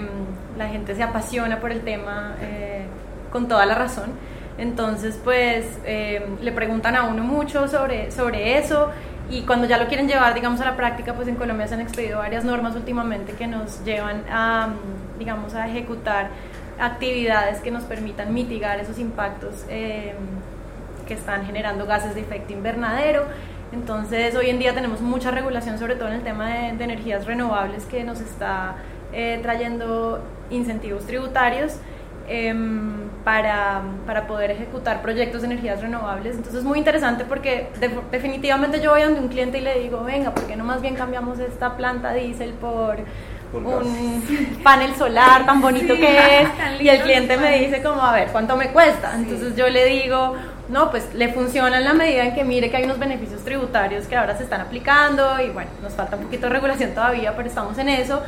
la 0.58 0.67
gente 0.67 0.96
se 0.96 1.04
apasiona 1.04 1.60
por 1.60 1.72
el 1.72 1.82
tema 1.82 2.36
eh, 2.41 2.86
con 3.32 3.48
toda 3.48 3.65
la 3.65 3.76
razón, 3.76 4.12
entonces 4.58 5.20
pues 5.24 5.65
eh, 5.86 6.26
le 6.41 6.52
preguntan 6.52 6.96
a 6.96 7.04
uno 7.04 7.24
mucho 7.24 7.67
sobre, 7.67 8.12
sobre 8.12 8.58
eso 8.58 8.91
y 9.29 9.41
cuando 9.41 9.67
ya 9.67 9.77
lo 9.77 9.87
quieren 9.87 10.07
llevar, 10.07 10.33
digamos, 10.33 10.61
a 10.61 10.65
la 10.65 10.75
práctica, 10.75 11.13
pues 11.13 11.27
en 11.27 11.35
Colombia 11.35 11.67
se 11.67 11.73
han 11.73 11.81
expedido 11.81 12.19
varias 12.19 12.45
normas 12.45 12.75
últimamente 12.75 13.33
que 13.33 13.47
nos 13.47 13.83
llevan 13.83 14.23
a, 14.29 14.69
digamos, 15.19 15.53
a 15.53 15.67
ejecutar 15.67 16.29
actividades 16.79 17.59
que 17.59 17.71
nos 17.71 17.83
permitan 17.83 18.33
mitigar 18.33 18.79
esos 18.79 18.99
impactos 18.99 19.65
eh, 19.69 20.13
que 21.07 21.13
están 21.13 21.45
generando 21.45 21.85
gases 21.85 22.15
de 22.15 22.21
efecto 22.21 22.53
invernadero. 22.53 23.25
Entonces, 23.73 24.34
hoy 24.36 24.49
en 24.49 24.59
día 24.59 24.73
tenemos 24.73 25.01
mucha 25.01 25.32
regulación, 25.32 25.78
sobre 25.78 25.95
todo 25.95 26.07
en 26.07 26.15
el 26.15 26.23
tema 26.23 26.49
de, 26.49 26.78
de 26.78 26.84
energías 26.86 27.25
renovables, 27.25 27.84
que 27.86 28.03
nos 28.05 28.21
está 28.21 28.75
eh, 29.11 29.39
trayendo 29.41 30.23
incentivos 30.49 31.05
tributarios. 31.05 31.80
Em, 32.28 33.07
para, 33.23 33.82
para, 34.05 34.28
poder 34.28 34.51
ejecutar 34.51 35.01
proyectos 35.01 35.41
de 35.41 35.47
energías 35.47 35.82
renovables. 35.82 36.36
Entonces 36.36 36.59
es 36.59 36.63
muy 36.63 36.78
interesante 36.78 37.25
porque 37.25 37.67
definitivamente 38.11 38.80
yo 38.82 38.91
voy 38.91 39.01
a 39.01 39.07
un 39.09 39.28
cliente 39.28 39.57
y 39.57 39.61
le 39.61 39.80
digo, 39.80 40.03
venga, 40.03 40.32
¿por 40.34 40.45
qué 40.45 40.55
no 40.55 40.63
más 40.63 40.82
bien 40.82 40.95
cambiamos 40.95 41.39
esta 41.39 41.75
planta 41.75 42.13
diésel 42.13 42.53
por 42.53 42.97
un 43.53 44.59
panel 44.63 44.95
solar 44.95 45.45
tan 45.45 45.61
bonito 45.61 45.95
que 45.95 46.17
es 46.41 46.49
y 46.82 46.89
el 46.89 47.01
cliente 47.01 47.38
me 47.38 47.59
dice 47.59 47.82
como 47.82 48.01
a 48.01 48.13
ver 48.13 48.30
cuánto 48.30 48.57
me 48.57 48.69
cuesta 48.71 49.13
entonces 49.15 49.55
yo 49.55 49.69
le 49.69 49.86
digo 49.86 50.36
no 50.69 50.91
pues 50.91 51.13
le 51.13 51.30
funciona 51.30 51.78
en 51.78 51.86
la 51.86 51.93
medida 51.93 52.25
en 52.25 52.36
que 52.36 52.43
mire 52.43 52.69
que 52.69 52.78
hay 52.78 52.84
unos 52.84 52.99
beneficios 52.99 53.43
tributarios 53.43 54.05
que 54.07 54.17
ahora 54.17 54.38
se 54.38 54.43
están 54.43 54.61
aplicando 54.61 55.39
y 55.41 55.49
bueno 55.49 55.69
nos 55.82 55.93
falta 55.93 56.17
un 56.17 56.23
poquito 56.23 56.47
de 56.47 56.53
regulación 56.53 56.91
todavía 56.93 57.36
pero 57.36 57.47
estamos 57.47 57.78
en 57.78 57.89
eso 57.89 58.21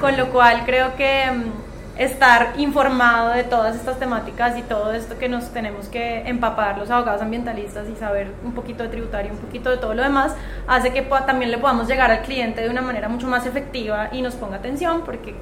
con 0.00 0.16
lo 0.16 0.30
cual 0.30 0.62
creo 0.64 0.96
que 0.96 1.26
mm, 1.30 1.71
estar 1.98 2.54
informado 2.56 3.30
de 3.30 3.44
todas 3.44 3.76
estas 3.76 3.98
temáticas 3.98 4.56
y 4.56 4.62
todo 4.62 4.92
esto 4.92 5.18
que 5.18 5.28
nos 5.28 5.50
tenemos 5.50 5.88
que 5.88 6.22
empapar 6.26 6.78
los 6.78 6.90
abogados 6.90 7.20
ambientalistas 7.20 7.88
y 7.88 7.96
saber 7.96 8.32
un 8.44 8.52
poquito 8.52 8.82
de 8.82 8.88
tributario, 8.88 9.32
un 9.32 9.38
poquito 9.38 9.70
de 9.70 9.76
todo 9.76 9.94
lo 9.94 10.02
demás, 10.02 10.34
hace 10.66 10.92
que 10.92 11.02
también 11.02 11.50
le 11.50 11.58
podamos 11.58 11.88
llegar 11.88 12.10
al 12.10 12.22
cliente 12.22 12.62
de 12.62 12.70
una 12.70 12.80
manera 12.80 13.08
mucho 13.08 13.26
más 13.26 13.46
efectiva 13.46 14.08
y 14.10 14.22
nos 14.22 14.34
ponga 14.34 14.56
atención 14.56 15.02
porque 15.04 15.34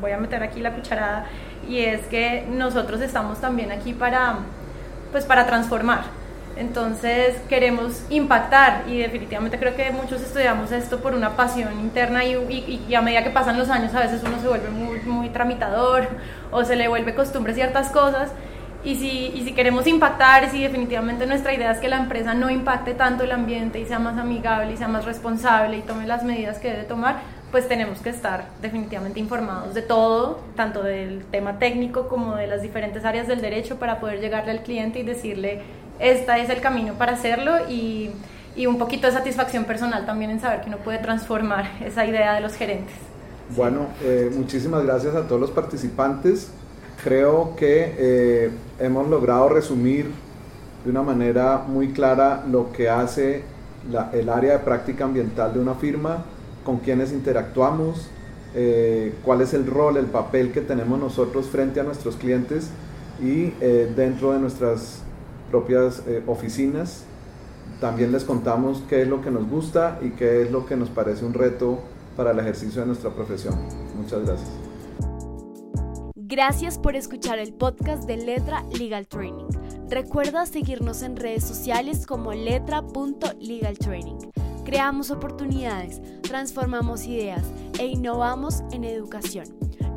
voy 0.00 0.12
a 0.12 0.18
meter 0.18 0.42
aquí 0.42 0.60
la 0.60 0.72
cucharada 0.72 1.26
y 1.68 1.80
es 1.80 2.06
que 2.06 2.46
nosotros 2.48 3.00
estamos 3.00 3.40
también 3.40 3.72
aquí 3.72 3.92
para 3.92 4.36
pues 5.10 5.24
para 5.24 5.46
transformar 5.46 6.04
entonces 6.56 7.36
queremos 7.48 8.02
impactar 8.08 8.84
y 8.88 8.98
definitivamente 8.98 9.58
creo 9.58 9.76
que 9.76 9.90
muchos 9.90 10.22
estudiamos 10.22 10.72
esto 10.72 11.00
por 11.00 11.14
una 11.14 11.36
pasión 11.36 11.78
interna 11.80 12.24
y, 12.24 12.34
y, 12.88 12.94
a 12.94 13.02
medida 13.02 13.22
que 13.22 13.30
pasan 13.30 13.58
los 13.58 13.68
años 13.68 13.94
a 13.94 14.00
veces 14.00 14.22
uno 14.24 14.40
se 14.40 14.48
vuelve 14.48 14.70
muy, 14.70 15.00
muy 15.00 15.28
tramitador 15.28 16.08
o 16.50 16.64
se 16.64 16.76
le 16.76 16.88
vuelve 16.88 17.14
costumbre 17.14 17.54
ciertas 17.54 17.90
cosas. 17.90 18.30
Y 18.84 18.94
si, 18.94 19.32
y 19.34 19.42
si 19.42 19.52
queremos 19.52 19.86
impactar, 19.88 20.44
y 20.44 20.48
si 20.48 20.62
definitivamente 20.62 21.26
nuestra 21.26 21.52
idea 21.52 21.72
es 21.72 21.78
que 21.78 21.88
la 21.88 21.96
empresa 21.96 22.34
no 22.34 22.50
impacte 22.50 22.94
tanto 22.94 23.24
el 23.24 23.32
ambiente 23.32 23.80
y 23.80 23.84
sea 23.84 23.98
más 23.98 24.16
amigable 24.16 24.72
y 24.72 24.76
sea 24.76 24.86
más 24.86 25.04
responsable 25.04 25.78
y 25.78 25.82
tome 25.82 26.06
las 26.06 26.22
medidas 26.22 26.58
que 26.58 26.70
debe 26.70 26.84
tomar, 26.84 27.16
pues 27.50 27.66
tenemos 27.66 28.00
que 28.00 28.10
estar 28.10 28.44
definitivamente 28.62 29.18
informados 29.18 29.74
de 29.74 29.82
todo, 29.82 30.40
tanto 30.54 30.84
del 30.84 31.24
tema 31.24 31.58
técnico 31.58 32.06
como 32.06 32.36
de 32.36 32.46
las 32.46 32.62
diferentes 32.62 33.04
áreas 33.04 33.26
del 33.26 33.40
derecho 33.40 33.76
para 33.78 33.98
poder 33.98 34.20
llegarle 34.20 34.52
al 34.52 34.62
cliente 34.62 35.00
y 35.00 35.02
decirle 35.02 35.62
este 35.98 36.42
es 36.42 36.50
el 36.50 36.60
camino 36.60 36.94
para 36.94 37.12
hacerlo 37.12 37.68
y, 37.68 38.10
y 38.56 38.66
un 38.66 38.78
poquito 38.78 39.06
de 39.06 39.12
satisfacción 39.12 39.64
personal 39.64 40.06
también 40.06 40.30
en 40.30 40.40
saber 40.40 40.62
que 40.62 40.68
uno 40.68 40.78
puede 40.78 40.98
transformar 40.98 41.70
esa 41.84 42.06
idea 42.06 42.34
de 42.34 42.40
los 42.40 42.54
gerentes. 42.54 42.94
Bueno, 43.54 43.86
eh, 44.02 44.30
muchísimas 44.34 44.84
gracias 44.84 45.14
a 45.14 45.28
todos 45.28 45.40
los 45.40 45.50
participantes. 45.50 46.48
Creo 47.04 47.54
que 47.54 47.94
eh, 47.96 48.50
hemos 48.80 49.08
logrado 49.08 49.48
resumir 49.48 50.10
de 50.84 50.90
una 50.90 51.02
manera 51.02 51.62
muy 51.66 51.92
clara 51.92 52.44
lo 52.50 52.72
que 52.72 52.88
hace 52.88 53.44
el 54.12 54.28
área 54.28 54.54
de 54.54 54.58
práctica 54.60 55.04
ambiental 55.04 55.54
de 55.54 55.60
una 55.60 55.74
firma, 55.74 56.24
con 56.64 56.78
quienes 56.78 57.12
interactuamos, 57.12 58.08
eh, 58.54 59.14
cuál 59.22 59.42
es 59.42 59.54
el 59.54 59.66
rol, 59.66 59.96
el 59.96 60.06
papel 60.06 60.50
que 60.50 60.60
tenemos 60.60 60.98
nosotros 60.98 61.46
frente 61.46 61.78
a 61.78 61.84
nuestros 61.84 62.16
clientes 62.16 62.70
y 63.22 63.50
dentro 63.94 64.32
de 64.32 64.40
nuestras 64.40 65.02
propias 65.56 66.02
eh, 66.06 66.22
oficinas. 66.26 67.04
También 67.80 68.12
les 68.12 68.24
contamos 68.24 68.82
qué 68.90 69.00
es 69.00 69.08
lo 69.08 69.22
que 69.22 69.30
nos 69.30 69.48
gusta 69.48 69.98
y 70.02 70.10
qué 70.10 70.42
es 70.42 70.50
lo 70.50 70.66
que 70.66 70.76
nos 70.76 70.90
parece 70.90 71.24
un 71.24 71.32
reto 71.32 71.78
para 72.14 72.32
el 72.32 72.38
ejercicio 72.38 72.82
de 72.82 72.88
nuestra 72.88 73.08
profesión. 73.08 73.54
Muchas 73.96 74.22
gracias. 74.26 74.50
Gracias 76.14 76.78
por 76.78 76.94
escuchar 76.94 77.38
el 77.38 77.54
podcast 77.54 78.04
de 78.04 78.18
Letra 78.18 78.64
Legal 78.78 79.06
Training. 79.08 79.46
Recuerda 79.88 80.44
seguirnos 80.44 81.00
en 81.00 81.16
redes 81.16 81.44
sociales 81.44 82.06
como 82.06 82.34
letra.legaltraining. 82.34 84.18
Creamos 84.66 85.10
oportunidades, 85.10 86.02
transformamos 86.20 87.06
ideas 87.06 87.44
e 87.78 87.86
innovamos 87.86 88.62
en 88.72 88.84
educación. 88.84 89.46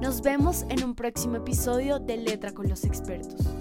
Nos 0.02 0.22
vemos 0.22 0.66
en 0.70 0.86
un 0.86 0.96
próximo 0.96 1.36
episodio 1.36 2.00
de 2.00 2.16
Letra 2.16 2.54
con 2.54 2.70
los 2.70 2.86
expertos. 2.86 3.59